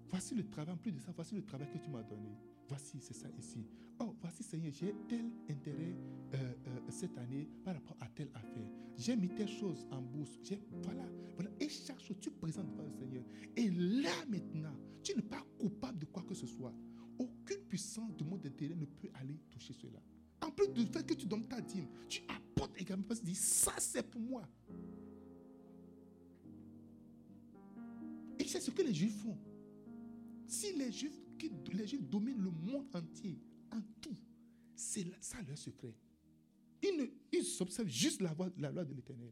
Voici 0.09 0.35
le 0.35 0.47
travail, 0.47 0.73
en 0.73 0.77
plus 0.77 0.91
de 0.91 0.99
ça, 0.99 1.11
voici 1.15 1.35
le 1.35 1.43
travail 1.43 1.67
que 1.69 1.77
tu 1.77 1.89
m'as 1.89 2.03
donné. 2.03 2.29
Voici, 2.67 2.99
c'est 2.99 3.13
ça 3.13 3.27
ici. 3.37 3.65
Oh, 3.99 4.15
voici, 4.19 4.43
Seigneur, 4.43 4.71
j'ai 4.73 4.93
tel 5.07 5.31
intérêt 5.49 5.95
euh, 6.33 6.53
euh, 6.67 6.79
cette 6.89 7.17
année 7.17 7.47
par 7.63 7.75
rapport 7.75 7.97
à 7.99 8.07
telle 8.07 8.29
affaire. 8.33 8.67
J'ai 8.97 9.15
mis 9.15 9.29
telle 9.29 9.47
chose 9.47 9.85
en 9.91 10.01
bourse. 10.01 10.39
Voilà, 10.83 11.05
voilà. 11.35 11.51
Et 11.59 11.69
chaque 11.69 11.99
chose, 12.01 12.17
tu 12.19 12.31
présentes 12.31 12.67
devant 12.71 12.83
le 12.83 12.91
Seigneur. 12.91 13.23
Et 13.55 13.69
là, 13.69 14.11
maintenant, 14.27 14.75
tu 15.03 15.15
n'es 15.15 15.21
pas 15.21 15.43
coupable 15.59 15.99
de 15.99 16.05
quoi 16.05 16.23
que 16.23 16.33
ce 16.33 16.47
soit. 16.47 16.73
Aucune 17.17 17.61
puissance 17.67 18.15
du 18.15 18.23
monde 18.23 18.45
intérieur 18.45 18.77
ne 18.77 18.85
peut 18.85 19.09
aller 19.15 19.39
toucher 19.49 19.73
cela. 19.73 19.99
En 20.41 20.51
plus 20.51 20.67
du 20.69 20.85
fait 20.85 21.05
que 21.05 21.13
tu 21.13 21.25
donnes 21.25 21.47
ta 21.47 21.61
dîme, 21.61 21.87
tu 22.09 22.21
apportes 22.27 22.79
également 22.79 23.05
parce 23.07 23.19
que 23.19 23.25
tu 23.25 23.31
dis, 23.31 23.37
ça 23.37 23.73
c'est 23.77 24.03
pour 24.03 24.21
moi. 24.21 24.47
Et 28.37 28.47
c'est 28.47 28.59
ce 28.59 28.71
que 28.71 28.81
les 28.81 28.93
Juifs 28.93 29.23
font. 29.23 29.37
Si 30.47 30.73
les 30.73 30.91
Juifs, 30.91 31.19
Juifs 31.85 32.07
dominent 32.09 32.41
le 32.41 32.51
monde 32.51 32.87
entier, 32.93 33.39
en 33.71 33.81
tout, 34.01 34.15
c'est 34.75 35.05
ça 35.21 35.41
leur 35.41 35.57
secret. 35.57 35.93
Ils, 36.81 37.11
ils 37.31 37.43
s'observent 37.43 37.87
juste 37.87 38.21
la, 38.21 38.35
la, 38.57 38.71
loi 38.71 38.85
de 38.85 38.93
l'éternel 38.93 39.31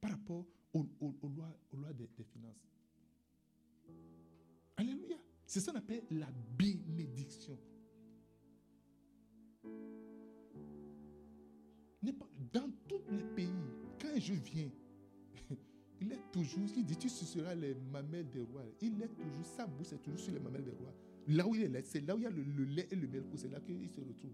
par 0.00 0.10
rapport 0.10 0.46
aux, 0.72 0.86
lois, 1.28 1.58
aux 1.72 1.76
lois 1.76 1.92
des, 1.92 2.08
des 2.16 2.24
finances. 2.24 2.68
Alléluia. 4.76 5.16
C'est 5.46 5.60
ça 5.60 5.72
qu'on 5.72 5.78
appelle 5.78 6.04
la 6.10 6.30
bénédiction. 6.56 7.58
Dans 12.52 12.70
tous 12.88 13.02
les 13.10 13.24
pays, 13.34 13.48
quand 14.00 14.18
je 14.18 14.32
viens, 14.34 14.70
il 16.00 16.12
est 16.12 16.32
toujours, 16.32 16.68
il 16.76 16.84
dit, 16.84 16.96
tu 16.96 17.08
suceras 17.08 17.54
les 17.54 17.74
mamelles 17.74 18.30
des 18.30 18.40
rois. 18.40 18.62
Il 18.80 19.02
est 19.02 19.08
toujours, 19.08 19.46
sa 19.56 19.66
bouche 19.66 19.92
est 19.92 19.98
toujours 19.98 20.20
sur 20.20 20.32
les 20.32 20.38
mamelles 20.38 20.64
des 20.64 20.70
rois. 20.70 20.94
Là 21.28 21.46
où 21.46 21.54
il 21.54 21.74
est, 21.74 21.86
c'est 21.86 22.00
là 22.00 22.14
où 22.14 22.18
il 22.18 22.24
y 22.24 22.26
a 22.26 22.30
le, 22.30 22.64
lait 22.64 22.88
et 22.90 22.94
le 22.94 23.08
miel, 23.08 23.24
c'est 23.34 23.50
là 23.50 23.60
qu'il 23.60 23.88
se 23.90 24.00
retrouve. 24.00 24.32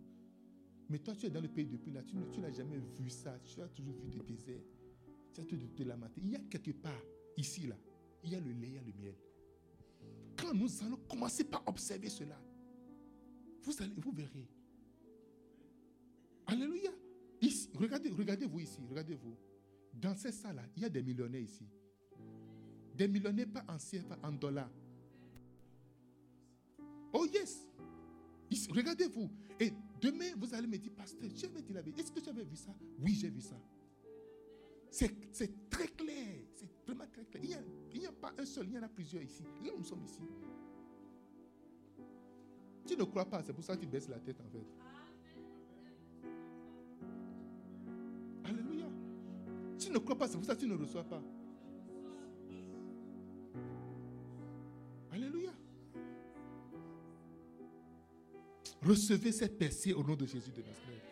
Mais 0.91 0.99
toi, 0.99 1.15
tu 1.15 1.27
es 1.27 1.31
dans 1.31 1.41
le 1.41 1.49
pays 1.49 1.67
depuis 1.67 1.91
là, 1.91 2.03
tu, 2.03 2.17
n'as 2.17 2.53
jamais 2.53 2.79
vu 2.99 3.09
ça. 3.09 3.39
Tu 3.43 3.61
as 3.63 3.69
toujours 3.69 3.95
vu 3.95 4.11
des 4.11 4.21
déserts. 4.21 4.61
Tu 5.33 5.41
as 5.41 5.45
toujours 5.45 5.71
de 5.75 5.85
la 5.85 5.97
matière. 5.97 6.25
Il 6.25 6.31
y 6.33 6.37
a 6.37 6.41
quelque 6.41 6.73
part, 6.73 7.03
ici, 7.37 7.67
là, 7.67 7.77
il 8.23 8.33
y 8.33 8.35
a 8.35 8.41
le 8.41 8.53
lait, 8.53 8.69
il 8.69 8.75
y 8.75 8.79
a 8.79 8.83
le 8.83 8.93
miel. 8.93 9.15
Quand 10.37 10.53
nous 10.53 10.69
allons 10.83 10.99
commencer 11.09 11.45
par 11.45 11.63
observer 11.67 12.11
cela, 12.11 12.39
vous, 13.63 13.73
allez, 13.81 13.95
vous 13.97 14.13
verrez. 14.13 14.47
Alléluia. 16.47 16.91
Ici, 17.41 17.71
regardez, 17.75 18.11
regardez-vous 18.11 18.61
ici, 18.61 18.79
regardez-vous. 18.89 19.35
Dans 20.01 20.15
ces 20.15 20.33
salles-là, 20.33 20.63
il 20.77 20.83
y 20.83 20.87
a 20.87 20.89
des 20.89 21.03
millionnaires 21.03 21.41
ici. 21.41 21.67
Des 22.95 23.09
millionnaires 23.09 23.49
pas 23.49 23.65
en 23.69 23.79
CFA, 23.79 24.19
en 24.23 24.33
dollars. 24.33 24.71
Oh 27.13 27.27
yes. 27.27 27.69
Regardez-vous. 28.71 29.31
Et 29.59 29.73
demain, 30.01 30.33
vous 30.37 30.53
allez 30.55 30.67
me 30.67 30.77
dire, 30.77 30.93
pasteur, 30.93 31.29
jamais 31.35 31.63
dit 31.63 31.73
la 31.73 31.81
vérité. 31.83 32.03
Est-ce 32.03 32.13
que 32.13 32.21
tu 32.21 32.29
avais 32.29 32.45
vu 32.45 32.57
ça? 32.57 32.75
Oui, 32.99 33.15
j'ai 33.15 33.31
vu 33.31 33.41
ça. 33.41 33.57
C'est 34.91 35.69
très 35.69 35.89
clair. 35.89 36.45
C'est 36.55 36.69
vraiment 36.87 37.07
très 37.13 37.25
clair. 37.25 37.63
Il 37.93 38.01
n'y 38.01 38.07
a, 38.07 38.13
pas 38.13 38.33
un 38.39 38.45
seul, 38.45 38.67
il 38.69 38.75
y 38.75 38.79
en 38.79 38.83
a 38.83 38.89
plusieurs 38.89 39.23
ici. 39.23 39.43
Là, 39.65 39.73
nous 39.77 39.85
sommes 39.85 40.05
ici. 40.05 40.21
Tu 42.87 42.97
ne 42.97 43.05
crois 43.05 43.25
pas, 43.25 43.43
c'est 43.43 43.53
pour 43.53 43.65
ça 43.65 43.77
que 43.77 43.81
tu 43.81 43.87
baisses 43.87 44.09
la 44.09 44.19
tête 44.21 44.41
en 44.41 44.49
fait. 44.51 44.67
Tu 49.85 49.91
ne 49.91 49.99
crois 49.99 50.17
pas, 50.17 50.27
c'est 50.27 50.37
pour 50.37 50.47
ça 50.47 50.55
que 50.55 50.61
tu 50.61 50.67
ne 50.67 50.75
reçois 50.75 51.05
pas. 51.05 51.23
Alléluia. 55.13 55.53
Recevez 58.83 59.31
cette 59.33 59.59
percée 59.59 59.93
au 59.93 60.03
nom 60.03 60.17
de 60.17 60.25
Jésus 60.25 60.51
de 60.53 60.63
Nazareth. 60.63 61.03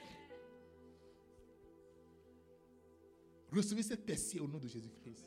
Recevez 3.52 3.82
cette 3.82 4.06
percée 4.06 4.40
au 4.40 4.48
nom 4.48 4.58
de 4.58 4.68
Jésus-Christ. 4.68 5.26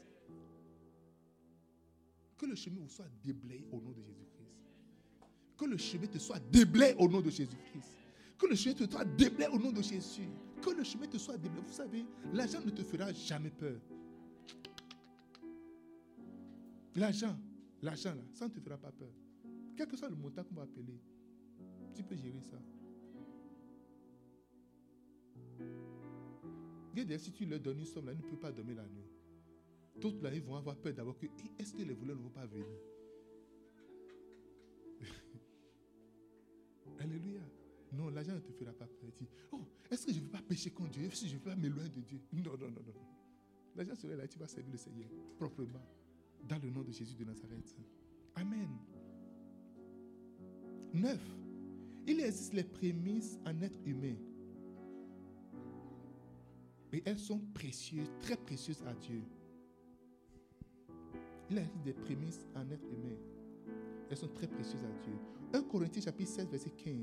Que 2.38 2.48
le 2.48 2.56
chemin 2.56 2.82
vous 2.82 2.90
soit 2.90 3.06
déblayé 3.24 3.68
au 3.72 3.80
nom 3.80 3.92
de 3.92 4.02
Jésus-Christ. 4.02 4.56
Que 5.56 5.66
le 5.66 5.78
chemin 5.78 6.08
te 6.08 6.18
soit 6.18 6.40
déblayé 6.40 6.96
au 6.98 7.08
nom 7.08 7.22
de 7.22 7.30
Jésus-Christ. 7.30 7.92
Que 8.40 8.48
le 8.48 8.56
chemin 8.56 8.74
te 8.74 8.90
soit 8.90 9.06
déblayé 9.06 9.52
au 9.52 9.60
nom 9.60 9.72
de 9.72 9.84
Jésus. 9.84 10.30
Que 10.66 10.72
le 10.72 10.84
chemin 10.84 11.06
te 11.06 11.18
soit 11.20 11.38
déblayé. 11.38 11.64
Vous 11.64 11.72
savez, 11.74 12.04
l'argent 12.34 12.60
ne 12.66 12.72
te 12.72 12.82
fera 12.82 13.14
jamais 13.14 13.52
peur. 13.52 13.80
L'argent, 16.96 17.38
l'argent 17.84 18.16
là, 18.16 18.24
ça 18.34 18.48
ne 18.48 18.52
te 18.52 18.60
fera 18.60 18.76
pas 18.76 18.92
peur. 18.92 19.12
Quel 19.78 19.88
que 19.88 19.96
soit 19.96 20.10
le 20.10 20.16
montant 20.16 20.44
qu'on 20.44 20.56
va 20.56 20.64
appeler, 20.64 21.00
tu 21.94 22.02
peux 22.02 22.16
gérer 22.16 22.42
ça. 22.42 22.58
si 27.20 27.32
tu 27.32 27.46
leur 27.46 27.60
donnes 27.60 27.80
une 27.80 27.86
somme, 27.86 28.08
là, 28.08 28.14
ils 28.14 28.18
ne 28.18 28.24
peuvent 28.24 28.40
pas 28.40 28.52
dormir 28.52 28.78
la 28.78 28.88
nuit. 28.88 29.06
La 30.24 30.32
nuit, 30.32 30.38
ils 30.38 30.44
vont 30.44 30.56
avoir 30.56 30.78
peur 30.78 30.94
d'avoir 30.94 31.16
que 31.16 31.28
est-ce 31.60 31.74
que 31.74 31.84
les 31.84 31.94
voleurs 31.94 32.16
ne 32.16 32.22
vont 32.24 32.30
pas 32.30 32.48
venir? 32.48 32.66
Alléluia. 37.00 37.42
Non, 37.96 38.10
l'argent 38.10 38.34
ne 38.34 38.40
te 38.40 38.52
fera 38.52 38.74
pas 38.74 38.88
peur. 38.88 39.10
oh, 39.52 39.62
est-ce 39.90 40.06
que 40.06 40.12
je 40.14 40.20
ne 40.20 40.26
vais 40.26 40.32
pas 40.32 40.42
pécher 40.42 40.72
contre 40.72 40.92
Dieu? 40.92 41.04
Est-ce 41.06 41.22
que 41.22 41.28
je 41.28 41.34
ne 41.36 41.40
vais 41.40 41.50
pas 41.52 41.56
m'éloigner 41.56 41.90
de 41.90 42.02
Dieu? 42.02 42.20
Non, 42.34 42.52
non, 42.60 42.70
non, 42.70 42.82
non. 42.86 42.94
L'argent 43.76 43.96
serait 43.96 44.16
là, 44.16 44.28
tu 44.28 44.40
vas 44.40 44.48
servir 44.48 44.72
le 44.72 44.78
Seigneur 44.78 45.10
proprement. 45.38 45.86
Dans 46.48 46.60
le 46.62 46.70
nom 46.70 46.84
de 46.84 46.92
Jésus 46.92 47.16
de 47.16 47.24
Nazareth. 47.24 47.76
Amen. 48.36 48.70
Neuf. 50.94 51.22
Il 52.08 52.20
existe 52.20 52.54
les 52.54 52.64
prémices 52.64 53.40
en 53.46 53.60
être 53.62 53.80
humain. 53.86 54.16
Et 56.94 57.02
elles 57.06 57.20
sont 57.20 57.40
précieuses, 57.54 58.12
très 58.22 58.38
précieuses 58.38 58.84
à 58.86 58.94
Dieu. 58.94 59.22
Il 61.50 61.58
existe 61.58 61.84
des 61.84 61.94
prémices 61.94 62.46
en 62.56 62.70
être 62.70 62.86
humain. 62.86 63.18
Elles 64.10 64.18
sont 64.18 64.30
très 64.30 64.48
précieuses 64.48 64.84
à 64.84 65.04
Dieu. 65.04 65.14
1 65.54 65.64
Corinthiens 65.64 66.02
chapitre 66.02 66.32
16, 66.32 66.48
verset 66.50 66.70
15. 66.70 66.96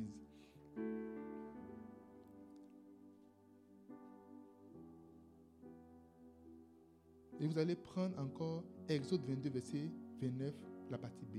Et 7.42 7.46
vous 7.48 7.58
allez 7.58 7.74
prendre 7.74 8.16
encore 8.20 8.62
Exode 8.88 9.24
22, 9.24 9.50
verset 9.50 9.90
29, 10.20 10.54
la 10.90 10.98
partie 10.98 11.24
B. 11.24 11.38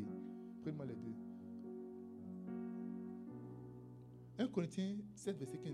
Prenez-moi 0.62 0.86
les 0.86 0.95
deux. 0.95 1.16
1 4.38 4.47
Corinthiens 4.47 4.97
7, 5.16 5.38
verset 5.38 5.60
15. 5.60 5.74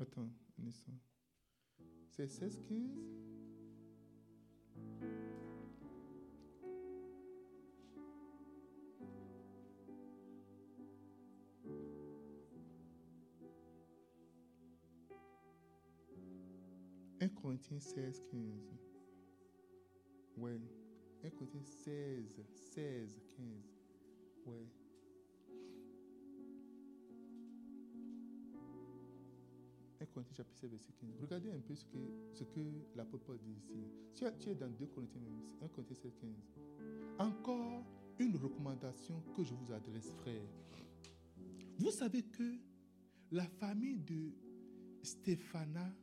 Attends, 0.00 0.28
un 0.58 0.66
instant. 0.66 0.92
C'est 2.08 2.26
16, 2.26 2.62
15 2.68 3.14
Corinthiens 17.44 17.78
16, 17.78 18.22
15. 18.30 18.40
Ouais. 20.38 20.58
1 21.22 21.28
Corinthiens 21.28 21.62
16, 21.62 22.42
16, 22.72 23.20
15. 23.36 23.46
Ouais. 24.46 24.66
1 30.00 30.06
Corinthiens 30.06 30.34
chapitre 30.34 30.58
7, 30.58 30.70
verset 30.70 30.92
15. 30.98 31.20
Regardez 31.20 31.50
un 31.50 31.60
peu 31.60 31.74
ce 31.74 31.84
que, 31.84 31.98
ce 32.32 32.44
que 32.44 32.60
l'apôtre 32.96 33.24
Paul 33.26 33.38
dit 33.38 33.52
ici. 33.52 33.90
Tu, 34.14 34.24
tu 34.40 34.48
es 34.48 34.54
dans 34.54 34.70
2 34.70 34.86
Corinthiens, 34.86 35.20
1 35.60 35.68
Corinthiens 35.68 35.96
7, 35.96 36.16
15. 36.18 36.30
encore 37.18 37.84
une 38.20 38.36
recommandation 38.36 39.22
que 39.36 39.44
je 39.44 39.52
vous 39.52 39.70
adresse, 39.70 40.10
frère. 40.22 40.48
Vous 41.78 41.90
savez 41.90 42.22
que 42.22 42.56
la 43.30 43.44
famille 43.44 43.98
de 43.98 44.32
Stéphana 45.02 45.94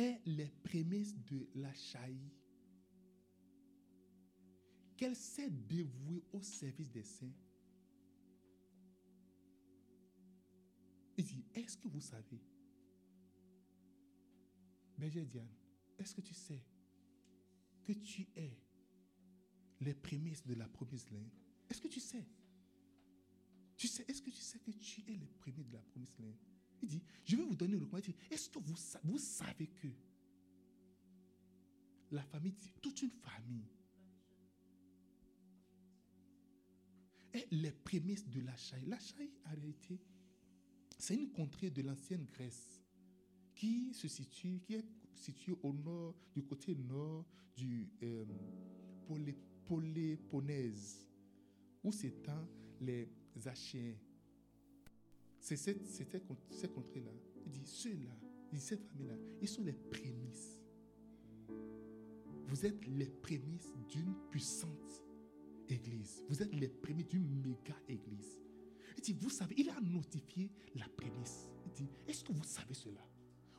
est 0.00 0.20
les 0.26 0.48
prémices 0.62 1.16
de 1.26 1.48
la 1.54 1.72
chaïe 1.74 2.32
qu'elle 4.96 5.16
s'est 5.16 5.50
dévouée 5.50 6.22
au 6.32 6.42
service 6.42 6.90
des 6.90 7.02
saints. 7.02 7.32
Il 11.16 11.24
dit, 11.24 11.44
est-ce 11.54 11.76
que 11.76 11.88
vous 11.88 12.00
savez, 12.00 12.40
Berger 14.96 15.24
Diane, 15.24 15.48
est-ce 15.98 16.14
que 16.14 16.20
tu 16.20 16.34
sais 16.34 16.62
que 17.84 17.92
tu 17.92 18.26
es 18.36 18.58
les 19.80 19.94
prémices 19.94 20.46
de 20.46 20.54
la 20.54 20.68
promesse 20.68 21.06
Est-ce 21.68 21.80
que 21.80 21.88
tu 21.88 22.00
sais? 22.00 22.26
Tu 23.76 23.88
sais, 23.88 24.04
est-ce 24.08 24.20
que 24.20 24.30
tu 24.30 24.40
sais 24.40 24.58
que 24.58 24.70
tu 24.70 25.00
es 25.08 25.16
le 25.16 25.26
premier 25.26 25.64
de 25.64 25.72
la 25.72 25.80
promesse 25.80 26.20
Il 26.82 26.88
dit, 26.88 27.02
je 27.24 27.36
vais 27.36 27.42
vous 27.42 27.56
donner 27.56 27.72
le 27.76 27.84
recommandation. 27.84 28.14
Est-ce 28.30 28.48
que 28.48 28.58
vous, 28.58 28.74
vous 29.04 29.18
savez 29.18 29.66
que 29.66 29.88
la 32.10 32.22
famille, 32.22 32.54
toute 32.80 33.02
une 33.02 33.10
famille, 33.10 33.68
est 37.32 37.46
les 37.50 37.72
prémices 37.72 38.28
de 38.28 38.40
la 38.40 38.56
Chaï. 38.56 38.84
La 38.86 38.96
en 38.96 39.50
réalité, 39.50 40.00
c'est 40.98 41.14
une 41.14 41.30
contrée 41.30 41.70
de 41.70 41.82
l'ancienne 41.82 42.24
Grèce 42.24 42.80
qui 43.54 43.92
se 43.94 44.08
situe, 44.08 44.60
qui 44.66 44.74
est 44.74 44.84
située 45.14 45.54
au 45.62 45.72
nord, 45.72 46.14
du 46.34 46.42
côté 46.42 46.74
nord 46.74 47.26
du 47.56 47.88
euh, 48.02 48.24
où 51.82 51.92
s'étend 51.92 52.48
les 52.80 53.08
Achéens. 53.46 53.94
C'est 55.40 55.56
cette, 55.56 55.86
cette, 55.86 56.22
cette 56.50 56.72
contrée-là. 56.72 57.10
Il 57.46 57.52
dit, 57.52 57.66
ceux-là, 57.66 58.14
cette 58.58 58.82
famille-là, 58.84 59.14
ils 59.40 59.48
sont 59.48 59.62
les 59.62 59.72
prémices. 59.72 60.60
Vous 62.46 62.66
êtes 62.66 62.84
les 62.86 63.08
prémices 63.08 63.72
d'une 63.88 64.14
puissante 64.30 65.02
église. 65.68 66.24
Vous 66.28 66.42
êtes 66.42 66.52
les 66.54 66.68
prémices 66.68 67.08
d'une 67.08 67.42
méga 67.42 67.76
église. 67.88 68.38
Il 68.96 69.02
dit, 69.02 69.12
vous 69.12 69.30
savez, 69.30 69.54
il 69.56 69.70
a 69.70 69.80
notifié 69.80 70.50
la 70.74 70.88
prémisse. 70.88 71.48
Il 71.66 71.72
dit, 71.72 71.88
est-ce 72.06 72.24
que 72.24 72.32
vous 72.32 72.44
savez 72.44 72.74
cela? 72.74 73.00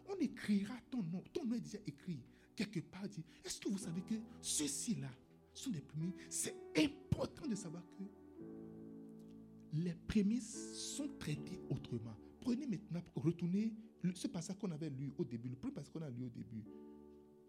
On 0.08 0.16
écrira 0.18 0.76
ton 0.90 1.02
nom. 1.04 1.24
Ton 1.34 1.46
nom 1.46 1.56
est 1.56 1.62
déjà 1.62 1.80
écrit 1.88 2.20
quelque 2.56 2.82
part. 2.82 3.06
est-ce 3.44 3.60
que 3.60 3.70
vous 3.70 3.78
savez 3.78 4.02
que 4.02 4.16
ceux-ci-là 4.42 5.10
sont 5.54 5.72
des 5.72 5.82
prémices? 5.82 6.14
C'est 6.30 6.56
important 6.78 7.48
de 7.48 7.56
savoir 7.56 7.84
que 7.98 8.04
les 9.74 9.94
prémices 10.08 10.74
sont 10.96 11.10
traitées 11.20 11.60
autrement. 11.70 12.16
Prenez 12.42 12.68
maintenant, 12.68 13.02
retournez 13.16 13.74
ce 14.16 14.28
passage 14.28 14.58
qu'on 14.58 14.72
avait 14.72 14.90
lu 14.90 15.14
au 15.18 15.24
début, 15.24 15.50
le 15.50 15.56
premier 15.56 15.74
passage 15.74 15.92
qu'on 15.92 16.02
a 16.02 16.10
lu 16.10 16.24
au 16.24 16.30
début. 16.30 16.64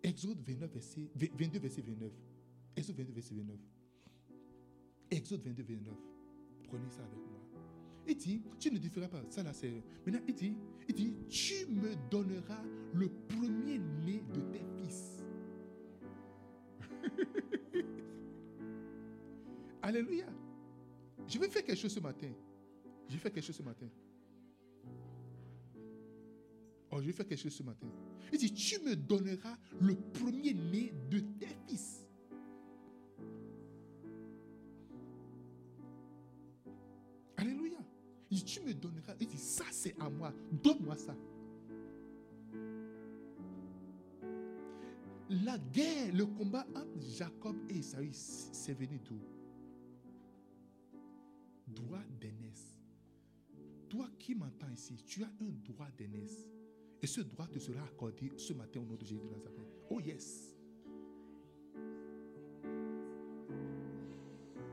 Exode 0.03 0.39
29, 0.47 0.70
verset, 0.73 1.09
22, 1.14 1.59
verset 1.59 1.83
29. 1.83 2.11
Exode 2.77 2.97
22, 2.97 3.12
verset 3.12 3.35
29. 3.35 3.57
Exode 5.11 5.43
22, 5.43 5.62
29. 5.62 5.95
Prenez 6.64 6.91
ça 6.91 7.03
avec 7.05 7.18
moi. 7.18 7.41
Il 8.07 8.16
dit, 8.16 8.43
tu 8.59 8.73
ne 8.73 8.79
feras 8.81 9.09
pas. 9.09 9.23
Ça 9.31 9.43
là, 9.43 9.53
c'est. 9.53 9.70
Maintenant, 10.05 10.23
il 10.27 10.35
dit, 10.35 10.57
il 10.89 10.95
dit, 10.95 11.14
tu 11.29 11.66
me 11.66 11.95
donneras 12.11 12.62
le 12.95 13.09
premier-né 13.29 14.23
de 14.35 14.41
tes 14.53 14.64
fils. 14.77 15.23
Alléluia. 19.83 20.27
Je 21.33 21.39
vais 21.39 21.49
faire 21.49 21.64
quelque 21.64 21.78
chose 21.78 21.95
ce 21.95 22.01
matin. 22.01 22.30
Je 23.09 23.14
vais 23.14 23.18
faire 23.18 23.33
quelque 23.33 23.47
chose 23.47 23.57
ce 23.57 23.62
matin. 23.62 23.89
Oh, 26.91 27.01
je 27.01 27.07
vais 27.07 27.12
faire 27.12 27.26
quelque 27.26 27.41
chose 27.41 27.55
ce 27.55 27.62
matin. 27.62 27.87
Il 28.30 28.39
dit, 28.39 28.53
tu 28.53 28.78
me 28.80 28.95
donneras 28.95 29.57
le 29.80 29.95
premier-né 29.95 30.93
de 31.11 31.20
tes 31.20 31.49
fils. 31.66 32.07
Alléluia. 37.39 37.78
Il 38.30 38.37
dit, 38.37 38.45
tu 38.45 38.61
me 38.61 38.74
donneras. 38.74 39.14
Il 39.18 39.26
dit, 39.26 39.39
ça 39.39 39.64
c'est 39.70 39.99
à 39.99 40.11
moi. 40.11 40.35
Donne-moi 40.62 40.99
ça. 40.99 41.16
La 45.30 45.57
guerre, 45.57 46.12
le 46.12 46.26
combat 46.26 46.66
entre 46.74 47.01
Jacob 47.01 47.57
et 47.70 47.78
Isaïe, 47.78 48.12
c'est 48.12 48.74
venu 48.74 48.99
d'où? 48.99 49.18
Droit 51.75 52.03
d'aînesse. 52.20 52.79
Toi 53.89 54.09
qui 54.18 54.35
m'entends 54.35 54.70
ici, 54.70 54.97
tu 55.05 55.23
as 55.23 55.31
un 55.41 55.51
droit 55.64 55.89
d'aînesse. 55.99 56.49
Et 57.03 57.07
ce 57.07 57.20
droit 57.20 57.47
te 57.49 57.59
sera 57.59 57.83
accordé 57.83 58.33
ce 58.37 58.53
matin 58.53 58.81
au 58.81 58.85
nom 58.85 58.95
de 58.95 59.05
Jésus 59.05 59.20
de 59.20 59.29
Nazareth. 59.29 59.68
Oh 59.91 60.01
yes. 60.01 60.57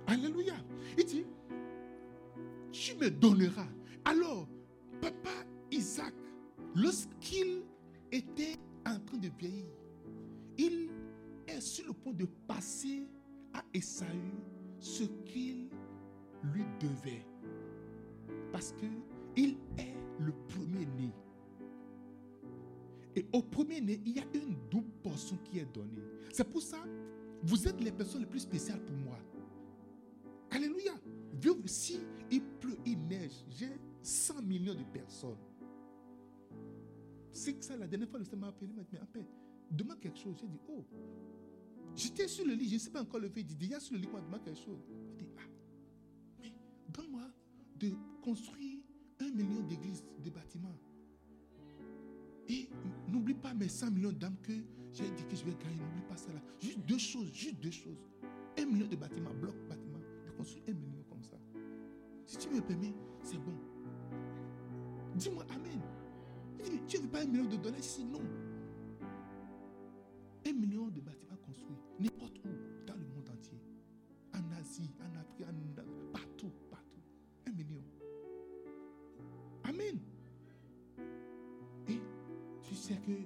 Alléluia. 0.06 0.56
Il 0.98 1.06
dit, 1.06 1.26
tu 2.72 2.96
me 2.96 3.10
donneras. 3.10 3.68
Alors, 4.06 4.48
papa 5.02 5.46
Isaac, 5.72 6.14
lorsqu'il 6.76 7.64
était 8.12 8.56
en 8.86 9.00
train 9.00 9.18
de 9.18 9.30
vieillir, 9.38 9.66
il 10.58 10.90
est 11.48 11.62
sur 11.62 11.88
le 11.88 11.94
point 11.94 12.14
de 12.14 12.26
passer 12.48 13.08
à 13.54 13.64
Esaü 13.74 14.32
ce 14.80 15.04
qu'il 15.26 15.70
lui 16.44 16.64
devait. 16.80 17.26
Parce 18.52 18.74
qu'il 18.74 19.02
est 19.38 19.58
le 20.20 20.32
premier-né. 20.48 21.14
Et 23.16 23.26
au 23.34 23.42
premier-né, 23.42 24.02
il 24.06 24.18
y 24.18 24.20
a 24.20 24.26
une 24.34 24.56
double 24.70 24.92
portion 25.04 25.38
qui 25.44 25.60
est 25.60 25.74
donnée. 25.74 26.04
C'est 26.32 26.48
pour 26.50 26.62
ça, 26.62 26.84
vous 27.44 27.68
êtes 27.68 27.82
les 27.82 27.92
personnes 27.92 28.22
les 28.22 28.28
plus 28.28 28.40
spéciales 28.40 28.82
pour 28.82 28.96
moi. 28.96 29.18
Alléluia. 30.52 30.94
Si 31.66 32.00
il 32.30 32.42
pleut, 32.42 32.78
il 32.86 33.00
neige, 33.08 33.46
j'ai 33.50 33.72
100 34.02 34.42
millions 34.42 34.74
de 34.74 34.84
personnes. 34.84 35.38
C'est 37.32 37.64
ça, 37.64 37.78
la 37.78 37.88
dernière 37.88 38.10
fois, 38.10 38.20
le 38.20 38.26
Seigneur 38.26 38.42
m'a 38.42 38.48
appelé, 38.50 38.74
m'a 38.74 38.84
dit, 38.84 38.98
demande 39.72 40.00
quelque 40.00 40.18
chose. 40.18 40.36
J'ai 40.40 40.48
dit, 40.48 40.60
oh, 40.68 40.84
j'étais 41.96 42.28
sur 42.28 42.46
le 42.46 42.54
lit, 42.54 42.68
je 42.68 42.74
ne 42.74 42.80
sais 42.80 42.90
pas 42.90 43.02
encore 43.02 43.20
lever. 43.20 43.42
Il 43.42 43.46
dit, 43.46 43.56
déjà 43.56 43.80
sur 43.80 43.94
le 43.94 44.02
lit, 44.02 44.10
il 44.12 44.22
demande 44.22 44.44
quelque 44.44 44.60
chose. 44.60 44.82
Donne-moi 46.94 47.22
de 47.80 47.92
construire 48.22 48.80
un 49.20 49.30
million 49.32 49.62
d'églises, 49.62 50.04
de 50.24 50.30
bâtiments. 50.30 50.78
Et 52.48 52.68
n'oublie 53.08 53.36
pas 53.36 53.54
mes 53.54 53.68
100 53.68 53.92
millions 53.92 54.12
d'âmes 54.12 54.38
que 54.42 54.54
j'ai 54.92 55.10
dit 55.12 55.24
que 55.26 55.36
je 55.36 55.46
vais 55.46 55.54
gagner. 55.54 55.78
N'oublie 55.78 56.08
pas 56.08 56.18
ça 56.18 56.32
là. 56.34 56.42
Juste 56.60 56.80
deux 56.80 56.98
choses, 56.98 57.32
juste 57.34 57.60
deux 57.62 57.72
choses. 57.72 57.98
Un 58.58 58.66
million 58.66 58.88
de 58.88 58.96
bâtiments, 58.96 59.34
bloc 59.34 59.56
bâtiments. 59.68 60.00
De 60.26 60.32
construire 60.32 60.64
un 60.70 60.74
million 60.74 61.04
comme 61.10 61.24
ça. 61.24 61.38
Si 62.26 62.38
tu 62.38 62.50
me 62.50 62.62
permets, 62.62 62.94
c'est 63.24 63.38
bon. 63.38 63.54
Dis-moi 65.16 65.46
Amen. 65.50 65.82
tu 66.88 66.98
ne 66.98 67.02
veux 67.04 67.10
pas 67.10 67.22
un 67.22 67.26
million 67.26 67.46
de 67.46 67.56
dollars? 67.58 67.80
Ici 67.80 68.04
Non. 68.06 68.22
Un 70.48 70.54
million 70.54 70.88
de 70.88 71.02
bâtiments 71.02 71.38
construits. 71.46 71.76
N'importe 72.00 72.29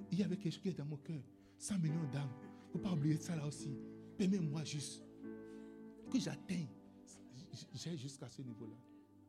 qu'il 0.08 0.18
y 0.18 0.22
avait 0.22 0.36
quelque 0.36 0.52
chose 0.52 0.62
qui 0.62 0.68
est 0.68 0.78
dans 0.78 0.84
mon 0.84 0.96
cœur. 0.96 1.22
100 1.58 1.78
millions 1.78 2.08
d'âmes. 2.12 2.30
Il 2.42 2.66
ne 2.66 2.72
faut 2.72 2.78
pas 2.78 2.92
oublier 2.92 3.16
ça 3.16 3.36
là 3.36 3.46
aussi. 3.46 3.76
Permets-moi 4.16 4.64
juste 4.64 5.02
que 6.10 6.18
j'atteigne. 6.18 6.68
J'ai 7.72 7.96
jusqu'à 7.96 8.28
ce 8.28 8.42
niveau-là. 8.42 8.76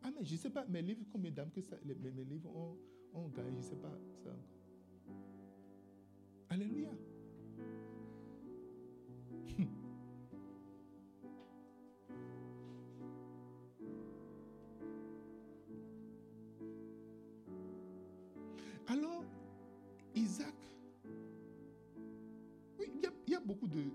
Amen. 0.04 0.24
Je 0.24 0.34
ne 0.34 0.38
sais 0.38 0.50
pas, 0.50 0.66
mes 0.66 0.82
livres, 0.82 1.06
combien 1.12 1.32
d'âmes 1.32 1.52
que 1.52 1.62
ça, 1.62 1.76
mes, 1.86 1.96
mes, 1.96 2.26
livres 2.26 2.50
ont, 2.56 2.78
ont 3.14 3.30
gagné. 3.30 3.52
Je 3.52 3.58
ne 3.58 3.62
sais 3.62 3.76
pas 3.76 3.98
ça 4.24 4.30
encore. 4.30 4.40
Alléluia. 6.50 6.90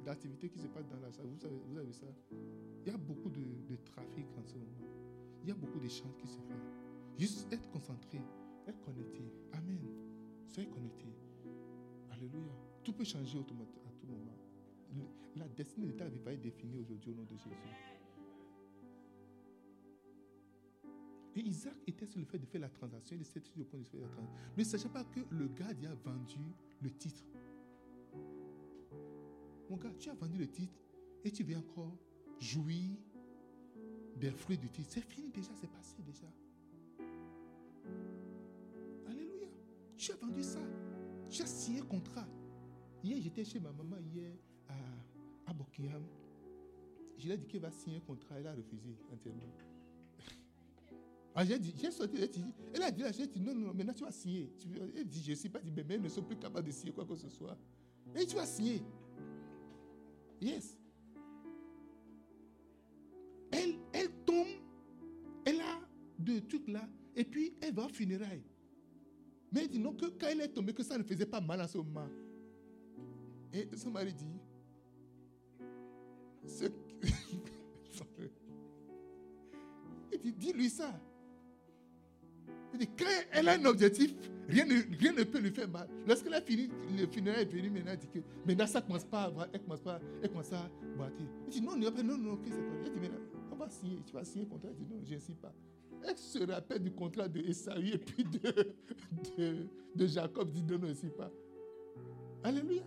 d'activités 0.05 0.49
qui 0.49 0.59
se 0.59 0.67
passent 0.69 0.89
dans 0.89 1.01
la 1.01 1.11
salle. 1.13 1.27
Vous, 1.27 1.39
savez, 1.39 1.57
vous 1.67 1.79
avez 1.79 1.93
ça 1.93 2.07
Il 2.85 2.93
y 2.93 2.95
a 2.95 2.97
beaucoup 2.97 3.29
de, 3.31 3.41
de, 3.41 3.77
trafic 3.85 4.27
en 4.39 4.45
ce 4.45 4.55
moment. 4.55 4.89
Il 5.43 5.49
y 5.49 5.53
a 5.53 5.55
beaucoup 5.55 5.79
d'échanges 5.79 6.17
qui 6.19 6.27
se 6.27 6.39
font. 6.39 6.61
Juste 7.19 7.53
être 7.53 7.71
concentré, 7.71 8.21
être 8.67 8.81
connecté. 8.81 9.23
Amen. 9.53 9.81
Soyez 10.49 10.69
connecté. 10.69 11.07
Alléluia. 12.11 12.53
Tout 12.83 12.93
peut 12.93 13.05
changer 13.05 13.39
à 13.39 13.43
tout 13.43 13.55
moment. 13.55 13.71
La 15.37 15.49
destinée 15.49 15.87
de 15.87 15.93
ta 15.93 16.09
vie 16.09 16.19
va 16.19 16.33
être 16.33 16.43
définie 16.43 16.77
aujourd'hui 16.79 17.11
au 17.11 17.15
nom 17.15 17.25
de 17.25 17.37
Jésus. 17.37 17.51
Et 21.37 21.41
Isaac 21.41 21.77
était 21.87 22.07
sur 22.07 22.19
le 22.19 22.27
fait 22.27 22.39
de 22.39 22.47
faire 22.47 22.61
la 22.61 22.69
transaction. 22.69 23.17
Il 23.17 23.23
était 23.23 23.41
sur 23.41 23.59
le 23.59 23.65
point 23.65 23.79
de 23.79 23.87
faire 23.87 24.01
la 24.01 24.09
transaction. 24.09 24.37
Ne 24.57 24.65
sachait 24.65 24.89
pas 24.89 25.05
que 25.05 25.21
le 25.31 25.47
gars 25.49 25.69
a 25.69 25.95
vendu 25.95 26.41
le 26.83 26.91
titre. 26.91 27.30
Mon 29.71 29.77
gars, 29.77 29.93
tu 30.01 30.11
as 30.11 30.15
vendu 30.15 30.37
le 30.37 30.49
titre 30.49 30.75
et 31.25 31.31
tu 31.31 31.45
viens 31.45 31.61
encore 31.61 31.97
jouir 32.41 32.91
des 34.17 34.33
fruits 34.33 34.59
du 34.59 34.69
titre. 34.69 34.89
C'est 34.91 35.01
fini 35.01 35.31
déjà, 35.31 35.53
c'est 35.61 35.71
passé 35.71 35.95
déjà. 36.03 36.27
Alléluia. 39.07 39.47
Tu 39.97 40.11
as 40.11 40.17
vendu 40.17 40.43
ça. 40.43 40.59
Tu 41.29 41.43
as 41.43 41.47
signé 41.47 41.81
un 41.83 41.85
contrat. 41.85 42.27
Hier, 43.05 43.21
j'étais 43.23 43.45
chez 43.45 43.61
ma 43.61 43.71
maman 43.71 43.99
hier 44.13 44.33
à, 44.69 44.75
à. 45.53 45.55
Je 47.17 47.27
lui 47.27 47.33
ai 47.33 47.39
dit 47.39 47.47
qu'il 47.47 47.61
va 47.61 47.71
signer 47.71 47.99
un 47.99 48.01
contrat. 48.01 48.41
Elle 48.41 48.49
a 48.49 48.55
refusé 48.55 48.97
entièrement. 49.13 49.41
Ah, 51.33 51.45
j'ai 51.45 51.91
sorti, 51.93 52.17
elle 52.75 52.83
a 52.83 52.91
dit, 52.91 53.05
j'ai 53.17 53.27
dit, 53.29 53.39
non, 53.41 53.55
non, 53.55 53.73
maintenant 53.73 53.93
tu 53.95 54.03
vas 54.03 54.11
signer. 54.11 54.53
Elle 54.97 55.07
dit, 55.07 55.23
je 55.23 55.31
ne 55.31 55.37
suis 55.37 55.49
pas 55.49 55.61
dit, 55.61 55.71
mais 55.71 55.85
elles 55.89 56.03
ne 56.03 56.09
sont 56.09 56.25
plus 56.25 56.37
capables 56.37 56.67
de 56.67 56.73
signer 56.73 56.93
quoi 56.93 57.05
que 57.05 57.15
ce 57.15 57.29
soit. 57.29 57.57
Et 58.17 58.27
tu 58.27 58.35
vas 58.35 58.45
signer. 58.45 58.83
Yes. 60.41 60.77
Elle, 63.53 63.79
elle 63.93 64.11
tombe, 64.25 64.47
elle 65.45 65.61
a 65.61 65.81
deux 66.19 66.41
trucs 66.43 66.69
là, 66.69 66.89
et 67.15 67.25
puis 67.25 67.55
elle 67.61 67.75
va 67.75 67.87
au 67.87 67.89
funérailles. 67.89 68.45
Mais 69.53 69.63
elle 69.63 69.69
dit 69.69 69.79
non, 69.79 69.95
que 69.95 70.07
quand 70.07 70.29
elle 70.29 70.41
est 70.41 70.49
tombée, 70.49 70.73
que 70.73 70.83
ça 70.83 70.97
ne 70.97 71.03
faisait 71.03 71.27
pas 71.27 71.41
mal 71.41 71.61
à 71.61 71.69
ce 71.69 71.79
moment. 71.79 72.09
Et 73.53 73.69
son 73.77 73.91
mari 73.91 74.15
dit, 74.15 74.41
il 76.45 76.73
dit, 80.23 80.33
dis-lui 80.33 80.71
ça. 80.71 81.01
Dit, 82.79 82.89
quand 82.99 83.05
elle 83.33 83.49
a 83.49 83.53
un 83.53 83.65
objectif, 83.65 84.15
rien 84.49 84.65
ne, 84.65 84.75
rien 84.99 85.13
ne 85.13 85.25
peut 85.25 85.39
lui 85.39 85.51
faire 85.51 85.69
mal. 85.69 85.89
Lorsqu'elle 86.07 86.35
a 86.35 86.41
fini, 86.41 86.69
le 86.97 87.07
funérail 87.07 87.43
est 87.43 87.47
venu 87.47 87.71
maintenant, 87.71 87.93
elle 87.93 87.99
dit 87.99 88.09
que 88.09 88.19
maintenant 88.47 88.67
ça 88.67 88.81
commence 88.81 89.05
pas 89.05 89.25
à 89.25 89.49
elle 89.53 89.61
commence 89.61 89.81
pas, 89.81 90.01
elle 90.23 90.29
commence 90.31 90.53
à 90.53 90.71
boiter. 90.97 91.25
Il 91.47 91.53
dit, 91.53 91.61
non, 91.63 91.77
non, 91.77 91.91
non, 92.03 92.19
non, 92.19 92.37
que 92.37 92.49
c'est 92.49 92.87
Elle 92.87 92.93
dit, 92.93 93.01
mais 93.01 93.11
on 93.51 93.57
va 93.57 93.69
signer, 93.69 94.03
tu 94.07 94.13
vas 94.13 94.25
signer 94.25 94.47
un 94.47 94.49
contrat. 94.49 94.69
Elle 94.71 94.77
dit, 94.77 94.87
non, 94.91 95.01
je 95.05 95.15
ne 95.15 95.19
signe 95.21 95.37
pas. 95.37 95.53
Elle 96.03 96.17
se 96.17 96.39
rappelle 96.51 96.83
du 96.83 96.93
contrat 96.93 97.29
de 97.29 97.41
Esaü 97.41 97.95
et 97.95 97.99
puis 97.99 98.25
de, 98.25 98.75
de, 99.37 99.67
de 99.95 100.07
Jacob. 100.07 100.51
Dit, 100.51 100.63
non, 100.63 100.79
je 100.81 100.87
ne 100.87 100.95
signe 100.95 101.11
pas. 101.11 101.31
Alléluia. 102.43 102.85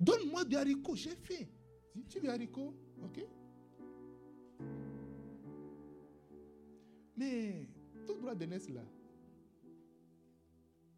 Donne-moi 0.00 0.44
du 0.44 0.56
haricot, 0.56 0.94
j'ai 0.94 1.16
fait. 1.16 1.48
Tu 2.08 2.18
veux 2.18 2.28
haricot 2.28 2.74
Ok? 3.02 3.24
Mais 7.16 7.68
tout 8.06 8.14
droit 8.14 8.34
de 8.34 8.44
naissance 8.44 8.74
là, 8.74 8.82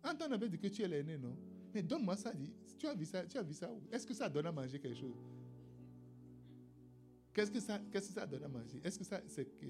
Anton 0.06 0.30
avait 0.30 0.48
dit 0.48 0.58
que 0.58 0.68
tu 0.68 0.82
es 0.82 0.88
l'aîné, 0.88 1.18
non? 1.18 1.36
Mais 1.74 1.82
donne-moi 1.82 2.16
ça. 2.16 2.32
Tu 2.78 2.86
as 2.86 2.94
vu 2.94 3.04
ça, 3.04 3.24
tu 3.26 3.36
as 3.38 3.42
vu 3.42 3.54
ça 3.54 3.70
Est-ce 3.90 4.06
que 4.06 4.14
ça 4.14 4.28
donne 4.28 4.46
à 4.46 4.52
manger 4.52 4.78
quelque 4.78 4.98
chose? 4.98 5.16
Qu'est-ce 7.34 7.50
que 7.50 7.60
ça, 7.60 7.80
qu'est-ce 7.90 8.08
que 8.08 8.14
ça 8.14 8.26
donne 8.26 8.44
à 8.44 8.48
manger? 8.48 8.80
Est-ce 8.82 8.98
que 8.98 9.04
ça, 9.04 9.20
c'est 9.26 9.44
que 9.58 9.66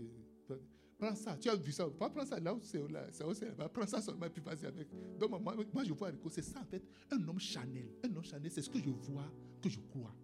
prends 0.99 1.14
ça. 1.14 1.37
Tu 1.37 1.49
as 1.49 1.57
vu 1.57 1.72
ça 1.72 1.89
Pas 1.91 2.11
prends 2.11 2.24
ça 2.24 2.39
là 2.39 2.55
où 2.55 2.61
c'est 2.62 2.78
là, 2.91 3.09
où 3.26 3.34
c'est. 3.34 3.51
Prends 3.72 3.87
ça 3.87 4.01
seulement 4.01 4.28
puis 4.30 4.43
vas-y 4.43 4.66
avec. 4.66 4.89
Donc 5.18 5.30
moi, 5.41 5.84
je 5.84 5.93
vois 5.93 6.12
c'est 6.30 6.43
ça 6.43 6.61
en 6.61 6.64
fait, 6.64 6.82
un 7.11 7.28
homme 7.28 7.41
Chanel. 7.41 7.89
Un 8.05 8.14
homme 8.14 8.24
Chanel, 8.24 8.51
c'est 8.51 8.62
ce 8.62 8.70
que 8.70 8.78
je 8.78 8.91
vois, 8.91 9.32
que 9.62 9.68
je 9.68 9.80
crois. 9.80 10.14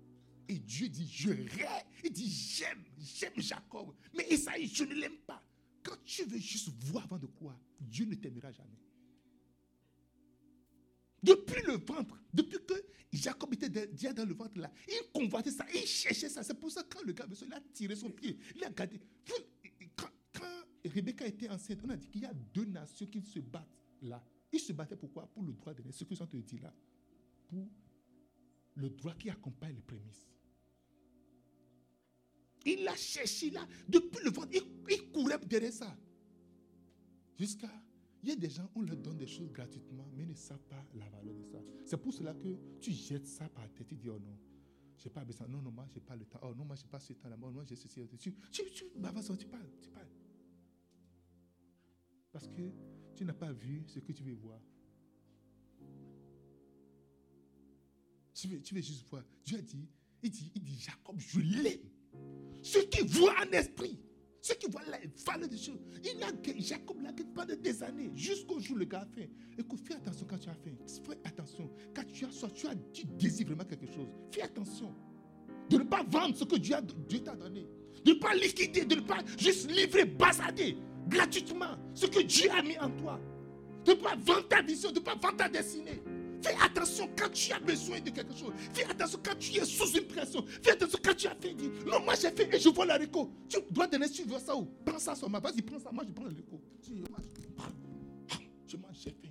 Et 0.49 0.59
Dieu 0.59 0.89
dit, 0.89 1.07
je 1.07 1.31
rêve. 1.31 1.85
Il 2.05 2.13
dit, 2.13 2.29
j'aime, 2.29 2.85
j'aime 2.99 3.33
Jacob. 3.37 3.95
Mais 4.15 4.27
Esaïe, 4.29 4.67
je 4.67 4.85
ne 4.85 4.95
l'aime 4.95 5.19
pas. 5.27 5.43
Quand 5.83 5.97
tu 6.05 6.25
veux 6.25 6.39
juste 6.39 6.71
voir 6.85 7.05
avant 7.05 7.19
de 7.19 7.27
croire, 7.27 7.59
Dieu 7.81 8.05
ne 8.05 8.15
t'aimera 8.15 8.53
jamais. 8.53 8.79
Depuis 11.23 11.63
le 11.67 11.75
ventre, 11.75 12.19
depuis 12.33 12.59
que 12.67 12.75
Jacob 13.13 13.53
était 13.55 13.69
déjà 13.69 14.13
dans 14.13 14.25
le 14.25 14.35
ventre 14.35 14.59
là, 14.59 14.73
il 14.89 15.13
convoitait 15.13 15.51
ça, 15.51 15.65
il 15.73 15.87
cherchait 15.87 16.29
ça. 16.29 16.43
C'est 16.43 16.59
pour 16.59 16.71
ça 16.71 16.83
que 16.83 16.97
quand 16.97 17.05
le 17.05 17.13
gars 17.13 17.27
il 17.31 17.53
a 17.53 17.61
tiré 17.73 17.95
son 17.95 18.11
pied, 18.11 18.39
il 18.57 18.65
a 18.65 18.71
gardé. 18.71 19.01
Quand, 19.97 20.09
Rebecca 20.85 21.27
était 21.27 21.49
enceinte, 21.49 21.79
on 21.85 21.91
a 21.91 21.97
dit 21.97 22.09
qu'il 22.09 22.23
y 22.23 22.27
a 22.27 22.35
deux 22.35 22.65
nations 22.65 23.07
qui 23.07 23.21
se 23.21 23.39
battent 23.39 23.69
là. 24.03 24.23
Ils 24.53 24.61
se 24.61 24.73
battaient 24.73 24.97
pourquoi? 24.97 25.27
Pour 25.29 25.45
le 25.45 25.53
droit 25.53 25.73
de. 25.73 25.83
Ce 25.93 26.05
que 26.05 26.15
je 26.15 26.25
te 26.25 26.37
dit 26.37 26.59
là. 26.59 26.75
Pour 27.49 27.69
le 28.75 28.91
droit 28.91 29.15
qui 29.15 29.31
accompagne 29.31 29.77
les 29.77 29.83
prémices. 29.83 30.27
Il 32.65 32.85
l'a 32.85 32.97
cherché 32.97 33.51
là. 33.51 33.67
Depuis 33.89 34.25
le 34.25 34.31
ventre, 34.31 34.49
il 34.53 35.11
courait 35.13 35.39
derrière 35.39 35.73
ça. 35.73 35.97
Jusqu'à 37.39 37.71
il 38.23 38.29
y 38.29 38.33
a 38.33 38.37
des 38.37 38.49
gens, 38.49 38.71
on 38.75 38.83
leur 38.83 38.97
donne 38.97 39.17
des 39.17 39.27
choses 39.27 39.51
gratuitement, 39.51 40.09
mais 40.15 40.23
ils 40.23 40.29
ne 40.29 40.35
savent 40.35 40.63
pas 40.69 40.85
la 40.95 41.09
valeur 41.09 41.35
de 41.35 41.43
ça. 41.43 41.59
C'est 41.85 41.97
pour 41.97 42.13
cela 42.13 42.35
que 42.35 42.57
tu 42.81 42.93
jettes 42.93 43.27
ça 43.27 43.49
par 43.49 43.69
terre. 43.73 43.87
Tu 43.87 43.97
dis, 43.97 44.09
oh 44.09 44.19
non, 44.21 44.39
je 44.97 45.09
n'ai 45.09 45.11
pas 45.13 45.25
besoin. 45.25 45.49
Non, 45.49 45.61
non, 45.61 45.73
moi, 45.73 45.87
je 45.89 45.95
n'ai 45.95 46.01
pas 46.01 46.15
le 46.15 46.25
temps. 46.25 46.39
Oh 46.43 46.55
non, 46.55 46.65
moi, 46.65 46.77
je 46.77 46.83
n'ai 46.83 46.89
pas 46.89 47.01
ce 47.01 47.13
temps-là. 47.15 47.37
Moi, 47.37 47.65
j'ai 47.65 47.75
ceci. 47.75 48.01
Tu, 48.19 48.33
tu, 48.51 48.63
tu, 48.71 48.85
bah, 48.97 49.13
tu 49.39 49.47
parles, 49.47 49.71
tu 49.81 49.89
parles. 49.89 50.09
Parce 52.31 52.47
que 52.47 52.73
tu 53.17 53.25
n'as 53.25 53.33
pas 53.33 53.53
vu 53.53 53.83
ce 53.89 53.99
que 53.99 54.13
tu 54.13 54.23
veux 54.23 54.35
voir. 54.35 54.61
Tu 58.35 58.47
veux, 58.49 58.63
tu 58.63 58.75
veux 58.75 58.81
juste 58.81 59.05
voir. 59.09 59.25
Dieu 59.45 59.59
a 59.59 59.63
dit, 59.63 59.89
il 60.23 60.31
dit, 60.31 60.53
il 60.55 60.63
dit, 60.63 60.79
Jacob, 60.79 61.19
je 61.19 61.41
l'aime. 61.41 61.91
Ceux 62.63 62.85
qui 62.85 63.03
voient 63.03 63.35
en 63.45 63.51
esprit. 63.51 63.99
Ceux 64.43 64.55
qui 64.57 64.67
voient 64.67 64.83
la 64.91 64.99
valeur 65.25 65.49
des 65.49 65.57
choses. 65.57 65.79
Il 66.03 66.21
a, 66.21 66.27
Jacob 66.59 67.01
l'a 67.01 67.13
pendant 67.33 67.55
des 67.55 67.83
années, 67.85 68.11
jusqu'au 68.17 68.59
jour 68.59 68.75
où 68.75 68.81
le 68.81 68.85
gars 68.87 69.03
a 69.03 69.07
fait. 69.07 69.31
Écoute, 69.57 69.81
fais 69.87 69.95
attention 69.95 70.27
quand 70.29 70.39
tu 70.39 70.49
as 70.49 70.55
faim. 70.55 70.73
Fais 70.85 71.19
attention. 71.25 71.71
Quand 71.95 72.03
tu 72.13 72.25
as 72.25 72.33
soif, 72.33 72.53
tu, 72.53 72.67
as, 72.67 72.75
désires 73.17 73.47
vraiment 73.47 73.65
quelque 73.65 73.87
chose. 73.87 74.09
Fais 74.33 74.43
attention. 74.43 74.93
De 75.71 75.79
ne 75.79 75.85
pas 75.85 76.03
vendre 76.03 76.35
ce 76.35 76.43
que 76.43 76.57
Dieu, 76.57 76.75
t'a 77.25 77.37
donné. 77.37 77.69
De 78.05 78.11
ne 78.11 78.19
pas 78.19 78.35
liquider, 78.35 78.85
de 78.85 78.97
ne 78.97 79.03
pas 79.03 79.23
juste 79.39 79.71
livrer, 79.71 80.07
basader 80.07 80.77
gratuitement 81.07 81.77
ce 81.95 82.07
que 82.07 82.23
Dieu 82.23 82.51
a 82.51 82.63
mis 82.63 82.77
en 82.79 82.91
toi. 82.91 83.21
De 83.85 83.93
ne 83.93 83.97
pas 83.97 84.17
vendre 84.17 84.49
ta 84.49 84.61
vision, 84.61 84.91
de 84.91 84.99
ne 84.99 85.05
pas 85.05 85.15
vendre 85.15 85.37
ta 85.37 85.49
destinée. 85.49 86.03
Fais 86.43 86.57
attention 86.61 87.09
quand 87.17 87.31
tu 87.31 87.53
as 87.53 87.61
besoin 87.61 88.01
de 88.01 88.11
quelque 88.11 88.35
chose. 88.35 88.53
Fais 88.73 88.85
attention 88.85 89.21
quand 89.25 89.39
tu 89.39 89.57
es 89.57 89.65
sous 89.65 89.97
une 89.97 90.07
pression. 90.07 90.45
Fais 90.47 90.73
attention 90.73 90.99
quand 91.03 91.15
tu 91.15 91.27
as 91.29 91.35
fait. 91.37 91.55
Non, 91.87 92.01
moi 92.05 92.15
j'ai 92.21 92.31
fait 92.31 92.55
et 92.55 92.59
je 92.59 92.69
vois 92.69 92.85
la 92.85 92.97
réco. 92.97 93.31
Tu 93.49 93.59
dois 93.71 93.87
donner, 93.87 94.11
tu 94.11 94.25
veux 94.25 94.39
ça 94.39 94.57
où? 94.57 94.65
Prends 94.85 94.99
ça 94.99 95.15
sur 95.15 95.31
ma 95.31 95.39
base. 95.39 95.53
Vas-y, 95.53 95.63
prends 95.63 95.79
ça. 95.79 95.93
Moi 95.93 96.05
je 96.07 96.13
prends 96.13 96.25
le 96.25 96.35
réco. 96.35 96.61
Je 98.67 98.77
mange, 98.77 98.97
j'ai 99.05 99.11
faim. 99.11 99.29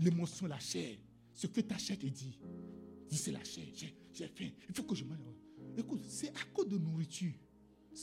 L'émotion, 0.00 0.46
la 0.46 0.58
chair. 0.58 0.96
Ce 1.34 1.46
que 1.46 1.60
ta 1.60 1.76
chair 1.76 1.98
te 1.98 2.06
dit. 2.06 2.38
Dis, 3.08 3.18
c'est 3.18 3.32
la 3.32 3.44
chair. 3.44 3.66
J'ai 3.74 4.28
faim. 4.28 4.48
Il 4.68 4.74
faut 4.74 4.84
que 4.84 4.94
je 4.94 5.04
mange. 5.04 5.18
Écoute, 5.76 6.04
c'est 6.08 6.28
à 6.28 6.44
cause 6.54 6.68
de 6.68 6.78
nourriture. 6.78 7.34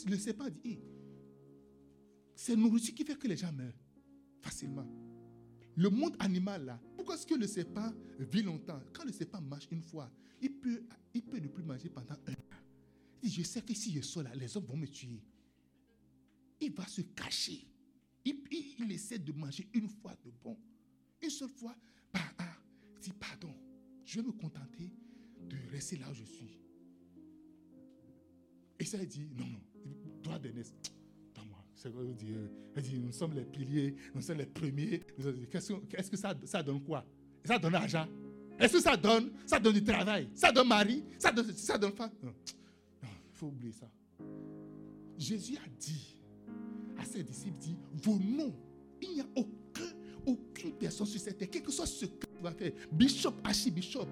Le 0.08 0.18
serpent 0.18 0.50
dit, 0.64 0.80
c'est 2.36 2.56
nourriture 2.56 2.94
qui 2.94 3.04
fait 3.04 3.18
que 3.18 3.28
les 3.28 3.38
gens 3.38 3.52
meurent 3.52 3.74
facilement. 4.42 4.88
Le 5.76 5.90
monde 5.90 6.16
animal, 6.20 6.66
là, 6.66 6.80
pourquoi 6.96 7.16
est-ce 7.16 7.26
que 7.26 7.36
le 7.36 7.48
serpent 7.48 7.92
vit 8.20 8.44
longtemps? 8.44 8.80
Quand 8.94 9.06
le 9.06 9.12
serpent 9.12 9.42
marche 9.42 9.68
une 9.72 9.82
fois, 9.82 10.12
il 10.42 10.52
peut, 10.52 10.84
il 11.14 11.24
peut 11.24 11.40
ne 11.40 11.48
plus 11.48 11.64
manger 11.64 11.90
pendant 11.90 12.14
un 12.28 12.34
an. 12.34 12.60
Il 13.22 13.30
dit, 13.30 13.36
je 13.36 13.44
sais 13.44 13.62
que 13.62 13.74
si 13.74 13.92
je 13.92 14.02
sors 14.02 14.24
là, 14.24 14.36
les 14.36 14.56
hommes 14.56 14.66
vont 14.66 14.78
me 14.78 14.88
tuer. 14.88 15.22
Il 16.60 16.74
va 16.74 16.86
se 16.88 17.02
cacher. 17.02 17.66
Il, 18.26 18.92
essaie 18.92 19.18
de 19.18 19.32
manger 19.34 19.68
une 19.74 19.90
fois 19.90 20.16
de 20.24 20.32
bon. 20.44 20.58
Une 21.22 21.30
seule 21.30 21.50
fois, 21.50 21.76
bah, 22.14 22.20
ah, 22.38 22.56
il 22.96 23.00
dit, 23.00 23.14
pardon, 23.20 23.54
je 24.06 24.20
vais 24.20 24.28
me 24.28 24.32
contenter 24.32 24.92
de 25.50 25.58
rester 25.72 25.98
là 25.98 26.10
où 26.12 26.14
je 26.14 26.24
suis. 26.24 26.60
Et 28.80 28.86
ça, 28.86 29.02
il 29.02 29.08
dit, 29.08 29.28
non, 29.36 29.48
non, 29.48 29.62
droit 30.22 30.40
d'aînesse 30.40 30.74
dit, 32.82 33.00
nous 33.00 33.12
sommes 33.12 33.34
les 33.34 33.46
piliers, 33.46 33.96
nous 34.14 34.22
sommes 34.22 34.38
les 34.38 34.46
premiers. 34.46 35.02
Est-ce 35.94 36.10
que 36.10 36.18
ça, 36.18 36.64
donne 36.64 36.82
quoi? 36.84 37.06
Ça 37.44 37.60
donne 37.60 37.76
argent. 37.76 38.08
Est-ce 38.60 38.74
que 38.74 38.82
ça 38.82 38.96
donne 38.96 39.32
Ça 39.46 39.60
donne 39.60 39.74
du 39.74 39.84
travail? 39.84 40.30
Ça 40.34 40.52
donne 40.52 40.68
mari? 40.68 41.04
Ça 41.20 41.32
donne, 41.32 41.52
ça 41.54 41.78
donne 41.78 41.94
femme? 41.94 42.12
Il 42.24 43.10
faut 43.34 43.48
oublier 43.48 43.72
ça. 43.74 43.90
Jésus 45.18 45.58
a 45.58 45.70
dit 45.80 46.22
à 46.98 47.06
ses 47.06 47.24
disciples, 47.24 47.58
dit, 47.60 47.78
vos 48.04 48.18
noms, 48.20 48.54
il 49.02 49.16
n'y 49.16 49.22
a 49.22 49.26
aucun, 49.36 49.90
aucune 50.26 50.74
personne 50.74 51.08
sur 51.08 51.20
cette 51.20 51.38
terre, 51.38 51.50
quel 51.52 51.64
que 51.64 51.72
soit 51.72 51.86
ce 51.86 52.06
que 52.06 52.26
tu 52.26 52.42
vas 52.42 52.52
faire, 52.52 52.72
bishop, 52.92 53.34
archibishop, 53.44 54.08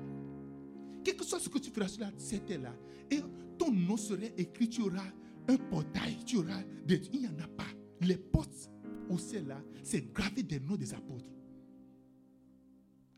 quel 1.03 1.15
que 1.15 1.23
soit 1.23 1.39
ce 1.39 1.49
que 1.49 1.59
tu 1.59 1.69
feras 1.71 1.87
sur 1.87 2.05
cette 2.17 2.45
terre-là, 2.45 2.73
et 3.09 3.21
ton 3.57 3.71
nom 3.71 3.97
serait 3.97 4.33
écrit, 4.37 4.69
tu 4.69 4.81
auras 4.81 5.03
un 5.47 5.57
portail, 5.57 6.17
tu 6.25 6.37
auras. 6.37 6.63
Il 6.87 7.19
n'y 7.19 7.27
en 7.27 7.39
a 7.39 7.47
pas. 7.47 7.67
Les 8.01 8.17
portes 8.17 8.69
au 9.09 9.17
ciel 9.17 9.47
là, 9.47 9.63
c'est 9.83 10.11
gravé 10.13 10.43
des 10.43 10.59
noms 10.59 10.75
des 10.75 10.93
apôtres. 10.93 11.29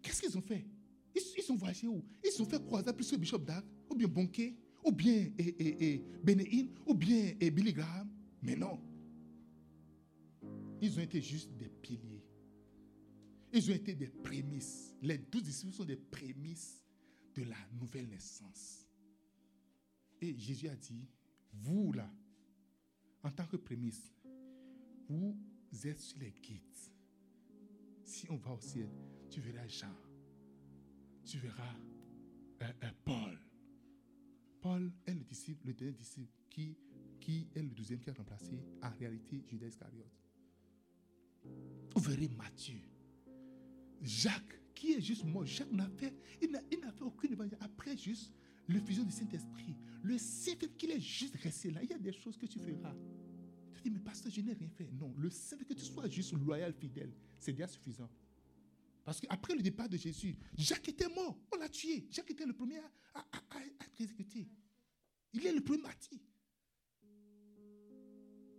Qu'est-ce 0.01 0.21
qu'ils 0.21 0.37
ont 0.37 0.41
fait? 0.41 0.65
Ils, 1.15 1.43
sont 1.43 1.55
voyagés 1.55 1.87
où? 1.87 2.03
Ils 2.23 2.41
ont 2.41 2.45
fait 2.45 2.63
croiser 2.63 2.91
plus 2.93 3.09
que 3.09 3.15
Bishop 3.15 3.39
Dag. 3.39 3.63
ou 3.89 3.95
bien 3.95 4.07
Bonquet, 4.07 4.55
ou 4.83 4.91
bien 4.91 5.29
et, 5.37 5.93
et, 5.93 6.05
ou 6.85 6.93
bien 6.93 7.33
Billy 7.39 7.73
Graham. 7.73 8.09
Mais 8.41 8.55
non. 8.55 8.79
Ils 10.81 10.99
ont 10.99 11.01
été 11.01 11.21
juste 11.21 11.51
des 11.55 11.69
piliers. 11.69 12.25
Ils 13.53 13.71
ont 13.71 13.75
été 13.75 13.93
des 13.93 14.07
prémices. 14.07 14.95
Les 15.01 15.17
douze 15.17 15.43
disciples 15.43 15.73
sont 15.73 15.85
des 15.85 15.95
prémices 15.95 16.83
de 17.35 17.43
la 17.43 17.55
nouvelle 17.79 18.07
naissance. 18.07 18.87
Et 20.19 20.37
Jésus 20.37 20.67
a 20.67 20.75
dit, 20.75 21.07
vous 21.53 21.93
là, 21.93 22.09
en 23.23 23.31
tant 23.31 23.45
que 23.45 23.57
prémisse, 23.57 24.13
vous 25.07 25.37
êtes 25.83 25.99
sur 25.99 26.19
les 26.19 26.31
guides. 26.31 26.61
Si 28.03 28.29
on 28.29 28.37
va 28.37 28.51
au 28.51 28.59
ciel, 28.59 28.89
tu 29.29 29.39
verras 29.41 29.67
Jean, 29.67 29.95
tu 31.25 31.37
verras 31.37 31.75
euh, 32.61 32.71
euh, 32.83 32.91
Paul. 33.03 33.39
Paul 34.61 34.91
est 35.05 35.13
le 35.13 35.23
disciple, 35.23 35.67
le 35.67 35.73
dernier 35.73 35.93
disciple 35.93 36.31
qui, 36.49 36.77
qui 37.19 37.47
est 37.55 37.61
le 37.61 37.69
douzième 37.69 37.99
qui 37.99 38.09
a 38.09 38.13
remplacé 38.13 38.59
en 38.81 38.89
réalité 38.91 39.43
Judas 39.47 39.67
Iscariote. 39.67 40.23
Vous 41.95 42.01
verrez 42.01 42.29
Matthieu, 42.29 42.79
Jacques, 44.01 44.59
qui 44.73 44.93
est 44.93 45.01
juste 45.01 45.23
mort. 45.25 45.45
Jacques 45.45 45.71
n'a 45.71 45.89
fait, 45.89 46.13
il 46.41 46.51
n'a, 46.51 46.91
fait 46.91 47.03
aucune 47.03 47.33
évangile. 47.33 47.57
Après 47.61 47.97
juste 47.97 48.33
le 48.67 48.79
fusion 48.79 49.03
du 49.03 49.11
Saint-Esprit, 49.11 49.75
le 50.03 50.17
Saint-Esprit 50.17 50.77
qu'il 50.77 50.91
est 50.91 50.99
juste 50.99 51.35
resté 51.37 51.71
là, 51.71 51.83
il 51.83 51.89
y 51.89 51.93
a 51.93 51.97
des 51.97 52.13
choses 52.13 52.37
que 52.37 52.45
tu 52.45 52.59
feras. 52.59 52.95
Tu 53.75 53.81
dis, 53.83 53.89
mais 53.89 53.99
pasteur, 53.99 54.31
je 54.31 54.41
n'ai 54.41 54.53
rien 54.53 54.69
fait. 54.69 54.89
Non, 54.91 55.13
le 55.17 55.29
Saint-Esprit, 55.29 55.65
que 55.65 55.79
tu 55.79 55.85
sois 55.85 56.07
juste 56.09 56.33
loyal, 56.33 56.73
fidèle, 56.73 57.13
c'est 57.39 57.51
déjà 57.51 57.67
suffisant. 57.67 58.09
Parce 59.03 59.19
qu'après 59.19 59.55
le 59.55 59.61
départ 59.61 59.89
de 59.89 59.97
Jésus, 59.97 60.35
Jacques 60.57 60.87
était 60.87 61.09
mort, 61.09 61.37
on 61.53 61.57
l'a 61.57 61.67
tué. 61.67 62.07
Jacques 62.09 62.31
était 62.31 62.45
le 62.45 62.53
premier 62.53 62.77
à, 63.13 63.25
être 63.65 64.01
exécuté. 64.01 64.47
Il 65.33 65.45
est 65.45 65.51
le 65.51 65.61
premier 65.61 65.81
martyr. 65.81 66.19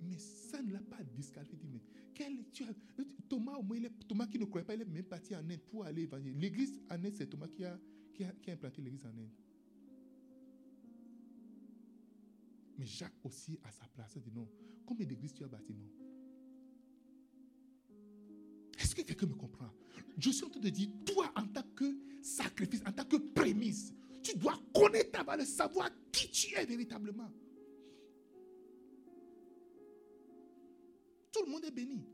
Mais 0.03 0.19
ça 0.19 0.61
ne 0.61 0.73
l'a 0.73 0.81
pas 0.81 1.03
disqualifié. 1.03 1.81
Thomas, 3.29 3.57
au 3.57 3.63
moins, 3.63 3.77
il 3.79 3.87
est, 3.87 4.07
Thomas 4.07 4.27
qui 4.27 4.39
ne 4.39 4.45
croyait 4.45 4.67
pas, 4.67 4.75
il 4.75 4.83
est 4.83 4.85
même 4.85 5.05
parti 5.05 5.35
en 5.35 5.39
Inde 5.39 5.61
pour 5.71 5.85
aller 5.85 6.03
évangéliser. 6.03 6.39
L'église 6.39 6.81
en 6.91 7.03
Inde, 7.03 7.15
c'est 7.15 7.27
Thomas 7.27 7.49
qui 7.49 7.65
a 7.65 7.79
implanté 8.49 8.83
l'église 8.83 9.07
en 9.07 9.09
Inde. 9.09 9.31
Mais 12.79 12.87
Jacques 12.87 13.25
aussi, 13.25 13.59
à 13.62 13.70
sa 13.70 13.87
place, 13.87 14.16
dit 14.18 14.33
non. 14.33 14.49
Combien 14.87 15.07
d'églises 15.07 15.33
tu 15.33 15.45
as 15.45 15.49
bâti 15.49 15.72
Non? 15.75 15.91
Est-ce 18.79 18.95
que 18.95 19.03
quelqu'un 19.03 19.27
me 19.27 19.35
comprend? 19.35 19.70
Je 20.18 20.31
suis 20.31 20.45
en 20.45 20.51
train 20.51 20.61
de 20.61 20.68
dire, 20.68 20.89
toi, 21.07 21.33
en 21.37 21.47
tant 21.47 21.62
que 21.75 21.97
sacrifice, 22.22 22.83
en 22.87 22.93
tant 22.93 23.05
que 23.05 23.16
prémisse, 23.16 23.93
tu 24.22 24.37
dois 24.37 24.59
connaître 24.75 25.12
ta 25.12 25.22
valeur, 25.22 25.47
savoir 25.47 25.91
qui 26.11 26.31
tu 26.31 26.55
es 26.55 26.64
véritablement. 26.64 27.31
Tout 31.33 31.45
le 31.45 31.51
monde 31.51 31.64
est 31.64 31.70
béni. 31.70 32.05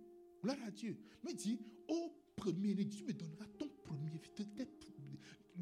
Gloire 0.42 0.58
à 0.66 0.70
Dieu. 0.70 0.96
Mais 1.22 1.34
dit, 1.34 1.58
au 1.88 2.12
premier-né, 2.36 2.88
tu 2.88 3.04
me 3.04 3.12
donneras 3.12 3.46
ton 3.58 3.68
premier 3.84 4.11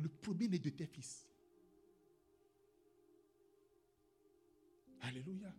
le 0.00 0.08
premier-né 0.08 0.58
de 0.58 0.70
tes 0.70 0.86
fils. 0.86 1.26
Alléluia. 5.00 5.54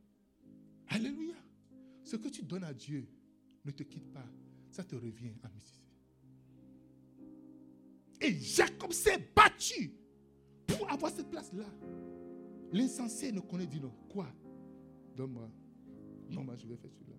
Alléluia. 0.87 1.35
Ce 2.03 2.15
que 2.15 2.29
tu 2.29 2.43
donnes 2.43 2.63
à 2.63 2.73
Dieu 2.73 3.07
ne 3.65 3.71
te 3.71 3.83
quitte 3.83 4.11
pas 4.11 4.25
ça 4.71 4.83
te 4.83 4.95
revient 4.95 5.33
à 5.43 5.49
Et 8.21 8.33
Jacob 8.33 8.91
s'est 8.91 9.29
battu 9.35 9.91
pour 10.67 10.89
avoir 10.89 11.11
cette 11.11 11.29
place-là. 11.29 11.65
L'insensé 12.71 13.31
ne 13.31 13.39
connaît 13.39 13.65
dit 13.65 13.79
non. 13.79 13.93
Quoi? 14.09 14.27
Donne-moi. 15.15 15.49
Non, 16.29 16.43
moi 16.43 16.55
je 16.55 16.67
vais 16.67 16.75
faire 16.75 16.91
cela. 16.93 17.15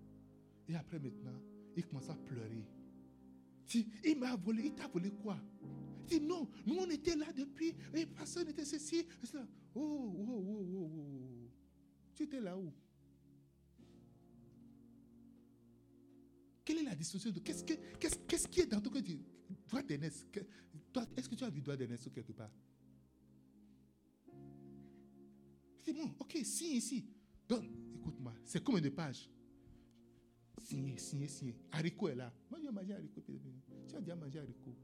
Et 0.69 0.75
après 0.75 0.99
maintenant, 0.99 1.39
il 1.75 1.85
commence 1.85 2.09
à 2.09 2.15
pleurer. 2.15 2.65
Il 4.03 4.19
m'a 4.19 4.35
volé, 4.35 4.63
il 4.65 4.73
t'a 4.73 4.87
volé 4.87 5.11
quoi? 5.11 5.37
Il 6.09 6.19
dit 6.19 6.25
non, 6.25 6.47
nous 6.65 6.75
on 6.75 6.89
était 6.89 7.15
là 7.15 7.31
depuis, 7.31 7.73
et 7.93 8.05
personne 8.05 8.47
n'était 8.47 8.65
ceci. 8.65 9.05
Oh, 9.75 9.79
oh, 9.79 10.15
oh, 10.17 10.45
oh, 10.47 10.67
oh, 10.75 10.91
oh. 10.95 11.30
Tu 12.21 12.25
étais 12.25 12.39
là 12.39 12.55
où 12.55 12.71
Quelle 16.63 16.77
est 16.77 16.83
la 16.83 16.93
distinction 16.93 17.31
de 17.31 17.39
qu'est-ce, 17.39 17.63
que, 17.63 17.73
qu'est-ce, 17.99 18.19
qu'est-ce 18.27 18.47
qui 18.47 18.59
est 18.59 18.67
dans 18.67 18.79
ton 18.79 18.91
cœur? 18.91 19.01
Droit 19.67 19.81
d'aînesse. 19.81 20.27
Est-ce 21.17 21.27
que 21.27 21.33
tu 21.33 21.43
as 21.43 21.49
vu 21.49 21.61
droit 21.61 21.75
d'aînesse 21.75 22.07
quelque 22.13 22.31
part? 22.31 22.51
C'est 25.79 25.93
bon, 25.93 26.13
ok, 26.19 26.37
signe 26.43 26.75
ici. 26.75 27.03
Donc, 27.49 27.63
écoute-moi, 27.95 28.35
c'est 28.45 28.63
combien 28.63 28.81
de 28.81 28.89
pages 28.89 29.27
Signer, 30.59 30.97
signer, 30.99 31.27
signer. 31.27 31.55
Haricot 31.71 32.09
est 32.09 32.15
là. 32.15 32.31
Moi, 32.51 32.59
j'ai 32.61 32.69
mangé 32.69 32.93
haricot. 32.93 33.23
Tu 33.87 33.95
as 33.95 33.99
déjà 33.99 34.15
mangé 34.15 34.37
haricot. 34.37 34.75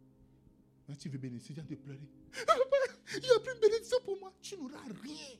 Tu 0.97 1.07
veux 1.07 1.19
bénéficier, 1.19 1.53
tu 1.53 1.61
as 1.61 1.63
de 1.65 1.75
pleurer. 1.75 2.09
Il 3.13 3.19
n'y 3.21 3.29
a 3.29 3.39
plus 3.39 3.53
de 3.53 3.59
bénédiction 3.59 3.97
pour 4.03 4.19
moi. 4.19 4.33
Tu 4.41 4.57
n'auras 4.57 4.81
rien. 5.03 5.38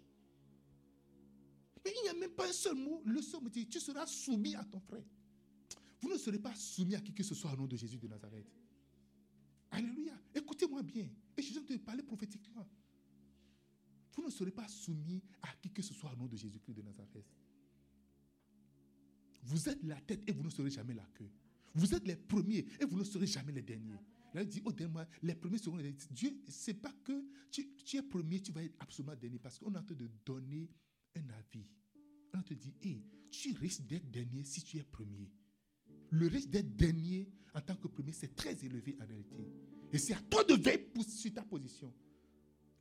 Il 1.96 2.04
n'y 2.04 2.10
a 2.10 2.14
même 2.14 2.32
pas 2.32 2.48
un 2.48 2.54
seul 2.54 2.76
mot. 2.76 3.02
Le 3.06 3.22
seul 3.22 3.42
mot 3.42 3.50
dit, 3.50 3.68
tu 3.68 3.80
seras 3.80 4.06
soumis 4.06 4.56
à 4.56 4.64
ton 4.64 4.80
frère. 4.80 5.04
Vous 6.02 6.10
ne 6.10 6.18
serez 6.18 6.40
pas 6.40 6.54
soumis 6.56 6.96
à 6.96 7.02
qui 7.02 7.14
que 7.14 7.24
ce 7.24 7.34
soit 7.34 7.52
au 7.54 7.56
nom 7.56 7.68
de 7.68 7.76
Jésus 7.76 7.98
de 7.98 8.08
Nazareth. 8.08 8.48
Alléluia. 9.72 10.14
Écoutez-moi 10.34 10.84
bien. 10.84 11.10
Et 11.36 11.42
je 11.42 11.52
viens 11.52 11.62
de 11.62 11.78
parler 11.78 12.04
prophétiquement. 12.04 12.68
Vous 14.14 14.24
ne 14.24 14.30
serez 14.30 14.52
pas 14.52 14.68
soumis 14.68 15.22
à 15.42 15.50
qui 15.62 15.70
que 15.70 15.82
ce 15.82 15.94
soit 15.94 16.12
au 16.12 16.16
nom 16.16 16.28
de 16.28 16.36
Jésus-Christ 16.36 16.74
de 16.74 16.82
Nazareth. 16.82 17.26
Vous 19.44 19.70
êtes 19.70 19.84
la 19.84 20.00
tête 20.02 20.24
et 20.28 20.32
vous 20.32 20.44
ne 20.44 20.50
serez 20.50 20.72
jamais 20.72 20.94
la 20.94 21.06
queue. 21.14 21.30
Vous 21.74 21.94
êtes 21.94 22.08
les 22.08 22.16
premiers 22.16 22.66
et 22.80 22.86
vous 22.86 22.98
ne 22.98 23.04
serez 23.04 23.28
jamais 23.28 23.52
les 23.52 23.62
derniers. 23.62 24.00
Là, 24.34 24.42
il 24.42 24.50
dit, 24.50 24.62
oh, 24.66 24.72
les 25.22 25.36
premiers 25.36 25.58
seront 25.58 25.78
les 25.78 25.84
derniers. 25.84 25.98
Dieu, 26.12 26.42
c'est 26.48 26.74
pas 26.74 26.92
que 27.04 27.24
tu, 27.52 27.98
es 27.98 28.02
premier, 28.02 28.42
tu 28.42 28.52
vas 28.52 28.64
être 28.64 28.76
absolument 28.80 29.16
dernier 29.16 29.40
parce 29.40 29.58
qu'on 29.58 29.74
est 29.74 29.78
en 29.78 29.84
train 29.84 29.96
de 29.96 30.10
donner 30.26 30.70
un 31.18 31.30
avis. 31.30 31.66
On 32.34 32.42
te 32.42 32.54
dit, 32.54 32.74
hé, 32.84 33.04
tu 33.32 33.54
risques 33.54 33.86
d'être 33.86 34.10
dernier 34.10 34.44
si 34.44 34.62
tu 34.64 34.78
es 34.78 34.84
premier 34.84 35.32
le 36.12 36.28
risque 36.28 36.50
d'être 36.50 36.76
dernier 36.76 37.28
en 37.54 37.62
tant 37.62 37.76
que 37.76 37.88
premier, 37.88 38.12
c'est 38.12 38.36
très 38.36 38.54
élevé 38.66 38.96
en 39.02 39.06
réalité. 39.06 39.52
Et 39.92 39.98
c'est 39.98 40.14
à 40.14 40.22
toi 40.22 40.44
de 40.44 40.54
veiller 40.54 40.90
sur 41.08 41.34
ta 41.34 41.44
position. 41.44 41.94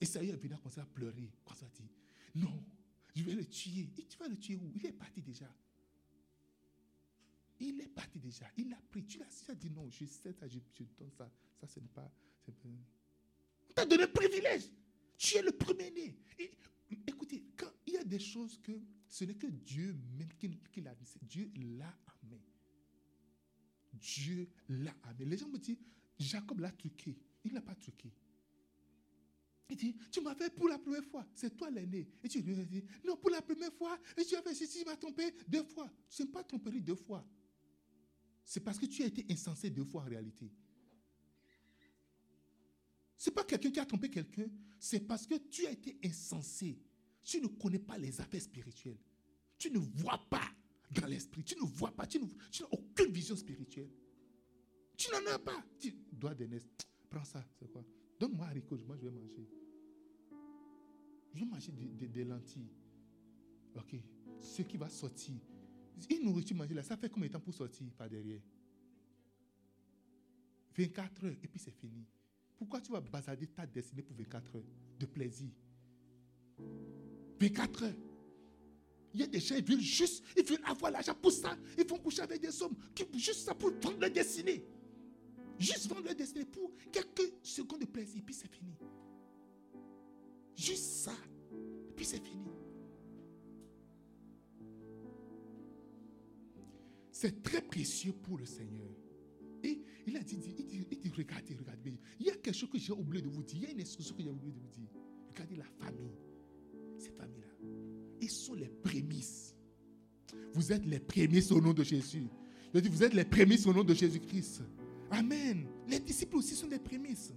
Et 0.00 0.04
ça 0.04 0.22
y 0.22 0.28
est 0.28 0.36
venu 0.36 0.54
commencer 0.56 0.80
à 0.80 0.86
pleurer. 0.86 1.30
Quand 1.44 1.54
ça 1.54 1.66
dit, 1.74 1.88
non, 2.34 2.64
je 3.14 3.22
vais 3.22 3.34
le 3.34 3.46
tuer. 3.46 3.88
Et 3.98 4.04
tu 4.04 4.18
vas 4.18 4.28
le 4.28 4.36
tuer 4.36 4.56
où? 4.56 4.70
Il 4.74 4.84
est 4.84 4.92
parti 4.92 5.22
déjà. 5.22 5.50
Il 7.58 7.80
est 7.80 7.88
parti 7.88 8.18
déjà. 8.18 8.46
Il 8.58 8.72
a 8.72 8.80
pris. 8.90 9.04
Tu 9.06 9.18
l'as 9.18 9.54
dit 9.54 9.70
non, 9.70 9.88
je 9.88 10.04
sais 10.04 10.32
ça, 10.32 10.46
je, 10.46 10.58
je 10.78 10.84
donne 10.98 11.10
ça. 11.16 11.30
Ça, 11.60 11.66
ce 11.66 11.80
n'est 11.80 11.88
pas. 11.88 12.12
On 12.48 13.72
t'a 13.74 13.86
donné 13.86 14.02
un 14.02 14.08
privilège. 14.08 14.70
Tu 15.16 15.36
es 15.38 15.42
le 15.42 15.52
premier-né. 15.52 16.18
Il 17.86 17.94
y 17.94 17.96
a 17.98 18.04
des 18.04 18.18
choses 18.18 18.58
que 18.62 18.72
ce 19.08 19.24
n'est 19.24 19.34
que 19.34 19.46
Dieu 19.46 19.96
même 20.18 20.32
qui, 20.38 20.48
l'a 20.80 20.94
dit, 20.94 21.06
Dieu 21.22 21.50
l'a 21.78 21.96
amené. 22.22 22.42
Dieu 23.92 24.48
l'a 24.68 24.94
amené. 25.04 25.24
Les 25.24 25.38
gens 25.38 25.48
me 25.48 25.58
disent, 25.58 25.78
Jacob 26.18 26.60
l'a 26.60 26.72
truqué. 26.72 27.16
Il 27.44 27.52
n'a 27.52 27.62
pas 27.62 27.74
truqué. 27.74 28.12
Il 29.68 29.76
dit, 29.76 29.96
tu 30.10 30.20
m'as 30.20 30.34
fait 30.34 30.54
pour 30.54 30.68
la 30.68 30.78
première 30.78 31.04
fois. 31.04 31.26
C'est 31.34 31.56
toi 31.56 31.70
l'aîné. 31.70 32.08
Et 32.22 32.28
tu 32.28 32.40
lui 32.40 32.54
dis, 32.66 32.84
non, 33.04 33.16
pour 33.16 33.30
la 33.30 33.42
première 33.42 33.72
fois. 33.72 33.98
Et 34.16 34.24
tu 34.24 34.36
as 34.36 34.42
fait 34.42 34.54
ceci, 34.54 34.80
tu 34.80 34.84
m'as 34.84 34.96
trompé 34.96 35.34
deux 35.48 35.64
fois. 35.64 35.90
Tu 36.08 36.22
n'es 36.22 36.28
pas 36.28 36.44
trompé 36.44 36.80
deux 36.80 36.94
fois. 36.94 37.26
C'est 38.44 38.60
parce 38.60 38.78
que 38.78 38.86
tu 38.86 39.02
as 39.02 39.06
été 39.06 39.26
insensé 39.30 39.70
deux 39.70 39.84
fois 39.84 40.02
en 40.02 40.06
réalité. 40.06 40.52
Ce 43.16 43.30
n'est 43.30 43.34
pas 43.34 43.44
quelqu'un 43.44 43.70
qui 43.70 43.80
a 43.80 43.86
trompé 43.86 44.08
quelqu'un. 44.08 44.48
C'est 44.78 45.00
parce 45.00 45.26
que 45.26 45.34
tu 45.34 45.66
as 45.66 45.72
été 45.72 45.98
insensé. 46.04 46.78
Tu 47.26 47.40
ne 47.40 47.48
connais 47.48 47.80
pas 47.80 47.98
les 47.98 48.20
affaires 48.20 48.40
spirituelles. 48.40 49.00
Tu 49.58 49.68
ne 49.72 49.78
vois 49.78 50.20
pas 50.30 50.48
dans 50.92 51.06
l'esprit. 51.06 51.42
Tu 51.42 51.56
ne 51.56 51.66
vois 51.66 51.90
pas, 51.90 52.06
tu 52.06 52.20
n'as 52.20 52.66
aucune 52.70 53.10
vision 53.10 53.34
spirituelle. 53.34 53.90
Tu 54.96 55.10
n'en 55.10 55.32
as 55.32 55.38
pas. 55.40 55.60
Tu 55.80 55.92
dois 56.12 56.36
d'aînesse. 56.36 56.68
Prends 57.10 57.24
ça, 57.24 57.44
c'est 57.58 57.68
quoi? 57.68 57.84
Donne-moi 58.20 58.46
haricot, 58.46 58.78
moi 58.86 58.96
je 58.96 59.06
vais 59.06 59.10
manger. 59.10 59.44
Je 61.34 61.40
vais 61.40 61.46
manger 61.46 61.72
des, 61.72 62.24
lentilles. 62.24 62.70
Ok. 63.74 63.96
Ce 64.40 64.62
qui 64.62 64.76
va 64.76 64.88
sortir. 64.88 65.34
Une 66.08 66.24
nourriture 66.24 66.56
mangée 66.56 66.74
là, 66.74 66.84
ça 66.84 66.96
fait 66.96 67.10
combien 67.10 67.28
de 67.28 67.32
temps 67.32 67.40
pour 67.40 67.54
sortir 67.54 67.86
par 67.98 68.08
derrière? 68.08 68.40
24 70.78 71.24
heures 71.24 71.32
et 71.42 71.48
puis 71.48 71.58
c'est 71.58 71.72
fini. 71.72 72.06
Pourquoi 72.56 72.80
tu 72.80 72.92
vas 72.92 73.00
basader 73.00 73.48
ta 73.48 73.66
destinée 73.66 74.02
pour 74.02 74.16
24 74.16 74.56
heures 74.56 74.64
de 74.98 75.06
plaisir? 75.06 75.50
24 77.40 77.82
heures. 77.84 77.94
Il 79.14 79.20
y 79.20 79.22
a 79.22 79.26
des 79.26 79.40
gens, 79.40 79.56
ils 79.56 79.64
veulent 79.64 79.80
juste, 79.80 80.22
ils 80.36 80.44
veulent 80.44 80.60
avoir 80.64 80.90
l'argent 80.90 81.14
pour 81.14 81.32
ça. 81.32 81.56
Ils 81.78 81.86
vont 81.86 81.98
coucher 81.98 82.20
avec 82.20 82.40
des 82.40 82.62
hommes 82.62 82.76
juste 83.14 83.46
ça 83.46 83.54
pour 83.54 83.70
vendre 83.70 83.98
leur 83.98 84.10
destinée. 84.10 84.62
Juste 85.58 85.88
vendre 85.88 86.04
leur 86.04 86.14
destinée 86.14 86.44
pour 86.44 86.70
quelques 86.92 87.32
secondes 87.42 87.80
de 87.80 87.86
plaisir, 87.86 88.22
puis 88.24 88.34
c'est 88.34 88.52
fini. 88.52 88.76
Juste 90.54 90.84
ça. 90.84 91.14
Puis 91.96 92.04
c'est 92.04 92.22
fini. 92.22 92.44
C'est 97.10 97.42
très 97.42 97.62
précieux 97.62 98.12
pour 98.12 98.36
le 98.36 98.44
Seigneur. 98.44 98.90
Et 99.62 99.82
il 100.06 100.14
a 100.16 100.20
dit, 100.20 100.38
il 100.58 100.66
dit, 100.66 100.86
il 100.90 100.98
dit 100.98 101.12
regardez, 101.16 101.54
regardez. 101.54 101.98
Il 102.20 102.26
y 102.26 102.30
a 102.30 102.36
quelque 102.36 102.54
chose 102.54 102.68
que 102.68 102.78
j'ai 102.78 102.92
oublié 102.92 103.22
de 103.22 103.28
vous 103.28 103.42
dire. 103.42 103.56
Il 103.56 103.62
y 103.62 103.66
a 103.66 103.70
une 103.70 103.80
instruction 103.80 104.14
que 104.14 104.22
j'ai 104.22 104.28
oublié 104.28 104.52
de 104.52 104.58
vous 104.58 104.68
dire. 104.68 104.90
Regardez 105.30 105.56
la 105.56 105.64
famille. 105.64 106.12
Ces 106.98 107.10
familles-là. 107.10 107.46
Ils 108.20 108.30
sont 108.30 108.54
les 108.54 108.68
prémices. 108.68 109.54
Vous 110.52 110.72
êtes 110.72 110.86
les 110.86 111.00
prémices 111.00 111.50
au 111.52 111.60
nom 111.60 111.72
de 111.72 111.82
Jésus. 111.82 112.28
Je 112.74 112.80
dis, 112.80 112.88
vous 112.88 113.02
êtes 113.02 113.14
les 113.14 113.24
prémices 113.24 113.66
au 113.66 113.72
nom 113.72 113.84
de 113.84 113.94
Jésus-Christ. 113.94 114.62
Amen. 115.10 115.66
Les 115.88 116.00
disciples 116.00 116.36
aussi 116.36 116.54
sont 116.54 116.66
des 116.66 116.78
prémices. 116.78 117.32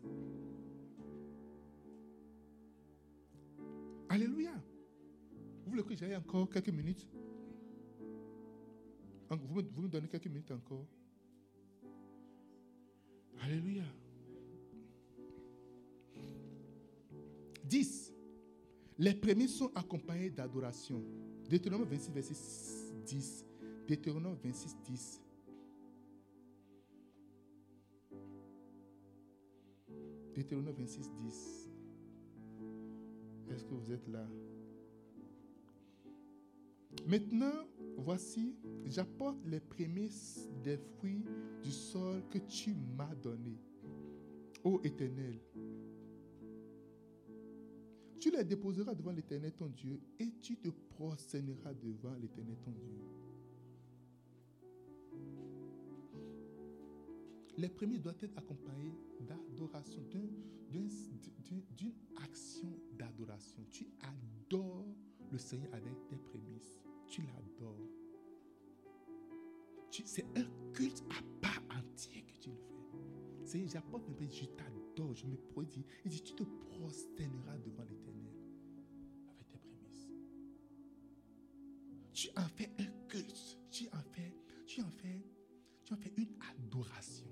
Alléluia. 4.09 4.53
Vous 5.65 5.71
voulez 5.71 5.83
que 5.83 5.95
j'aille 5.95 6.15
encore 6.15 6.49
quelques 6.49 6.69
minutes? 6.69 7.07
Vous 9.29 9.61
vous 9.75 9.81
me 9.83 9.87
donnez 9.87 10.07
quelques 10.07 10.27
minutes 10.27 10.51
encore? 10.51 10.87
Alléluia. 13.41 13.83
10. 17.65 18.08
Les 18.99 19.13
prémices 19.13 19.55
sont 19.55 19.71
accompagnés 19.75 20.29
d'adoration. 20.29 21.01
Deutéronome 21.49 21.87
26, 21.87 22.11
verset 22.11 22.33
10. 23.05 23.45
Deutéronome 23.87 24.35
26, 24.43 24.75
10. 24.83 25.21
Deutéronome 30.35 30.75
26, 30.77 31.11
10. 31.13 31.69
Est-ce 33.51 33.63
que 33.63 33.73
vous 33.73 33.89
êtes 33.89 34.07
là? 34.09 34.27
Maintenant, 37.07 37.67
voici, 37.97 38.53
j'apporte 38.85 39.37
les 39.45 39.61
prémices 39.61 40.49
des 40.61 40.77
fruits 40.77 41.23
du 41.63 41.71
sol 41.71 42.21
que 42.29 42.37
tu 42.39 42.75
m'as 42.97 43.15
donné, 43.15 43.57
ô 44.61 44.81
Éternel. 44.83 45.39
Tu 48.19 48.31
les 48.31 48.43
déposeras 48.43 48.93
devant 48.93 49.11
l'Éternel 49.11 49.53
ton 49.53 49.67
Dieu 49.67 49.99
et 50.19 50.29
tu 50.41 50.57
te 50.57 50.69
prosterneras 50.69 51.73
devant 51.73 52.13
l'Éternel 52.15 52.57
ton 52.63 52.71
Dieu. 52.71 52.99
Les 57.57 57.69
prémices 57.69 58.01
doivent 58.01 58.17
être 58.21 58.37
accompagnés 58.37 58.93
d'adoration, 59.21 60.01
d'une 60.09 61.93
action 62.21 62.69
d'adoration. 62.97 63.65
Tu 63.69 63.87
adores 64.01 64.85
le 65.31 65.37
Seigneur 65.37 65.73
avec 65.73 65.93
tes 66.07 66.17
prémices. 66.17 66.77
Tu 67.07 67.21
l'adores. 67.21 67.89
C'est 70.05 70.25
un 70.37 70.45
culte 70.73 71.03
à 71.09 71.21
part 71.41 71.61
entière 71.77 72.25
que 72.25 72.37
tu 72.39 72.49
le 72.49 72.55
fais. 72.55 73.18
Seigneur, 73.49 73.69
j'apporte 73.69 74.07
mes 74.07 74.13
prémices, 74.13 74.37
je 74.41 74.45
t'adore, 74.45 75.15
je 75.15 75.25
me 75.25 75.35
produis. 75.35 75.83
Il 76.05 76.11
dit, 76.11 76.21
tu 76.21 76.35
te 76.35 76.43
prosterneras 76.43 77.57
devant 77.57 77.83
l'Éternel 77.83 78.35
avec 79.27 79.49
tes 79.49 79.57
prémices. 79.57 80.07
Tu 82.13 82.29
en 82.35 82.47
fais 82.47 82.69
un 82.77 83.07
culte. 83.07 83.57
Tu 83.71 83.87
en 83.87 84.01
fais, 84.01 84.35
tu 84.67 84.81
en 84.81 84.89
fais, 84.91 85.25
tu 85.83 85.93
en 85.93 85.97
fais 85.97 86.13
une 86.17 86.29
adoration. 86.51 87.25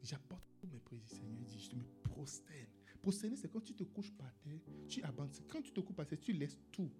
J'apporte 0.00 0.64
mes 0.70 0.78
prémices, 0.78 1.10
Seigneur. 1.10 1.36
Il 1.40 1.46
dit, 1.46 1.58
je 1.58 1.74
me 1.74 1.82
prosterne. 2.04 2.70
Prosterner, 3.02 3.34
c'est 3.36 3.50
quand 3.50 3.62
tu 3.62 3.74
te 3.74 3.82
couches 3.82 4.12
par 4.12 4.32
terre, 4.44 4.60
tu 4.86 5.02
abandonnes. 5.02 5.44
Quand 5.48 5.60
tu 5.60 5.72
te 5.72 5.80
couches 5.80 5.96
par 5.96 6.06
terre, 6.06 6.20
tu 6.20 6.32
laisses 6.32 6.58
tout. 6.70 6.90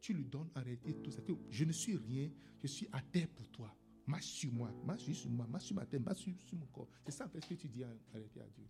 Tu 0.00 0.14
lui 0.14 0.24
donnes 0.24 0.50
en 0.54 0.62
réalité 0.62 0.94
tout 1.02 1.10
ça. 1.10 1.20
Je 1.50 1.64
ne 1.64 1.72
suis 1.72 1.96
rien, 1.96 2.30
je 2.62 2.68
suis 2.68 2.88
à 2.92 3.02
terre 3.02 3.28
pour 3.28 3.48
toi. 3.48 3.74
Marche 4.10 4.26
sur 4.26 4.52
moi, 4.52 4.72
marche 4.84 5.12
sur 5.12 5.30
moi, 5.30 5.46
marche 5.46 5.66
sur 5.66 5.76
ma 5.76 5.86
terre, 5.86 6.00
marche 6.00 6.18
sur, 6.18 6.58
mon 6.58 6.66
corps. 6.66 6.88
C'est 7.04 7.12
ça 7.12 7.30
ce 7.32 7.46
que 7.46 7.54
tu 7.54 7.68
dis 7.68 7.84
en 7.84 7.96
réalité 8.12 8.40
à 8.40 8.48
Dieu. 8.48 8.66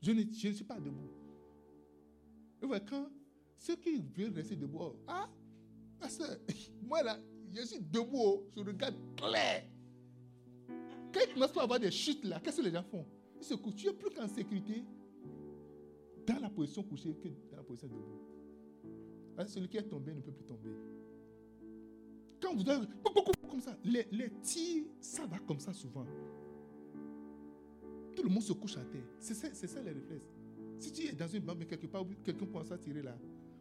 Je 0.00 0.12
ne, 0.12 0.54
suis 0.54 0.64
pas 0.64 0.80
debout. 0.80 1.10
Et 2.62 2.66
voilà, 2.66 2.80
quand 2.80 3.06
ceux 3.58 3.76
qui 3.76 4.00
veulent 4.16 4.32
rester 4.32 4.56
debout, 4.56 4.94
ah, 5.06 5.28
moi 6.82 7.02
là, 7.02 7.18
je 7.52 7.66
suis 7.66 7.80
debout, 7.80 8.08
oh, 8.14 8.50
je 8.56 8.60
regarde 8.60 8.96
clair. 9.14 9.66
Quand 11.12 11.20
il 11.28 11.34
commence 11.34 11.54
à 11.54 11.62
avoir 11.62 11.80
des 11.80 11.90
chutes 11.90 12.24
là, 12.24 12.40
qu'est-ce 12.40 12.56
que 12.56 12.62
les 12.62 12.72
gens 12.72 12.82
font? 12.82 13.04
Ils 13.36 13.44
se 13.44 13.54
couchent. 13.54 13.74
Tu 13.74 13.88
n'es 13.88 13.92
plus 13.92 14.08
qu'en 14.08 14.26
sécurité 14.26 14.86
dans 16.26 16.40
la 16.40 16.48
position 16.48 16.82
couchée 16.82 17.14
que 17.14 17.28
dans 17.50 17.58
la 17.58 17.62
position 17.62 17.88
debout. 17.88 19.46
celui 19.46 19.68
qui 19.68 19.76
est 19.76 19.82
tombé 19.82 20.14
ne 20.14 20.22
peut 20.22 20.32
plus 20.32 20.46
tomber. 20.46 20.70
Quand 22.42 22.54
vous 22.54 22.68
avez 22.68 22.86
comme 23.48 23.60
ça, 23.60 23.76
les, 23.84 24.06
les 24.10 24.30
tirs, 24.42 24.84
ça 25.00 25.24
va 25.26 25.38
comme 25.38 25.60
ça 25.60 25.72
souvent. 25.72 26.04
Tout 28.16 28.22
le 28.22 28.28
monde 28.28 28.42
se 28.42 28.52
couche 28.52 28.76
à 28.76 28.84
terre. 28.84 29.04
C'est 29.20 29.34
ça, 29.34 29.48
ça 29.54 29.80
les 29.82 29.92
réflexes. 29.92 30.28
Si 30.78 30.92
tu 30.92 31.06
es 31.06 31.12
dans 31.12 31.28
une 31.28 31.44
banque, 31.44 31.66
quelque 31.66 31.86
part, 31.86 32.04
quelqu'un 32.24 32.46
commence 32.46 32.72
à 32.72 32.78
tirer 32.78 33.02
là, 33.02 33.16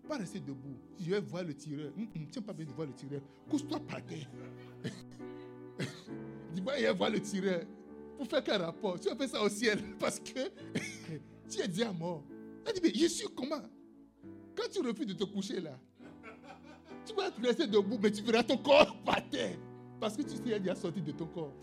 pas 0.07 0.17
rester 0.17 0.39
debout. 0.39 0.75
Je 0.99 1.11
vais 1.11 1.21
voir 1.21 1.43
le 1.43 1.53
tireur. 1.53 1.91
Hum, 1.95 2.07
hum, 2.15 2.27
n'as 2.36 2.41
pas 2.41 2.53
besoin 2.53 2.71
de 2.71 2.75
voir 2.75 2.88
le 2.88 2.93
tireur. 2.93 3.21
Couche-toi 3.49 3.79
par 3.82 4.03
terre. 4.05 4.29
Dis 6.53 6.61
moi, 6.61 6.79
il 6.79 6.89
voir 6.97 7.09
le 7.11 7.21
tireur. 7.21 7.61
Pour 8.17 8.27
faire 8.27 8.43
qu'un 8.43 8.57
rapport? 8.57 8.99
Tu 8.99 9.07
vas 9.09 9.15
faire 9.15 9.29
ça 9.29 9.41
au 9.43 9.49
ciel. 9.49 9.79
Parce 9.99 10.19
que 10.19 10.49
tu 11.49 11.61
es 11.61 11.67
déjà 11.67 11.91
mort. 11.91 12.23
Elle 12.65 12.73
dit, 12.73 12.82
mais 12.84 12.93
je 12.93 13.27
comment? 13.27 13.61
Quand 14.55 14.69
tu 14.71 14.82
refuses 14.82 15.07
de 15.07 15.13
te 15.13 15.23
coucher 15.23 15.61
là, 15.61 15.79
tu 17.12 17.41
vas 17.41 17.47
rester 17.47 17.68
debout, 17.68 17.97
mais 18.01 18.12
tu 18.12 18.22
verras 18.24 18.43
ton 18.43 18.57
corps 18.57 18.95
par 19.05 19.28
terre. 19.30 19.57
Parce 19.99 20.18
que 20.18 20.24
tu 20.24 20.36
sais, 20.36 20.59
déjà 20.59 20.76
sorti 20.76 21.01
de 21.01 21.12
ton 21.12 21.28
corps. 21.28 21.53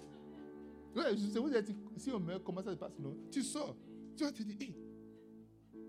Ouais, 0.97 1.17
je 1.17 1.39
vous 1.39 1.51
dire, 1.51 1.63
si 1.97 2.11
on 2.11 2.21
meurt, 2.21 2.43
comment 2.43 2.63
ça 2.63 2.73
se 2.73 2.77
passe 2.77 2.99
non? 2.99 3.17
Tu 3.31 3.43
sors. 3.43 3.77
Tu 4.17 4.25
vas 4.25 4.33
te 4.33 4.43
dire, 4.43 4.57
hé, 4.61 4.75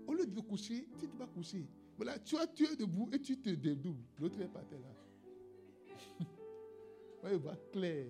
au 0.06 0.14
lieu 0.14 0.26
de 0.26 0.34
te 0.34 0.40
coucher, 0.40 0.86
tu 0.98 1.06
ne 1.06 1.12
vas 1.12 1.26
pas 1.26 1.26
coucher. 1.26 1.66
Voilà, 1.96 2.18
tu 2.18 2.36
as 2.36 2.46
tué 2.46 2.76
debout 2.76 3.08
et 3.12 3.20
tu 3.20 3.36
te 3.38 3.50
dédoubles. 3.50 4.04
L'autre 4.18 4.40
est 4.40 4.48
par 4.48 4.66
terre 4.66 4.80
là. 4.80 6.26
ouais, 7.24 7.34
il 7.34 7.38
va 7.38 7.56
clair. 7.72 8.06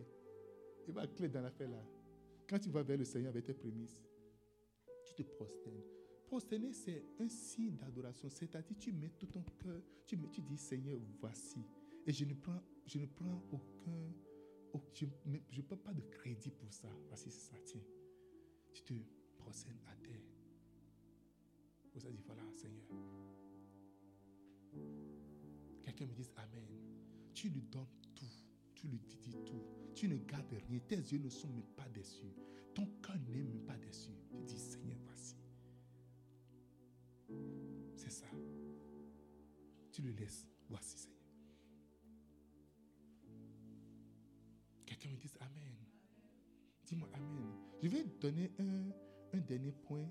Il 0.86 0.94
va 0.94 1.06
clair 1.06 1.30
dans 1.30 1.42
l'affaire 1.42 1.68
là. 1.68 1.82
Quand 2.48 2.58
tu 2.58 2.68
vas 2.68 2.82
vers 2.82 2.98
le 2.98 3.04
Seigneur 3.04 3.30
avec 3.30 3.44
tes 3.44 3.54
prémices, 3.54 4.02
tu 5.04 5.14
te 5.14 5.22
prosternes. 5.22 5.99
Prosterner, 6.30 6.72
c'est 6.72 7.02
un 7.18 7.28
signe 7.28 7.74
d'adoration. 7.74 8.28
C'est-à-dire, 8.30 8.76
tu 8.78 8.92
mets 8.92 9.10
tout 9.18 9.26
ton 9.26 9.42
cœur, 9.58 9.82
tu, 10.06 10.16
dis, 10.16 10.56
Seigneur, 10.56 11.00
voici. 11.20 11.58
Et 12.06 12.12
je 12.12 12.24
ne 12.24 12.34
prends, 12.34 12.62
je 12.86 13.00
ne 13.00 13.06
prends 13.06 13.42
aucun, 13.50 14.14
je 14.94 15.06
ne 15.56 15.62
prends 15.62 15.76
pas 15.76 15.92
de 15.92 16.02
crédit 16.02 16.52
pour 16.52 16.72
ça. 16.72 16.86
Voici, 17.08 17.32
ça, 17.32 17.56
tiens. 17.64 17.82
Tu 18.72 18.82
te 18.84 18.94
prosternes 19.38 19.80
à 19.88 19.96
terre. 19.96 20.22
Vous 21.94 22.06
avez 22.06 22.14
dit, 22.14 22.22
voilà, 22.24 22.44
Seigneur. 22.54 22.84
Quelqu'un 25.82 26.06
me 26.06 26.12
dit, 26.12 26.30
Amen. 26.36 26.68
Tu 27.34 27.48
lui 27.48 27.62
donnes 27.62 27.88
tout. 28.14 28.24
Tu 28.76 28.86
lui 28.86 29.00
dis 29.00 29.36
tout. 29.44 29.64
Tu 29.96 30.06
ne 30.06 30.16
gardes 30.18 30.52
rien. 30.68 30.78
Tes 30.86 30.94
yeux 30.94 31.18
ne 31.18 31.28
sont 31.28 31.48
même 31.48 31.66
pas 31.76 31.88
déçus. 31.88 32.32
Ton 32.72 32.86
cœur 33.02 33.16
n'est 33.18 33.42
même 33.42 33.64
pas 33.66 33.76
déçu. 33.78 34.10
Tu 34.46 34.54
dis, 34.54 34.69
Tu 39.92 40.02
le 40.02 40.12
laisses. 40.12 40.46
Voici, 40.68 40.98
Seigneur. 40.98 41.18
Quelqu'un 44.86 45.10
me 45.10 45.16
dit 45.16 45.30
Amen. 45.40 45.74
Dis-moi 46.84 47.08
Amen. 47.12 47.52
Je 47.82 47.88
vais 47.88 48.04
donner 48.20 48.52
un, 48.58 48.90
un 49.32 49.40
dernier 49.40 49.72
point 49.72 50.08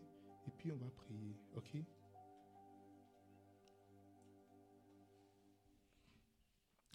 et 0.47 0.51
puis 0.57 0.72
on 0.72 0.78
va 0.78 0.89
prier. 0.89 1.36
OK? 1.55 1.78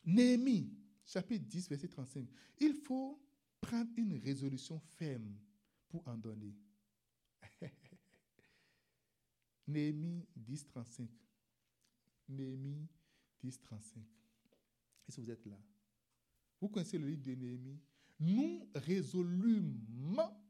Néhémie, 0.07 0.71
chapitre 1.05 1.47
10, 1.47 1.69
verset 1.69 1.89
35. 1.89 2.29
Il 2.59 2.75
faut 2.75 3.19
prendre 3.61 3.91
une 3.97 4.19
résolution 4.19 4.79
ferme 4.79 5.35
pour 5.89 6.07
en 6.07 6.17
donner. 6.17 6.55
Néhémie 9.67 10.27
10, 10.37 10.67
35. 10.67 11.09
Néhémie 12.29 12.89
10, 13.43 13.61
35. 13.61 14.03
Est-ce 15.09 15.17
que 15.17 15.21
vous 15.23 15.31
êtes 15.31 15.47
là? 15.47 15.59
Vous 16.61 16.69
connaissez 16.69 16.99
le 16.99 17.09
livre 17.09 17.23
de 17.23 17.35
Néhémie? 17.35 17.81
Nous 18.21 18.69
résolûment 18.75 20.41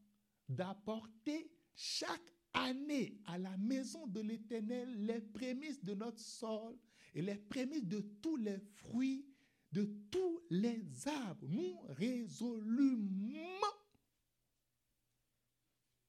d'apporter 0.49 1.51
chaque 1.75 2.33
année 2.53 3.21
à 3.25 3.39
la 3.39 3.57
maison 3.57 4.07
de 4.07 4.21
l'Éternel 4.21 5.07
les 5.07 5.21
prémices 5.21 5.83
de 5.83 5.95
notre 5.95 6.21
sol 6.21 6.79
et 7.15 7.23
les 7.23 7.37
prémices 7.37 7.87
de 7.87 8.01
tous 8.23 8.37
les 8.37 8.59
fruits, 8.59 9.27
de 9.73 9.85
tous 10.11 10.41
les 10.51 10.85
arbres. 11.09 11.47
Nous 11.49 11.81
résolûment, 11.89 13.75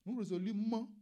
nous 0.05 0.17
résolûment 0.17 0.94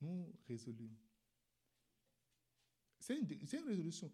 Nous 0.00 0.32
résolûmes. 0.48 0.96
C'est 2.98 3.18
une, 3.18 3.26
résolution. 3.66 4.10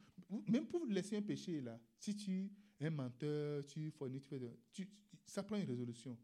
Même 0.49 0.66
pour 0.66 0.86
laisser 0.86 1.16
un 1.16 1.22
péché 1.22 1.61
là, 1.61 1.78
si 1.99 2.16
tu 2.16 2.51
es 2.80 2.86
un 2.86 2.90
menteur, 2.90 3.64
tu 3.66 3.90
forniques, 3.90 4.22
tu 4.22 4.28
fais 4.28 4.38
de- 4.38 4.59
tu- 4.72 4.88
ça 5.26 5.42
prend 5.42 5.57
une 5.57 5.66
résolution. 5.66 6.18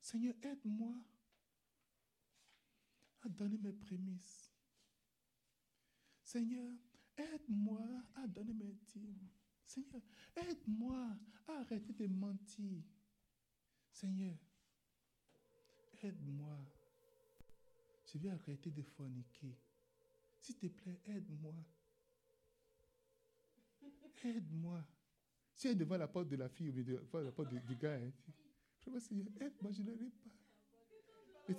Seigneur, 0.00 0.34
aide-moi 0.42 0.94
à 3.22 3.28
donner 3.28 3.58
mes 3.58 3.72
prémices. 3.72 4.52
Seigneur, 6.22 6.72
aide-moi 7.16 7.82
à 8.14 8.26
donner 8.26 8.54
mes 8.54 8.72
dîmes. 8.72 9.28
Seigneur, 9.64 10.00
aide-moi 10.36 11.16
à 11.48 11.52
arrêter 11.60 11.92
de 11.92 12.06
mentir. 12.06 12.82
Seigneur, 13.90 14.36
aide-moi. 16.02 16.58
Je 18.12 18.18
vais 18.18 18.30
arrêter 18.30 18.70
de 18.70 18.82
forniquer. 18.82 19.56
S'il 20.40 20.56
te 20.56 20.66
plaît, 20.66 21.00
aide-moi. 21.06 21.54
Aide-moi. 24.24 24.84
Elle 25.64 25.70
est 25.70 25.74
devant 25.74 25.96
la 25.96 26.08
porte 26.08 26.28
de 26.28 26.36
la 26.36 26.48
fille 26.48 26.68
ou 26.68 26.72
devant 26.72 27.20
la 27.20 27.32
porte 27.32 27.48
du, 27.48 27.76
gars, 27.76 27.94
hein, 27.94 28.12
Seigneur, 29.00 29.26
aide-moi, 29.40 29.72
je 29.72 29.82
n'arrive 29.82 30.12
pas. 30.12 30.30
Et 31.48 31.54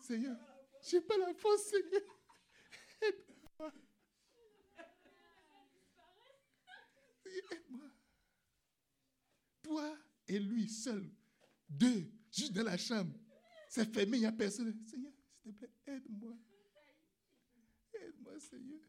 Seigneur, 0.00 0.36
je 0.82 0.96
n'ai 0.96 1.02
pas 1.02 1.18
la 1.18 1.34
force, 1.34 1.62
Seigneur. 1.62 2.02
Aide-moi. 3.02 3.72
Aide-moi. 7.50 7.90
Toi 9.62 9.98
et 10.28 10.38
lui 10.38 10.68
seul, 10.68 11.10
deux, 11.68 12.08
juste 12.30 12.52
dans 12.52 12.64
la 12.64 12.76
chambre. 12.76 13.12
C'est 13.70 13.84
fermé, 13.94 14.16
il 14.16 14.20
n'y 14.22 14.26
a 14.26 14.32
personne. 14.32 14.74
Seigneur, 14.84 15.12
s'il 15.14 15.54
te 15.54 15.64
plaît, 15.64 15.70
aide-moi. 15.86 16.36
Aide-moi, 17.94 18.40
Seigneur. 18.40 18.80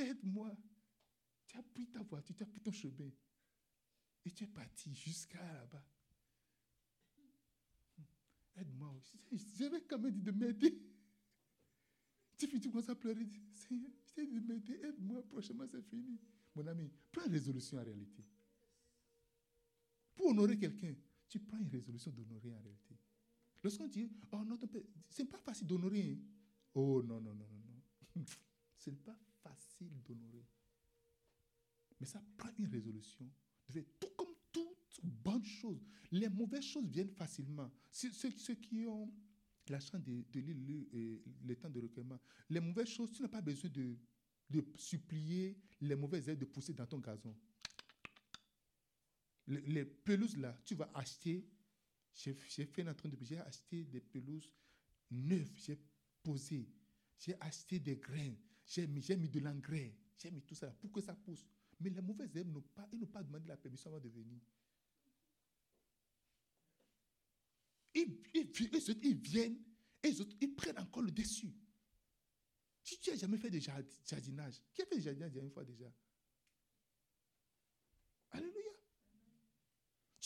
Aide-moi. 0.00 0.56
Tu 1.46 1.56
as 1.56 1.62
pris 1.62 1.86
ta 1.86 2.02
voiture, 2.02 2.34
tu 2.34 2.42
as 2.42 2.46
pris 2.46 2.60
ton 2.60 2.72
chemin. 2.72 3.12
Et 4.24 4.32
tu 4.32 4.42
es 4.42 4.48
parti 4.48 4.92
jusqu'à 4.92 5.40
là-bas. 5.40 5.86
Aide-moi 8.56 8.90
aussi. 8.90 9.20
J'avais 9.56 9.80
quand 9.82 10.00
même 10.00 10.10
dit 10.10 10.22
de 10.22 10.32
m'aider. 10.32 10.82
Tu 12.36 12.48
finis, 12.48 12.60
tu 12.60 12.70
commences 12.70 12.88
à 12.88 12.96
pleurer. 12.96 13.24
Seigneur, 13.52 13.92
je 14.04 14.12
t'ai 14.14 14.26
dit 14.26 14.40
de 14.40 14.52
m'aider. 14.52 14.80
Aide-moi. 14.82 15.22
Prochainement, 15.28 15.68
c'est 15.70 15.80
fini. 15.82 16.18
Mon 16.56 16.66
ami, 16.66 16.90
prends 17.12 17.30
résolution 17.30 17.78
en 17.78 17.84
réalité. 17.84 18.24
Pour 20.16 20.26
honorer 20.26 20.58
quelqu'un, 20.58 20.96
tu 21.28 21.40
prends 21.40 21.58
une 21.58 21.68
résolution 21.68 22.10
d'honorer 22.10 22.52
en 22.54 22.60
réalité. 22.60 22.96
Lorsqu'on 23.62 23.88
dit, 23.88 24.10
oh 24.32 24.44
non, 24.44 24.56
ton 24.56 24.66
père, 24.66 24.82
c'est 25.10 25.24
pas 25.24 25.38
facile 25.38 25.66
d'honorer. 25.66 26.18
Oh 26.74 27.02
non, 27.02 27.20
non, 27.20 27.34
non, 27.34 27.46
non, 27.46 27.58
non. 28.16 28.24
Ce 28.76 28.90
n'est 28.90 28.96
pas 28.96 29.18
facile 29.42 30.00
d'honorer. 30.02 30.46
Mais 32.00 32.06
ça 32.06 32.22
prend 32.36 32.50
une 32.58 32.68
résolution. 32.68 33.28
Tout 33.98 34.08
comme 34.16 34.34
toute 34.52 35.00
bonne 35.02 35.44
chose. 35.44 35.84
Les 36.12 36.28
mauvaises 36.28 36.64
choses 36.64 36.86
viennent 36.86 37.10
facilement. 37.10 37.70
Ceux, 37.90 38.54
qui 38.54 38.86
ont 38.86 39.12
la 39.68 39.80
chance 39.80 40.02
de, 40.02 40.24
lire 40.40 40.56
le, 40.56 40.88
euh, 40.94 41.22
le 41.44 41.56
temps 41.56 41.68
de 41.68 41.80
recueillement, 41.80 42.18
les 42.48 42.60
mauvaises 42.60 42.88
choses, 42.88 43.12
tu 43.12 43.22
n'as 43.22 43.28
pas 43.28 43.42
besoin 43.42 43.70
de, 43.70 43.98
de 44.48 44.64
supplier 44.76 45.58
les 45.80 45.94
mauvaises 45.94 46.28
herbes 46.28 46.38
de 46.38 46.46
pousser 46.46 46.72
dans 46.72 46.86
ton 46.86 46.98
gazon. 46.98 47.34
Les, 49.48 49.84
pelouses 49.84 50.36
là, 50.36 50.56
tu 50.64 50.74
vas 50.74 50.90
acheter. 50.94 51.48
J'ai 52.14 52.34
fait 52.34 52.86
un 52.86 52.94
train 52.94 53.08
de 53.08 53.16
j'ai 53.20 53.38
acheté 53.38 53.84
des 53.84 54.00
pelouses 54.00 54.50
neuves, 55.10 55.52
j'ai 55.56 55.78
posé, 56.22 56.68
j'ai 57.18 57.34
acheté 57.40 57.78
des 57.78 57.96
grains, 57.96 58.34
j'ai 58.66 58.86
mis, 58.86 59.04
mis 59.16 59.28
de 59.28 59.40
l'engrais, 59.40 59.94
j'ai 60.18 60.30
mis 60.30 60.42
tout 60.42 60.54
ça 60.54 60.70
pour 60.72 60.90
que 60.90 61.00
ça 61.00 61.14
pousse. 61.14 61.46
Mais 61.80 61.90
les 61.90 62.02
mauvaises 62.02 62.36
herbes 62.36 62.52
n'ont 62.52 62.60
pas, 62.60 62.88
ils 62.92 63.06
pas 63.06 63.22
demandé 63.22 63.46
la 63.46 63.56
permission 63.56 63.90
avant 63.90 64.00
de 64.00 64.08
venir. 64.08 64.40
Ils, 67.94 68.20
ils 68.34 69.16
viennent 69.16 69.58
et 70.02 70.12
ils 70.40 70.54
prennent 70.54 70.78
encore 70.78 71.02
le 71.02 71.10
dessus. 71.10 71.54
Si 72.82 72.98
tu 72.98 73.10
n'as 73.10 73.16
jamais 73.16 73.38
fait 73.38 73.50
de 73.50 73.58
jard- 73.58 73.82
jardinage, 74.06 74.60
qui 74.72 74.82
a 74.82 74.86
fait 74.86 74.96
du 74.96 75.02
jardinage 75.02 75.36
une 75.36 75.50
fois 75.50 75.64
déjà 75.64 75.92
Alléluia. 78.30 78.72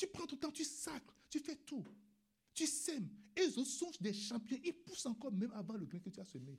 Tu 0.03 0.09
prends 0.09 0.27
ton 0.27 0.35
temps, 0.37 0.51
tu 0.51 0.65
sacres, 0.65 1.15
tu 1.31 1.39
fais 1.39 1.55
tout. 1.55 1.85
Tu 2.53 2.67
sèmes. 2.67 3.09
Et 3.37 3.43
les 3.43 3.57
autres 3.57 3.71
sont 3.71 3.89
des 4.01 4.13
champions. 4.13 4.59
Ils 4.65 4.73
poussent 4.73 5.07
encore 5.07 5.31
même 5.31 5.53
avant 5.53 5.75
le 5.77 5.87
grain 5.87 6.01
que 6.01 6.11
tu 6.11 6.19
as 6.19 6.25
semé. 6.25 6.59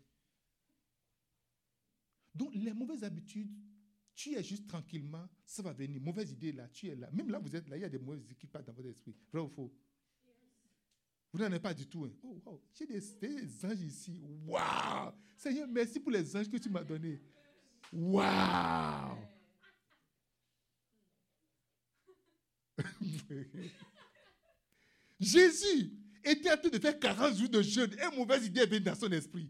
Donc, 2.34 2.56
les 2.56 2.72
mauvaises 2.72 3.04
habitudes, 3.04 3.52
tu 4.16 4.34
es 4.34 4.42
juste 4.42 4.66
tranquillement, 4.66 5.28
ça 5.46 5.62
va 5.62 5.74
venir. 5.74 6.00
Mauvaise 6.00 6.32
idée 6.32 6.54
là, 6.54 6.70
tu 6.70 6.88
es 6.88 6.96
là. 6.96 7.12
Même 7.12 7.30
là, 7.30 7.38
vous 7.38 7.54
êtes 7.54 7.68
là, 7.68 7.76
il 7.76 7.82
y 7.82 7.84
a 7.84 7.90
des 7.90 8.00
mauvaises 8.00 8.24
idées 8.24 8.36
qui 8.36 8.48
partent 8.48 8.68
dans 8.68 8.72
votre 8.72 8.88
esprit. 8.88 9.14
Vrai 9.34 9.42
ou 9.42 9.50
faux? 9.50 9.74
Vous 11.34 11.40
n'en 11.40 11.48
avez 11.48 11.60
pas 11.60 11.74
du 11.74 11.86
tout. 11.86 12.06
hein. 12.06 12.14
Oh, 12.24 12.42
wow. 12.46 12.62
J'ai 12.72 12.86
des, 12.86 13.02
des 13.20 13.66
anges 13.66 13.82
ici. 13.82 14.22
Waouh 14.48 15.12
Seigneur, 15.36 15.68
merci 15.68 16.00
pour 16.00 16.12
les 16.14 16.34
anges 16.34 16.50
que 16.50 16.56
tu 16.56 16.70
m'as 16.70 16.86
donnés. 16.86 17.22
Waouh 17.92 19.18
Jésus 25.20 25.92
était 26.24 26.52
en 26.52 26.58
train 26.58 26.70
de 26.70 26.80
faire 26.80 27.00
40 27.00 27.36
jours 27.36 27.50
de 27.50 27.62
jeûne 27.62 27.94
et 27.94 28.04
une 28.04 28.16
mauvaise 28.18 28.46
idée 28.46 28.62
est 28.62 28.66
venue 28.66 28.82
dans 28.82 28.96
son 28.96 29.12
esprit. 29.12 29.50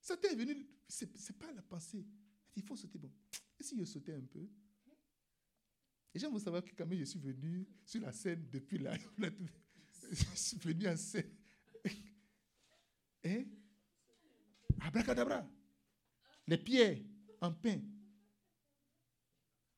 Ça 0.00 0.16
t'est 0.16 0.34
venu, 0.34 0.66
c'est 0.88 1.12
n'est 1.12 1.36
pas 1.38 1.52
la 1.52 1.62
pensée. 1.62 2.04
Il 2.56 2.62
faut 2.62 2.76
sauter. 2.76 2.98
Bon, 2.98 3.10
et 3.58 3.62
si 3.62 3.78
je 3.78 3.84
sautais 3.84 4.14
un 4.14 4.24
peu? 4.24 4.46
Les 6.12 6.20
gens 6.20 6.30
vont 6.30 6.38
savoir 6.38 6.64
que 6.64 6.70
quand 6.76 6.86
même 6.86 6.98
je 6.98 7.04
suis 7.04 7.20
venu 7.20 7.66
sur 7.84 8.00
la 8.00 8.12
scène 8.12 8.48
depuis 8.50 8.78
là. 8.78 8.96
je 10.10 10.24
suis 10.34 10.58
venu 10.58 10.88
en 10.88 10.96
scène. 10.96 11.30
Hein? 13.22 13.44
Abracadabra. 14.80 15.46
Les 16.46 16.56
pierres 16.56 17.00
en 17.38 17.52
pain. 17.52 17.80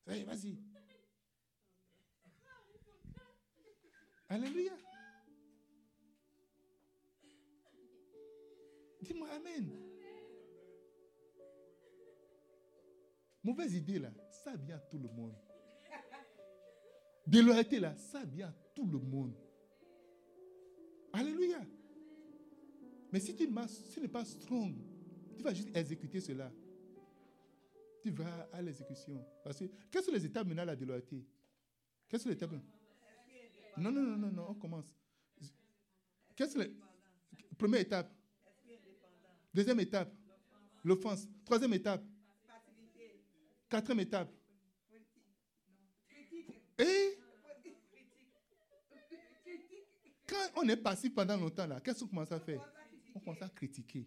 Allez, 0.07 0.22
vas-y. 0.22 0.57
Alléluia. 4.33 4.72
Dis-moi 9.03 9.28
Amen. 9.28 9.70
Mauvaise 13.45 13.74
idée 13.74 13.99
là, 13.99 14.11
ça 14.30 14.57
vient 14.57 14.76
à 14.76 14.78
tout 14.78 14.99
le 14.99 15.09
monde. 15.11 15.35
Déloyauté 17.26 17.78
là, 17.78 17.95
ça 17.99 18.24
vient 18.24 18.49
à 18.49 18.55
tout 18.74 18.87
le 18.87 18.99
monde. 18.99 19.35
Alléluia. 21.12 21.61
Mais 23.12 23.20
si 23.20 23.37
tu 23.37 23.47
n'es 23.47 24.09
pas 24.09 24.24
strong, 24.24 24.74
tu 25.37 25.43
vas 25.43 25.53
juste 25.53 25.76
exécuter 25.76 26.20
cela. 26.20 26.51
Tu 28.03 28.11
vas 28.11 28.49
à 28.51 28.62
l'exécution. 28.62 29.22
Parce 29.45 29.59
que, 29.59 29.64
quelles 29.91 30.03
sont 30.03 30.12
les 30.12 30.24
étapes 30.24 30.47
maintenant 30.47 30.62
de 30.62 30.68
la 30.68 30.76
déloyauté 30.76 31.22
Quelles 32.09 32.20
sont 32.20 32.30
les 32.30 32.35
étapes 32.35 32.53
Non, 33.76 33.90
non, 33.90 34.02
non, 34.02 34.16
non, 34.16 34.32
non, 34.32 34.50
on 34.50 34.54
commence. 34.54 34.86
Sont 36.38 36.58
les... 36.58 36.76
Première 37.56 37.80
étape. 37.80 38.12
Deuxième 39.54 39.80
étape. 39.80 40.12
L'offense. 40.84 41.28
Troisième 41.44 41.72
étape. 41.74 42.04
Quatrième 43.68 44.00
étape. 44.00 44.32
Et 46.78 47.18
quand 50.26 50.50
on 50.56 50.68
est 50.68 50.76
passif 50.76 51.14
pendant 51.14 51.36
longtemps, 51.36 51.66
là, 51.66 51.80
qu'est-ce 51.80 52.00
qu'on 52.00 52.08
commence 52.08 52.32
à 52.32 52.40
faire? 52.40 52.60
On 53.14 53.20
commence 53.20 53.42
à 53.42 53.48
critiquer. 53.48 54.06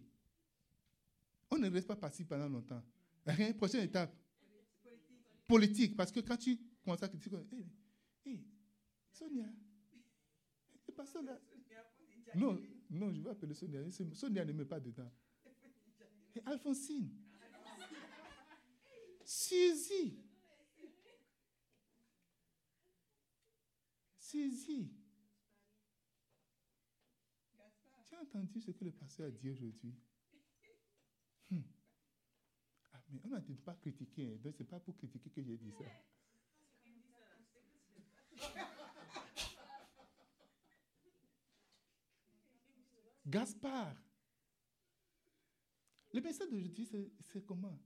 On 1.50 1.58
ne 1.58 1.70
reste 1.70 1.86
pas 1.86 1.96
passif 1.96 2.28
pendant 2.28 2.48
longtemps. 2.48 2.82
Rien, 3.24 3.52
prochaine 3.54 3.82
étape. 3.82 4.14
Politique. 5.48 5.96
Parce 5.96 6.12
que 6.12 6.20
quand 6.20 6.36
tu 6.36 6.58
commences 6.84 7.02
à 7.02 7.08
critiquer, 7.08 7.36
hé, 8.26 8.40
Sonia, 9.16 9.48
c'est 10.84 10.94
pas 10.94 11.04
là. 11.22 11.40
Non, 12.34 12.60
non, 12.90 13.10
je 13.14 13.22
vais 13.22 13.30
appeler 13.30 13.54
Sonia. 13.54 13.80
Sonia 14.12 14.44
ne 14.44 14.52
met 14.52 14.66
pas 14.66 14.78
dedans. 14.78 15.10
Et 16.34 16.42
Alphonsine. 16.44 17.10
Saisis. 19.24 20.18
Saisis. 24.18 24.90
Tu 28.08 28.14
as 28.14 28.20
entendu 28.20 28.60
ce 28.60 28.70
que 28.70 28.84
le 28.84 28.92
pasteur 28.92 29.28
a 29.28 29.30
dit 29.30 29.48
aujourd'hui? 29.48 29.94
Hmm. 31.50 31.62
Ah, 32.92 33.02
mais 33.08 33.20
on 33.24 33.28
n'a 33.28 33.40
pas 33.64 33.74
critiqué. 33.76 34.26
hein. 34.26 34.38
Donc, 34.42 34.56
ce 34.56 34.62
n'est 34.62 34.68
pas 34.68 34.78
pour 34.78 34.94
critiquer 34.94 35.30
que 35.30 35.42
j'ai 35.42 35.56
dit 35.56 35.72
ça. 35.72 35.86
Gaspard. 43.26 43.96
Le 46.12 46.20
message 46.20 46.48
d'aujourd'hui, 46.48 46.86
c'est- 46.86 47.44
comment? 47.44 47.78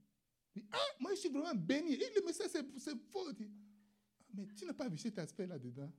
Ah, 0.71 0.77
moi, 0.99 1.11
je 1.15 1.19
suis 1.21 1.29
vraiment 1.29 1.55
béni. 1.55 1.97
Le 1.97 2.25
message, 2.25 2.51
c'est 2.77 2.95
faux. 3.09 3.27
Ah, 3.29 3.33
Mais 4.33 4.45
tu 4.55 4.65
n'as 4.65 4.73
pas 4.73 4.87
vu 4.87 4.97
cet 4.97 5.17
aspect 5.19 5.47
là-dedans. 5.47 5.91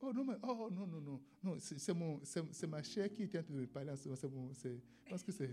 Oh 0.00 0.12
non, 0.14 0.24
mais, 0.24 0.36
oh 0.42 0.68
non, 0.72 0.86
non, 0.86 1.00
non. 1.00 1.22
non 1.42 1.58
c'est 1.60 2.66
ma 2.66 2.82
chair 2.82 3.12
qui 3.12 3.24
était 3.24 3.38
en 3.38 3.42
train 3.42 3.54
de 3.54 3.66
parler 3.66 3.90
en 3.90 3.96
ce 3.96 4.08
moment. 4.08 4.16
C'est 4.16 4.28
mon- 4.30 4.54
c'est- 4.54 4.80
Je 5.04 5.10
pense 5.10 5.22
que 5.22 5.32
c'est. 5.32 5.50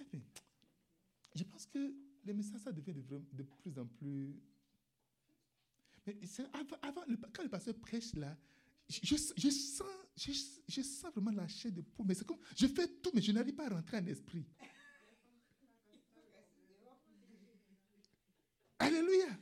Eh 0.00 0.18
Je 1.36 1.44
pense 1.44 1.66
que 1.66 1.94
le 2.24 2.32
message, 2.34 2.60
ça 2.60 2.72
devient 2.72 2.92
de, 2.94 3.22
de 3.32 3.42
plus 3.44 3.78
en 3.78 3.86
plus. 3.86 4.34
Mais 6.06 6.18
avant, 6.52 6.76
avant, 6.82 7.02
quand 7.32 7.42
le 7.44 7.48
pasteur 7.48 7.74
prêche 7.78 8.12
là, 8.14 8.36
je, 8.88 9.16
sens, 9.16 9.82
je, 10.16 10.82
sens 10.82 11.10
vraiment 11.12 11.30
la 11.30 11.48
chair 11.48 11.72
de 11.72 11.80
poule. 11.80 12.06
Mais 12.06 12.14
c'est 12.14 12.26
comme, 12.26 12.38
je 12.56 12.66
fais 12.66 12.86
tout, 13.02 13.10
mais 13.14 13.22
je 13.22 13.32
n'arrive 13.32 13.54
pas 13.54 13.66
à 13.66 13.74
rentrer 13.74 13.98
en 13.98 14.06
esprit. 14.06 14.46
Alléluia. 18.78 19.38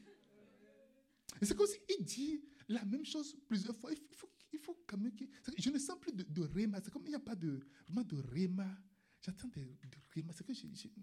Et 1.40 1.44
c'est 1.44 1.56
comme 1.56 1.66
s'il 1.66 2.04
dit 2.04 2.40
la 2.68 2.84
même 2.84 3.04
chose 3.04 3.36
plusieurs 3.48 3.76
fois. 3.76 3.90
Il 3.92 3.98
faut, 4.14 4.30
il 4.52 4.58
faut, 4.60 4.78
quand 4.86 4.98
même 4.98 5.14
que. 5.14 5.24
Je 5.58 5.70
ne 5.70 5.78
sens 5.78 5.98
plus 5.98 6.12
de, 6.12 6.22
de. 6.22 6.48
C'est 6.84 6.92
comme 6.92 7.04
il 7.04 7.10
n'y 7.10 7.14
a 7.16 7.20
pas 7.20 7.34
de, 7.34 7.60
vraiment 7.86 8.04
de 8.04 8.16
réma. 8.16 8.68
J'entends 9.20 9.48
de, 9.48 9.60
de. 9.60 10.32
C'est 10.32 10.46
que 10.46 10.54
je, 10.54 10.66
ne 10.66 10.74
sais, 10.74 10.88
pas- 10.88 11.00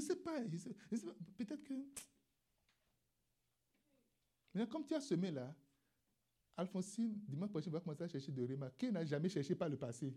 sais 0.00 0.16
pas, 0.16 0.40
Peut-être 1.36 1.62
que. 1.62 1.74
Mais 4.54 4.66
comme 4.66 4.86
tu 4.86 4.94
as 4.94 5.00
semé 5.00 5.30
là, 5.30 5.54
Alphonsine, 6.56 7.20
dimanche 7.28 7.50
prochain, 7.50 7.70
va 7.70 7.80
commencer 7.80 8.04
à 8.04 8.08
chercher 8.08 8.32
de 8.32 8.42
réma. 8.42 8.70
Qui 8.70 8.90
n'a 8.90 9.04
jamais 9.04 9.28
cherché 9.28 9.54
par 9.54 9.68
le 9.68 9.76
passé? 9.76 10.16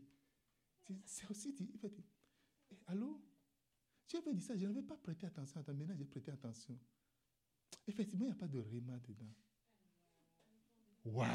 C'est- 1.04 1.30
aussi 1.30 1.54
dit. 1.54 1.70
Eh, 1.84 2.76
Allô? 2.88 3.22
Tu 4.08 4.18
avais 4.18 4.34
dit 4.34 4.42
ça, 4.42 4.56
je 4.56 4.66
n'avais 4.66 4.82
pas 4.82 4.96
prêté 4.96 5.28
attention. 5.28 5.60
Attends, 5.60 5.74
maintenant 5.74 5.96
j'ai 5.96 6.06
prêté 6.06 6.32
attention. 6.32 6.80
Effectivement, 7.88 8.26
il 8.26 8.30
n'y 8.30 8.34
a 8.34 8.40
pas 8.40 8.48
de 8.48 8.60
réma 8.60 8.98
dedans. 9.00 9.34
Waouh 11.06 11.28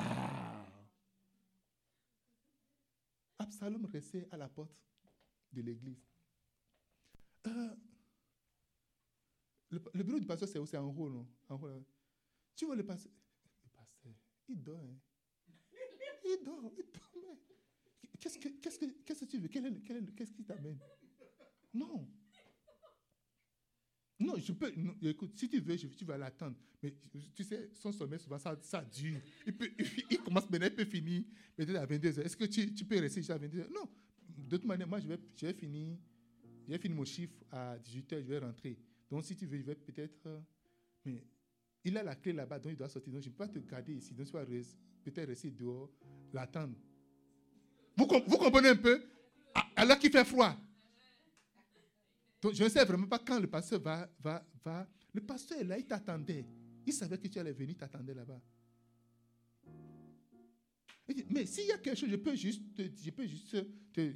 Absalom 3.38 3.84
restait 3.86 4.26
à 4.30 4.36
la 4.36 4.48
porte 4.48 4.74
de 5.52 5.60
l'église. 5.60 6.02
Euh, 7.46 7.76
le, 9.70 10.02
bureau 10.02 10.18
du 10.18 10.26
pasteur, 10.26 10.48
c'est 10.48 10.64
C'est 10.66 10.78
en 10.78 10.88
haut, 10.88 11.10
non? 11.10 11.28
Tu 12.56 12.64
vois 12.64 12.76
Le 12.76 12.84
pasteur, 12.84 13.12
il 14.48 14.62
dort. 14.62 14.80
hein. 14.84 14.98
Il 16.24 16.44
dort, 16.44 16.72
il 16.76 16.84
dort. 16.92 17.38
Qu'est-ce 18.20 18.38
que, 18.38 18.48
qu'est-ce 18.48 18.78
que, 18.78 18.86
qu'est-ce 19.04 19.24
que 19.24 19.30
tu 19.30 19.38
veux? 19.38 19.48
Qu'est-ce 19.48 20.32
qui 20.32 20.44
t'amène? 20.44 20.78
Non. 21.74 22.08
Non, 24.20 24.36
je 24.38 24.52
peux. 24.52 24.72
écoute, 25.02 25.36
si 25.36 25.48
tu 25.48 25.60
veux, 25.60 25.76
tu 25.76 26.04
vas 26.04 26.16
l'attendre. 26.16 26.56
Mais 26.82 26.94
tu 27.34 27.44
sais, 27.44 27.70
son 27.74 27.92
sommeil, 27.92 28.20
souvent, 28.20 28.38
ça, 28.38 28.56
ça 28.62 28.82
dure. 28.82 29.20
Il, 30.10 30.18
commence 30.22 30.48
maintenant, 30.48 30.66
il 30.68 30.74
peut 30.74 30.84
finir 30.84 31.24
peut-être 31.56 31.76
à 31.76 31.86
22h. 31.86 32.20
Est-ce 32.20 32.36
que 32.36 32.44
tu, 32.44 32.72
tu 32.74 32.84
peux 32.84 32.98
rester 33.00 33.20
jusqu'à 33.20 33.36
22h 33.38 33.68
Non. 33.72 33.88
De 34.28 34.56
toute 34.56 34.64
manière, 34.66 34.86
moi, 34.88 35.00
je 35.00 35.08
vais, 35.08 35.18
je 35.36 35.46
vais 35.46 35.52
finir. 35.54 35.98
Je 36.66 36.72
vais 36.72 36.78
finir 36.78 36.96
mon 36.96 37.04
chiffre 37.04 37.34
à 37.50 37.76
18h, 37.78 38.22
je 38.22 38.28
vais 38.28 38.38
rentrer. 38.38 38.78
Donc, 39.10 39.24
si 39.24 39.36
tu 39.36 39.46
veux, 39.46 39.58
je 39.58 39.62
vais 39.64 39.74
peut-être. 39.74 40.26
euh, 40.26 40.40
Mais 41.04 41.22
il 41.84 41.96
a 41.98 42.02
la 42.02 42.14
clé 42.14 42.32
là-bas, 42.32 42.58
donc 42.58 42.72
il 42.72 42.76
doit 42.76 42.88
sortir. 42.88 43.12
Donc, 43.12 43.22
je 43.22 43.28
ne 43.28 43.32
peux 43.32 43.38
pas 43.38 43.48
te 43.48 43.58
garder 43.58 43.94
ici. 43.94 44.14
Donc, 44.14 44.26
tu 44.26 44.32
vas 44.32 44.44
peut-être 44.44 45.28
rester 45.28 45.50
dehors, 45.50 45.90
l'attendre. 46.32 46.74
Vous, 47.96 48.06
vous 48.26 48.38
comprenez 48.38 48.68
un 48.68 48.76
peu? 48.76 49.02
Alors 49.76 49.98
qu'il 49.98 50.10
fait 50.10 50.24
froid. 50.24 50.56
Donc, 52.40 52.54
je 52.54 52.64
ne 52.64 52.68
sais 52.68 52.84
vraiment 52.84 53.06
pas 53.06 53.18
quand 53.18 53.38
le 53.38 53.46
pasteur 53.46 53.80
va, 53.80 54.08
va, 54.20 54.44
va. 54.64 54.86
Le 55.12 55.20
pasteur 55.20 55.58
est 55.58 55.64
là, 55.64 55.78
il 55.78 55.86
t'attendait. 55.86 56.44
Il 56.86 56.92
savait 56.92 57.18
que 57.18 57.28
tu 57.28 57.38
allais 57.38 57.52
venir, 57.52 57.70
il 57.70 57.76
t'attendait 57.76 58.14
là-bas. 58.14 58.40
Mais 61.30 61.46
s'il 61.46 61.66
y 61.66 61.72
a 61.72 61.78
quelque 61.78 61.98
chose, 61.98 62.10
je 62.10 62.16
peux 62.16 62.34
juste 62.34 62.62
te, 62.74 62.82
je 62.82 63.10
peux 63.10 63.26
juste 63.26 63.56
te, 63.92 64.12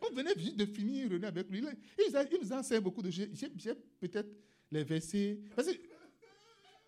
on 0.00 0.14
venait 0.14 0.34
juste 0.38 0.56
de 0.56 0.66
finir 0.66 1.10
avec 1.24 1.50
lui. 1.50 1.64
Il, 1.98 2.38
nous 2.42 2.52
enseigne 2.52 2.80
beaucoup 2.80 3.02
de 3.02 3.10
choses. 3.10 3.28
J'ai 3.32 3.74
peut-être 4.00 4.28
les 4.70 4.84
versets. 4.84 5.40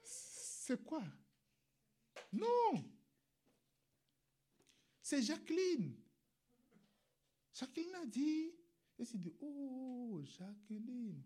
C'est 0.03 0.83
quoi? 0.85 1.05
Non 2.33 2.85
C'est 5.01 5.23
Jacqueline. 5.23 5.97
Jacqueline 7.55 7.95
a 7.95 8.07
dit, 8.07 8.53
elle 8.99 9.07
s'est 9.07 9.19
dit, 9.19 9.33
oh, 9.41 10.21
Jacqueline. 10.25 11.23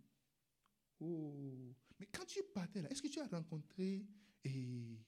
Oh. 1.01 1.75
Mais 1.99 2.07
quand 2.07 2.25
tu 2.27 2.43
partais 2.55 2.83
là, 2.83 2.91
est-ce 2.91 3.03
que 3.03 3.09
tu 3.09 3.19
as 3.19 3.27
rencontré 3.27 4.07
et, 4.45 4.99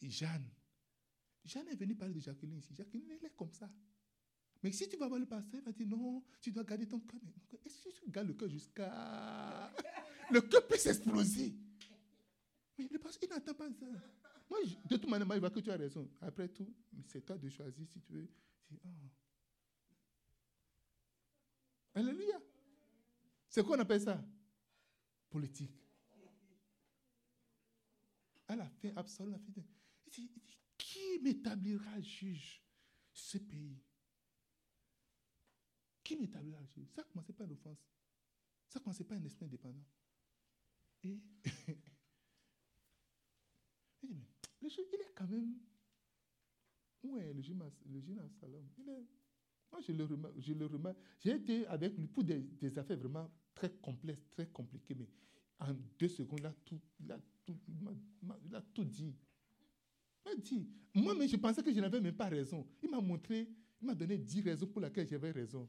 et 0.00 0.10
Jeanne? 0.10 0.50
Jeanne 1.44 1.68
est 1.68 1.76
venue 1.76 1.94
parler 1.94 2.14
de 2.14 2.20
Jacqueline 2.20 2.58
ici. 2.58 2.74
Jacqueline, 2.74 3.10
elle 3.10 3.26
est 3.26 3.36
comme 3.36 3.52
ça. 3.52 3.70
Mais 4.64 4.72
si 4.72 4.88
tu 4.88 4.96
vas 4.96 5.06
voir 5.08 5.20
le 5.20 5.26
pasteur, 5.26 5.60
il 5.60 5.64
va 5.64 5.72
dire 5.72 5.86
non, 5.86 6.24
tu 6.40 6.50
dois 6.50 6.64
garder 6.64 6.88
ton 6.88 6.98
cœur. 6.98 7.20
Est-ce 7.66 7.82
que 7.82 7.90
tu 7.90 8.10
gardes 8.10 8.28
le 8.28 8.32
cœur 8.34 8.48
jusqu'à. 8.48 9.70
Le 10.30 10.40
cœur 10.40 10.66
peut 10.66 10.78
s'exploser. 10.78 11.54
Mais 12.78 12.88
le 12.90 12.98
pasteur, 12.98 13.28
il 13.30 13.34
n'entend 13.34 13.52
pas 13.52 13.70
ça. 13.70 13.84
Moi, 14.48 14.58
je- 14.64 14.88
de 14.88 14.96
toute 14.96 15.06
manière, 15.06 15.28
il 15.34 15.40
va 15.40 15.50
que 15.50 15.60
tu 15.60 15.70
as 15.70 15.76
raison. 15.76 16.10
Après 16.22 16.48
tout, 16.48 16.74
c'est 17.06 17.20
toi 17.26 17.36
de 17.36 17.46
choisir 17.50 17.86
si 17.86 18.00
tu 18.00 18.14
veux. 18.14 18.26
Oh. 18.72 18.88
Alléluia. 21.94 22.40
C'est 23.50 23.62
quoi 23.62 23.76
on 23.76 23.80
appelle 23.80 24.00
ça? 24.00 24.24
Politique. 25.28 25.78
À 28.48 28.56
la 28.56 28.66
fin, 28.70 28.92
Absalom 28.96 29.34
a 29.34 29.38
fait. 29.38 29.52
Il 30.06 30.10
dit, 30.10 30.32
qui 30.78 31.18
m'établira 31.22 32.00
juge 32.00 32.62
ce 33.12 33.36
pays? 33.36 33.78
Qui 36.04 36.16
m'établira 36.16 36.60
Ça 36.94 37.02
ne 37.02 37.08
commençait 37.08 37.32
pas 37.32 37.46
l'offense. 37.46 37.78
Ça 38.68 38.78
ne 38.78 38.84
commençait 38.84 39.04
pas 39.04 39.14
un 39.14 39.24
esprit 39.24 39.46
indépendant. 39.46 39.84
Et 41.02 41.08
il 41.08 41.20
dit, 44.02 44.08
mais 44.08 44.26
le 44.60 44.68
juge, 44.68 44.84
il 44.92 45.00
est 45.00 45.14
quand 45.14 45.26
même. 45.26 45.54
Ouais, 47.02 47.32
le 47.32 47.42
juge, 47.42 47.56
le 47.86 48.00
juge 48.00 48.18
Absalom. 48.18 48.68
Il 48.78 48.88
est, 48.88 49.06
moi, 49.70 49.80
je 50.38 50.52
le 50.52 50.66
remarque. 50.66 50.98
J'ai 51.20 51.34
été 51.34 51.66
avec 51.66 51.96
lui 51.96 52.06
pour 52.06 52.22
des, 52.22 52.78
affaires 52.78 52.98
vraiment 52.98 53.30
très 53.54 53.70
complexes, 53.70 54.28
très 54.30 54.46
compliquées, 54.46 54.94
mais 54.94 55.08
en 55.58 55.74
deux 55.98 56.08
secondes, 56.08 56.40
il 56.40 56.46
a 56.46 56.54
tout, 56.64 56.80
il 57.00 57.10
a 57.10 57.18
tout, 57.44 57.58
il 57.68 57.74
il 58.76 58.88
dit. 58.88 59.14
Il 60.24 60.30
m'a 60.30 60.36
dit. 60.36 60.68
Moi, 60.94 61.14
mais 61.14 61.28
je 61.28 61.36
pensais 61.36 61.62
que 61.62 61.72
je 61.72 61.80
n'avais 61.80 62.00
même 62.00 62.14
pas 62.14 62.28
raison. 62.28 62.66
Il 62.82 62.90
m'a 62.90 63.00
montré, 63.00 63.48
il 63.80 63.86
m'a 63.86 63.94
donné 63.94 64.16
10 64.16 64.42
raisons 64.42 64.66
pour 64.66 64.80
lesquelles 64.80 65.08
j'avais 65.08 65.32
raison. 65.32 65.68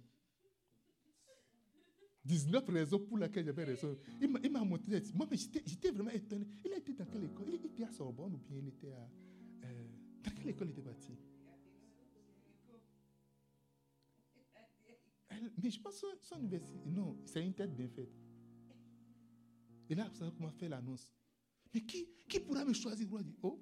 19 2.26 2.68
raisons 2.70 3.00
pour 3.00 3.18
lesquelles 3.18 3.46
j'avais 3.46 3.64
raison. 3.66 3.96
Il 4.22 4.30
m'a- 4.52 4.64
montré. 4.64 5.02
Moi, 5.14 5.28
j'étais 5.32 5.92
vraiment 5.92 6.10
étonné. 6.12 6.46
Il 6.66 6.74
était 6.74 6.94
dans 6.94 7.06
quelle 7.06 7.26
école? 7.26 7.46
Il 7.50 7.66
était 7.66 7.84
à 7.84 7.92
Sorbonne 7.92 8.34
ou 8.34 8.38
bien 8.50 8.58
il 8.60 8.68
était 8.70 8.92
à. 8.92 9.10
euh, 9.66 9.88
dans 10.24 10.32
quelle 10.32 10.50
école 10.50 10.70
il 10.70 10.80
était 10.80 10.90
Elle- 15.30 15.52
Mais 15.62 15.70
je 15.70 15.80
pense 15.80 16.02
que 16.02 16.08
son, 16.22 16.40
université. 16.40 16.80
Non, 16.88 17.18
c'est 17.26 17.46
une 17.46 17.54
tête 17.54 17.76
bien 17.76 17.88
faite. 17.90 18.10
Et 19.90 19.96
là, 19.96 20.06
Absalom 20.06 20.34
m'a 20.40 20.52
fait 20.52 20.68
l'annonce. 20.70 21.12
Mais 21.74 21.82
qui, 21.82 22.08
qui 22.28 22.40
pourra 22.40 22.66
me 22.66 22.74
choisir? 22.74 23.08
Oh, 23.44 23.60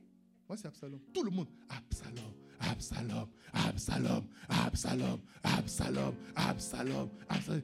moi 0.48 0.56
c'est 0.56 0.68
Absalom. 0.68 1.00
Tout 1.14 1.24
le 1.24 1.32
monde. 1.32 1.50
Absalom, 1.68 2.34
Absalom, 2.70 3.28
Absalom, 3.54 4.28
Absalom, 4.50 5.22
Absalom, 5.44 6.16
Absalom, 6.36 7.10
Absalom. 7.30 7.62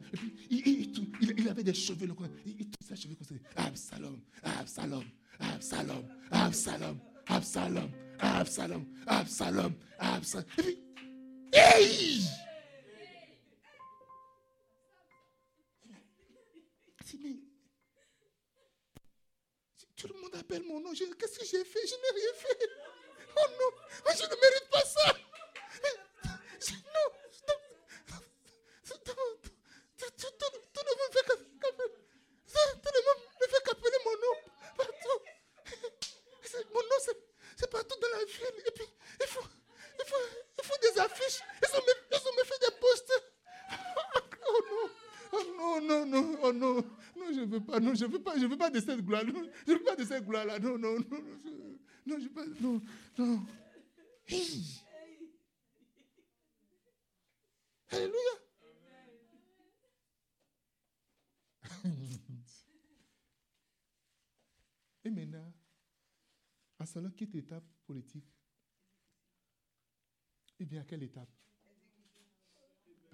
Il, 0.50 1.48
avait 1.50 1.64
des 1.64 1.74
cheveux, 1.74 2.08
il, 2.46 2.56
il 2.60 2.70
tous 2.70 2.86
ses 2.86 2.96
cheveux 2.96 3.16
comme. 3.16 3.40
Absalom, 3.56 4.20
Absalom, 4.44 5.04
Absalom, 5.40 6.04
Absalom, 6.32 7.00
Absalom, 7.28 7.90
Absalom, 8.20 8.86
Absalom, 9.08 9.74
Absalom. 9.98 10.46
Et 10.58 10.62
puis, 10.64 10.78
hey! 11.54 12.22
Tout 19.96 20.08
le 20.08 20.22
monde 20.22 20.36
appelle 20.36 20.64
mon 20.64 20.80
nom. 20.80 20.94
Qu'est-ce 20.94 21.40
que 21.40 21.46
j'ai 21.46 21.66
fait 21.66 21.86
Je 21.86 21.94
n'ai 21.94 22.22
rien 22.22 22.34
fait. 22.36 22.89
Oh 23.40 23.48
non, 23.60 23.70
je 24.16 24.24
ne 24.24 24.36
mérite 24.42 24.70
pas 24.72 24.82
ça. 24.82 25.14
Non, 26.70 27.08
tout, 29.02 29.06
le 29.06 29.22
monde 29.22 29.44
fait 30.00 30.14
ne 33.40 33.48
fait 33.48 33.64
qu'appeler 33.64 34.00
mon 34.06 34.12
nom 34.12 34.36
partout. 34.78 35.20
Mon 36.74 36.82
nom, 36.82 37.00
c'est 37.56 37.70
partout 37.70 38.00
dans 38.02 38.18
la 38.18 38.26
ville. 38.26 38.64
Et 38.68 38.72
puis, 38.72 38.86
il 39.22 39.28
faut, 39.28 39.48
il 40.00 40.06
faut, 40.06 40.26
il 40.58 40.66
faut 40.66 40.78
des 40.82 41.00
affiches. 41.00 41.42
Ils 41.62 41.76
ont, 41.78 41.84
ils 42.12 42.18
ont 42.18 42.46
fait 42.46 42.60
des 42.60 42.76
postes. 42.80 43.14
Oh 44.48 44.60
non. 44.72 44.90
Oh 45.32 45.44
non, 45.56 45.82
non, 45.82 46.06
non, 46.06 46.40
oh 46.42 46.54
non, 46.54 46.76
non, 46.76 47.26
je 47.34 47.42
ne 47.42 47.46
veux 47.46 47.60
pas, 47.60 47.80
non, 47.80 47.94
je 47.94 48.06
ne 48.06 48.12
veux 48.12 48.20
pas, 48.20 48.38
je 48.38 48.46
veux 48.46 48.58
pas 48.58 48.70
de 48.70 48.80
cette 48.80 49.06
gloire, 49.06 49.22
je 49.26 49.72
ne 49.72 49.78
veux 49.78 49.84
pas 49.84 49.96
de 49.96 50.04
cette 50.04 50.26
gloire-là, 50.26 50.58
non, 50.58 50.78
non, 50.78 50.96
non, 50.96 51.22
non, 52.08 52.18
je, 52.18 52.24
veux 52.24 52.30
pas, 52.30 52.46
non, 52.60 52.82
non. 53.20 53.46
Alléluia. 57.92 58.36
Et 65.04 65.10
maintenant, 65.10 65.52
à 66.78 66.86
cela, 66.86 67.10
quitte 67.12 67.34
l'étape 67.34 67.66
politique? 67.86 68.32
Et 70.60 70.66
bien, 70.66 70.82
à 70.82 70.86
quelle 70.86 71.04
étape? 71.04 71.30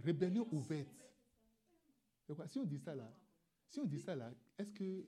Rébellion 0.03 0.47
ouverte. 0.51 0.93
Si 2.47 2.57
on 2.57 2.65
dit 2.65 2.79
ça 2.79 2.95
là, 2.95 3.13
si 3.67 3.79
on 3.79 3.85
dit 3.85 3.99
ça 3.99 4.15
là, 4.15 4.33
est-ce 4.57 4.71
que, 4.71 5.05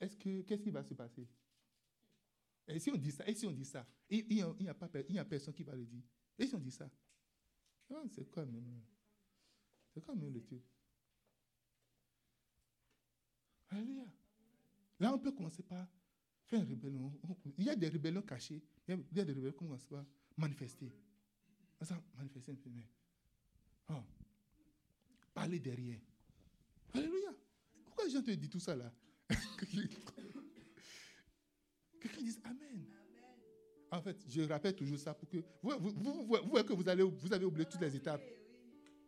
est-ce 0.00 0.16
que, 0.16 0.40
qu'est-ce 0.42 0.62
qui 0.62 0.70
va 0.70 0.82
se 0.82 0.94
passer? 0.94 1.28
Et 2.68 2.78
si 2.78 2.90
on 2.90 2.96
dit 2.96 3.10
ça, 3.10 3.26
et 3.28 3.34
si 3.34 3.46
on 3.46 3.52
dit 3.52 3.64
ça, 3.64 3.86
il 4.08 4.26
n'y 4.28 4.40
a, 4.42 4.46
a, 4.46 5.20
a 5.20 5.24
personne 5.24 5.54
qui 5.54 5.62
va 5.64 5.74
le 5.74 5.84
dire. 5.84 6.02
Et 6.38 6.46
si 6.46 6.54
on 6.54 6.58
dit 6.58 6.70
ça? 6.70 6.88
Ah, 7.90 8.02
C'est 8.08 8.30
quand 8.30 8.46
même, 8.46 8.82
c'est 9.92 10.00
quand 10.04 10.14
même 10.14 10.32
le 10.32 10.40
truc? 10.42 10.62
Alléluia. 13.70 14.04
Là, 15.00 15.14
on 15.14 15.18
peut 15.18 15.32
commencer 15.32 15.62
par 15.62 15.86
faire 16.44 16.60
une 16.60 16.68
rébellion. 16.68 17.12
Il 17.58 17.64
y 17.64 17.70
a 17.70 17.76
des 17.76 17.88
rébellions 17.88 18.22
cachées. 18.22 18.62
Il 18.86 19.04
y 19.12 19.20
a 19.20 19.24
des 19.24 19.32
rébellions 19.32 19.52
qu'on 19.52 19.66
commence 19.66 19.86
par 19.86 20.04
manifester. 20.36 20.92
Ça, 21.80 22.00
manifester 22.16 22.52
un 22.52 22.56
peu. 22.56 22.70
Mais, 22.70 22.86
oh, 23.90 24.02
parler 25.34 25.58
derrière. 25.58 26.00
Alléluia. 26.92 27.34
Pourquoi 27.84 28.04
les 28.04 28.10
gens 28.10 28.22
te 28.22 28.30
disent 28.30 28.50
tout 28.50 28.60
ça 28.60 28.76
là? 28.76 28.92
Dit 32.22 32.38
Amen. 32.44 32.86
En 33.90 34.00
fait, 34.00 34.16
je 34.28 34.40
répète 34.40 34.76
toujours 34.76 34.98
ça 34.98 35.12
pour 35.12 35.28
que 35.28 35.36
vous, 35.62 36.26
voyez 36.48 36.66
que 36.66 36.72
vous, 36.72 36.88
allez, 36.88 37.02
vous 37.02 37.32
avez 37.32 37.44
oublié 37.44 37.66
toutes 37.66 37.80
les 37.80 37.94
étapes. 37.94 38.22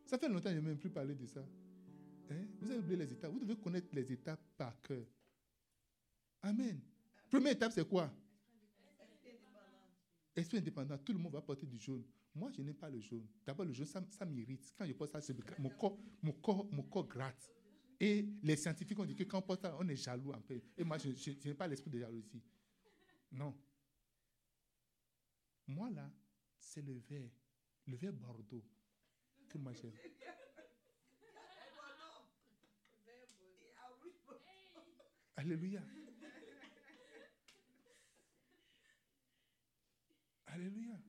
Ça 0.04 0.18
fait 0.18 0.28
longtemps 0.28 0.50
que 0.50 0.56
je 0.56 0.60
n'ai 0.60 0.66
même 0.66 0.78
plus 0.78 0.90
parlé 0.90 1.14
de 1.14 1.24
ça. 1.26 1.40
Hein? 2.30 2.44
Vous 2.60 2.70
avez 2.70 2.80
oublié 2.80 2.96
les 2.96 3.10
étapes. 3.12 3.32
Vous 3.32 3.40
devez 3.40 3.56
connaître 3.56 3.88
les 3.92 4.12
étapes 4.12 4.40
par 4.58 4.78
cœur. 4.82 5.04
Amen. 6.42 6.78
Première 7.30 7.52
étape, 7.52 7.72
c'est 7.72 7.88
quoi? 7.88 8.12
Esprit 10.36 10.58
indépendant. 10.58 10.98
Tout 10.98 11.12
le 11.12 11.18
monde 11.18 11.32
va 11.32 11.40
porter 11.40 11.66
du 11.66 11.78
jaune. 11.78 12.04
Moi, 12.34 12.50
je 12.54 12.60
n'aime 12.60 12.74
pas 12.74 12.90
le 12.90 13.00
jaune. 13.00 13.26
D'abord, 13.46 13.64
le 13.64 13.72
jaune, 13.72 13.86
ça, 13.86 14.02
ça 14.10 14.26
m'irrite. 14.26 14.74
Quand 14.76 14.84
je 14.84 14.92
porte 14.92 15.12
ça, 15.18 15.32
mon 15.58 15.70
corps, 15.70 15.96
mon, 16.20 16.32
corps, 16.32 16.66
mon 16.70 16.82
corps 16.82 17.06
gratte. 17.06 17.50
Et 18.00 18.26
les 18.42 18.56
scientifiques 18.56 18.98
ont 18.98 19.04
dit 19.04 19.14
que 19.14 19.22
quand 19.24 19.38
on 19.38 19.42
porte 19.42 19.62
ça, 19.62 19.76
on 19.78 19.88
est 19.88 19.96
jaloux 19.96 20.32
un 20.32 20.40
peu. 20.40 20.60
Et 20.76 20.84
moi, 20.84 20.98
je, 20.98 21.48
n'ai 21.48 21.54
pas 21.54 21.68
l'esprit 21.68 21.90
de 21.90 22.00
jalousie. 22.00 22.42
Non. 23.34 23.52
Moi, 25.66 25.90
là, 25.90 26.10
c'est 26.58 26.82
le 26.82 26.94
vert. 26.94 27.30
Le 27.86 27.96
vert 27.96 28.12
Bordeaux 28.12 28.64
que 29.48 29.58
moi. 29.58 29.72
Alléluia. 35.36 35.82
Alléluia. 40.46 41.00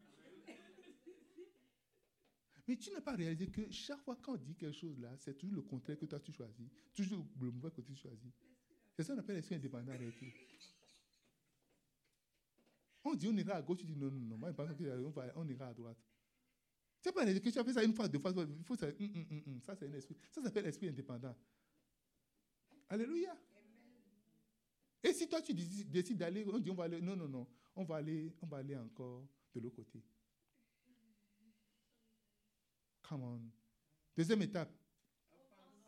Mais 2.67 2.77
tu 2.77 2.91
n'as 2.91 3.01
pas 3.01 3.15
réalisé 3.15 3.47
que 3.51 3.69
chaque 3.71 4.01
fois 4.01 4.15
qu'on 4.15 4.37
dit 4.37 4.55
quelque 4.55 4.75
chose 4.75 4.99
là, 4.99 5.15
c'est 5.19 5.37
toujours 5.37 5.57
le 5.57 5.61
contraire 5.61 5.99
que 5.99 6.07
toi 6.07 6.19
tu 6.19 6.31
choisis. 6.33 6.67
Toujours 6.95 7.27
le 7.39 7.51
mauvais 7.51 7.69
que 7.69 7.81
tu 7.81 7.95
choisis. 7.95 8.31
C'est 8.95 9.03
ça 9.03 9.13
qu'on 9.13 9.19
appelle 9.19 9.35
l'esprit 9.35 9.55
indépendant 9.55 9.91
avec 9.93 10.15
On 13.05 13.13
dit 13.13 13.27
on 13.27 13.37
ira 13.37 13.53
à 13.53 13.61
gauche, 13.61 13.77
tu 13.77 13.85
dis 13.85 13.95
non, 13.95 14.09
non, 14.09 14.19
non. 14.19 14.37
Moi, 14.37 14.49
je 14.49 14.55
pense 14.55 14.67
qu'on 14.75 15.41
on 15.41 15.47
ira 15.47 15.67
à 15.67 15.73
droite. 15.73 15.97
Tu 17.03 17.11
pas 17.11 17.23
que 17.23 17.49
tu 17.49 17.59
as 17.59 17.63
fait 17.63 17.73
ça 17.73 17.83
une 17.83 17.93
fois, 17.93 18.07
deux 18.07 18.17
fois, 18.17 18.33
il 18.35 18.63
faut 18.63 18.75
ça. 18.75 18.87
Hum, 18.87 19.25
hum, 19.29 19.43
hum, 19.45 19.61
ça, 19.61 19.75
c'est 19.75 19.87
un 19.87 19.93
esprit. 19.93 20.17
Ça 20.31 20.41
s'appelle 20.41 20.65
l'esprit 20.65 20.89
indépendant. 20.89 21.35
Alléluia. 22.89 23.37
Et 25.03 25.13
si 25.13 25.29
toi 25.29 25.39
tu 25.39 25.53
décides 25.53 26.17
d'aller, 26.17 26.43
on 26.51 26.57
dit 26.57 26.71
on 26.71 26.73
va 26.73 26.85
aller, 26.85 26.99
non, 26.99 27.15
non, 27.15 27.27
non, 27.27 27.47
on 27.75 27.83
va 27.83 27.97
aller, 27.97 28.33
on 28.41 28.47
va 28.47 28.57
aller 28.57 28.75
encore 28.75 29.27
de 29.53 29.59
l'autre 29.59 29.75
côté. 29.75 30.03
Come 33.03 33.21
on. 33.21 33.41
Deuxième 34.17 34.41
étape. 34.41 34.75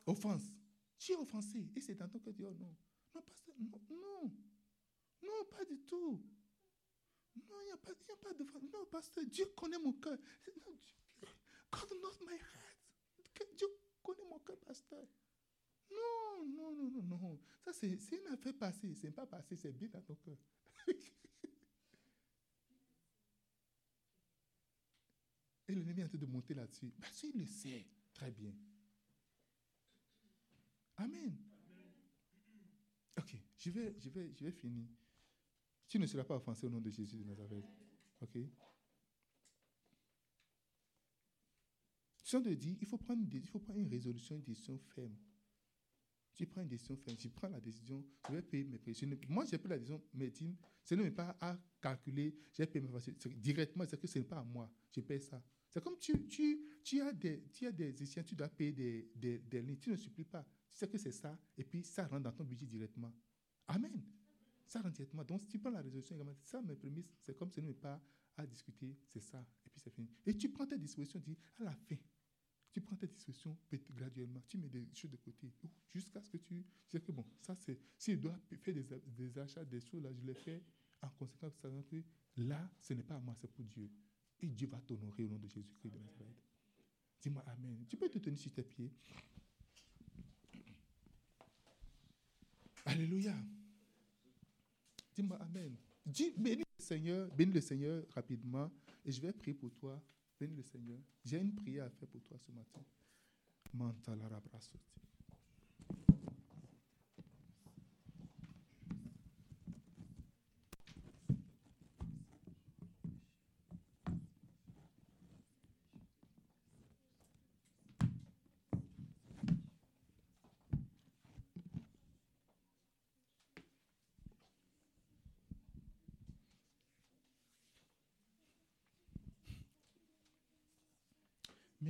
Offense. 0.05 0.53
Tu 0.99 1.13
es 1.13 1.15
offensé. 1.15 1.67
Et 1.75 1.81
c'est 1.81 1.95
dans 1.95 2.07
ton 2.07 2.19
cœur, 2.19 2.35
oh 2.39 2.53
non. 2.53 2.75
Non, 3.15 3.21
non, 3.57 3.81
non. 3.89 4.31
Non, 5.23 5.45
pas 5.49 5.65
du 5.65 5.79
tout. 5.79 6.21
Non, 7.49 7.61
il 7.61 7.65
n'y 7.65 7.71
a 7.71 7.77
pas, 7.77 7.91
a 7.91 8.15
pas 8.17 8.33
de... 8.33 8.43
Non, 8.71 8.85
pasteur, 8.85 9.23
Dieu 9.25 9.45
connaît 9.55 9.79
mon 9.79 9.93
cœur. 9.93 10.17
God 11.71 11.89
knows 12.01 12.19
my 12.25 12.35
heart. 12.35 13.55
Dieu 13.57 13.67
connaît 14.01 14.25
mon 14.29 14.39
cœur, 14.39 14.57
pasteur. 14.57 15.05
Non, 15.91 16.45
non, 16.47 16.75
non, 16.75 16.89
non, 16.89 17.17
non. 17.17 17.39
Ça, 17.61 17.73
c'est 17.73 17.87
une 17.89 18.27
affaire 18.27 18.57
passée. 18.57 18.93
C'est 18.95 19.11
pas 19.11 19.25
passé, 19.25 19.55
c'est 19.55 19.71
bien 19.71 19.87
dans 19.89 20.01
ton 20.01 20.15
cœur. 20.15 20.37
Et 25.67 25.75
l'ennemi 25.75 25.99
est 25.99 26.05
en 26.05 26.07
train 26.07 26.17
de 26.17 26.25
monter 26.25 26.53
là-dessus. 26.53 26.93
Parce 26.99 27.19
qu'il 27.19 27.37
le 27.37 27.45
sait 27.45 27.85
très 28.13 28.31
bien. 28.31 28.53
Amen. 30.95 31.37
Ok, 33.17 33.35
je 33.57 33.69
vais, 33.69 33.95
je 33.99 34.09
vais, 34.09 34.33
je 34.33 34.45
vais 34.45 34.51
finir. 34.51 34.87
Tu 35.87 35.99
ne 35.99 36.05
seras 36.05 36.23
pas 36.23 36.35
offensé 36.35 36.65
au 36.65 36.69
nom 36.69 36.81
de 36.81 36.89
Jésus 36.89 37.17
de 37.17 37.23
Nazareth. 37.23 37.65
Ok? 38.21 38.37
Je 42.27 42.37
de 42.37 42.53
dire, 42.55 42.75
il 42.81 42.85
faut 42.85 42.97
prendre, 42.97 43.23
une 43.77 43.87
résolution, 43.87 44.35
une 44.35 44.43
décision 44.43 44.77
ferme. 44.77 45.15
Tu 46.35 46.45
prends 46.45 46.61
une 46.61 46.67
décision 46.67 46.97
ferme. 46.97 47.15
Je 47.17 47.29
prends 47.29 47.47
la 47.47 47.61
décision, 47.61 48.05
je 48.27 48.33
vais 48.33 48.41
payer 48.41 48.65
mes 48.65 48.77
prix. 48.77 48.93
Moi, 49.29 49.45
j'ai 49.45 49.57
pris 49.57 49.69
la 49.69 49.77
décision, 49.77 50.03
mais 50.13 50.33
ce 50.83 50.95
n'est 50.95 51.09
pas 51.09 51.37
à 51.39 51.57
calculer, 51.81 52.35
j'ai 52.51 52.65
payé 52.65 52.85
mes 52.85 52.99
factures. 52.99 53.31
Directement, 53.37 53.85
c'est 53.87 53.97
que 53.97 54.07
ce 54.07 54.19
n'est 54.19 54.25
pas 54.25 54.39
à 54.39 54.43
moi. 54.43 54.69
Je 54.91 54.99
paye 54.99 55.21
ça. 55.21 55.41
C'est 55.69 55.81
comme 55.81 55.97
tu, 55.99 56.27
tu, 56.27 56.65
tu, 56.83 56.99
as 57.01 57.13
des, 57.13 57.43
tu 57.53 57.65
as 57.65 57.71
des 57.71 57.93
tu 57.95 58.35
dois 58.35 58.49
payer 58.49 58.73
des, 58.73 59.09
des, 59.15 59.39
des 59.39 59.61
lignes. 59.61 59.77
Tu 59.77 59.89
ne 59.89 59.95
supplies 59.95 60.25
pas. 60.25 60.45
Tu 60.69 60.75
sais 60.75 60.87
que 60.89 60.97
c'est 60.97 61.13
ça, 61.13 61.39
et 61.57 61.63
puis 61.63 61.81
ça 61.81 62.05
rentre 62.07 62.23
dans 62.23 62.33
ton 62.33 62.43
budget 62.43 62.65
directement. 62.65 63.13
Amen. 63.67 64.03
Ça 64.67 64.81
rentre 64.81 64.95
directement. 64.95 65.23
Donc, 65.23 65.41
si 65.41 65.47
tu 65.47 65.59
prends 65.59 65.69
la 65.69 65.81
résolution, 65.81 66.17
ça, 66.43 66.61
mes 66.61 66.75
prémices, 66.75 67.11
c'est 67.21 67.37
comme 67.37 67.51
ce 67.51 67.61
n'est 67.61 67.73
pas 67.73 68.01
à 68.35 68.45
discuter, 68.45 68.95
c'est 69.07 69.21
ça, 69.21 69.39
et 69.65 69.69
puis 69.69 69.81
c'est 69.81 69.89
fini. 69.89 70.09
Et 70.25 70.37
tu 70.37 70.49
prends 70.49 70.67
tes 70.67 70.77
dispositions, 70.77 71.19
tu 71.19 71.31
dis, 71.31 71.37
à 71.59 71.63
la 71.63 71.73
fin, 71.73 71.95
tu 72.71 72.81
prends 72.81 72.95
tes 72.95 73.07
dispositions 73.07 73.57
graduellement, 73.95 74.41
tu 74.47 74.57
mets 74.57 74.69
des 74.69 74.87
choses 74.93 75.09
de 75.09 75.17
côté, 75.17 75.51
jusqu'à 75.93 76.21
ce 76.21 76.29
que 76.29 76.37
tu 76.37 76.63
sais 76.85 77.01
que 77.01 77.11
bon, 77.11 77.25
ça 77.41 77.55
c'est, 77.55 77.79
si 77.97 78.11
je 78.13 78.17
dois 78.17 78.37
faire 78.61 78.75
des, 78.75 79.39
achats, 79.39 79.65
des 79.65 79.81
choses 79.81 80.03
là, 80.03 80.13
je 80.13 80.21
les 80.21 80.35
fais 80.35 80.63
en 81.01 81.09
conséquence, 81.09 81.53
sachant 81.55 81.81
que 81.83 82.03
là, 82.37 82.69
ce 82.79 82.93
n'est 82.93 83.03
pas 83.03 83.15
à 83.15 83.19
moi, 83.19 83.33
c'est 83.35 83.51
pour 83.51 83.65
Dieu. 83.65 83.89
Et 84.39 84.47
Dieu 84.47 84.67
va 84.67 84.79
t'honorer 84.81 85.23
au 85.23 85.29
nom 85.29 85.39
de 85.39 85.47
Jésus-Christ 85.47 85.89
de. 85.91 85.99
Dis-moi 87.21 87.43
Amen. 87.47 87.83
Tu 87.89 87.97
peux 87.97 88.09
te 88.09 88.19
tenir 88.19 88.37
sur 88.37 88.53
tes 88.53 88.63
pieds. 88.63 88.93
Alléluia. 92.85 93.35
Dis-moi 95.17 95.37
Amen. 95.41 95.75
Dis, 96.05 96.31
bénis 96.37 96.63
le 96.77 96.83
Seigneur, 96.83 97.27
bénis 97.31 97.53
le 97.53 97.61
Seigneur 97.61 98.05
rapidement 98.13 98.69
et 99.03 99.11
je 99.11 99.19
vais 99.19 99.33
prier 99.33 99.55
pour 99.55 99.73
toi. 99.73 99.99
Bénis 100.39 100.55
le 100.55 100.61
Seigneur. 100.61 100.99
J'ai 101.25 101.39
une 101.39 101.55
prière 101.55 101.85
à 101.85 101.89
faire 101.89 102.07
pour 102.07 102.21
toi 102.21 102.37
ce 102.37 102.51
matin. 102.51 102.81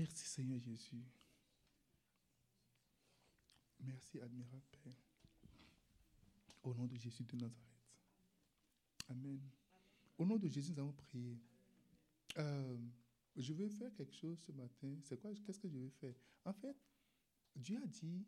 Merci 0.08 0.26
Seigneur 0.26 0.58
Jésus. 0.62 1.04
Merci 3.82 4.22
admirable. 4.22 4.64
Au 6.64 6.74
nom 6.74 6.86
de 6.86 6.96
Jésus 6.96 7.24
de 7.26 7.36
Nazareth. 7.36 7.58
Amen. 9.10 9.42
Au 10.18 10.26
nom 10.26 10.38
de 10.38 10.48
Jésus, 10.48 10.72
nous 10.72 10.80
allons 10.80 10.94
prier. 10.94 11.38
Euh, 12.38 12.78
je 13.36 13.52
veux 13.52 13.68
faire 13.68 13.94
quelque 13.96 14.16
chose 14.16 14.40
ce 14.40 14.54
matin. 14.54 14.96
C'est 15.04 15.20
quoi 15.20 15.34
Qu'est-ce 15.46 15.60
que 15.60 15.68
je 15.68 15.78
veux 15.78 15.90
faire? 15.90 16.16
En 16.46 16.54
fait, 16.54 16.78
Dieu 17.54 17.78
a 17.84 17.88
dit 17.88 18.26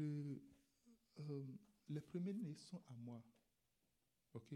euh, 0.00 1.46
les 1.88 2.00
premiers-nés 2.00 2.54
sont 2.54 2.82
à 2.86 2.94
moi. 2.94 3.20
OK? 4.34 4.54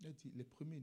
Il 0.00 0.06
a 0.08 0.12
dit, 0.12 0.32
les 0.34 0.42
premiers-nés 0.42 0.80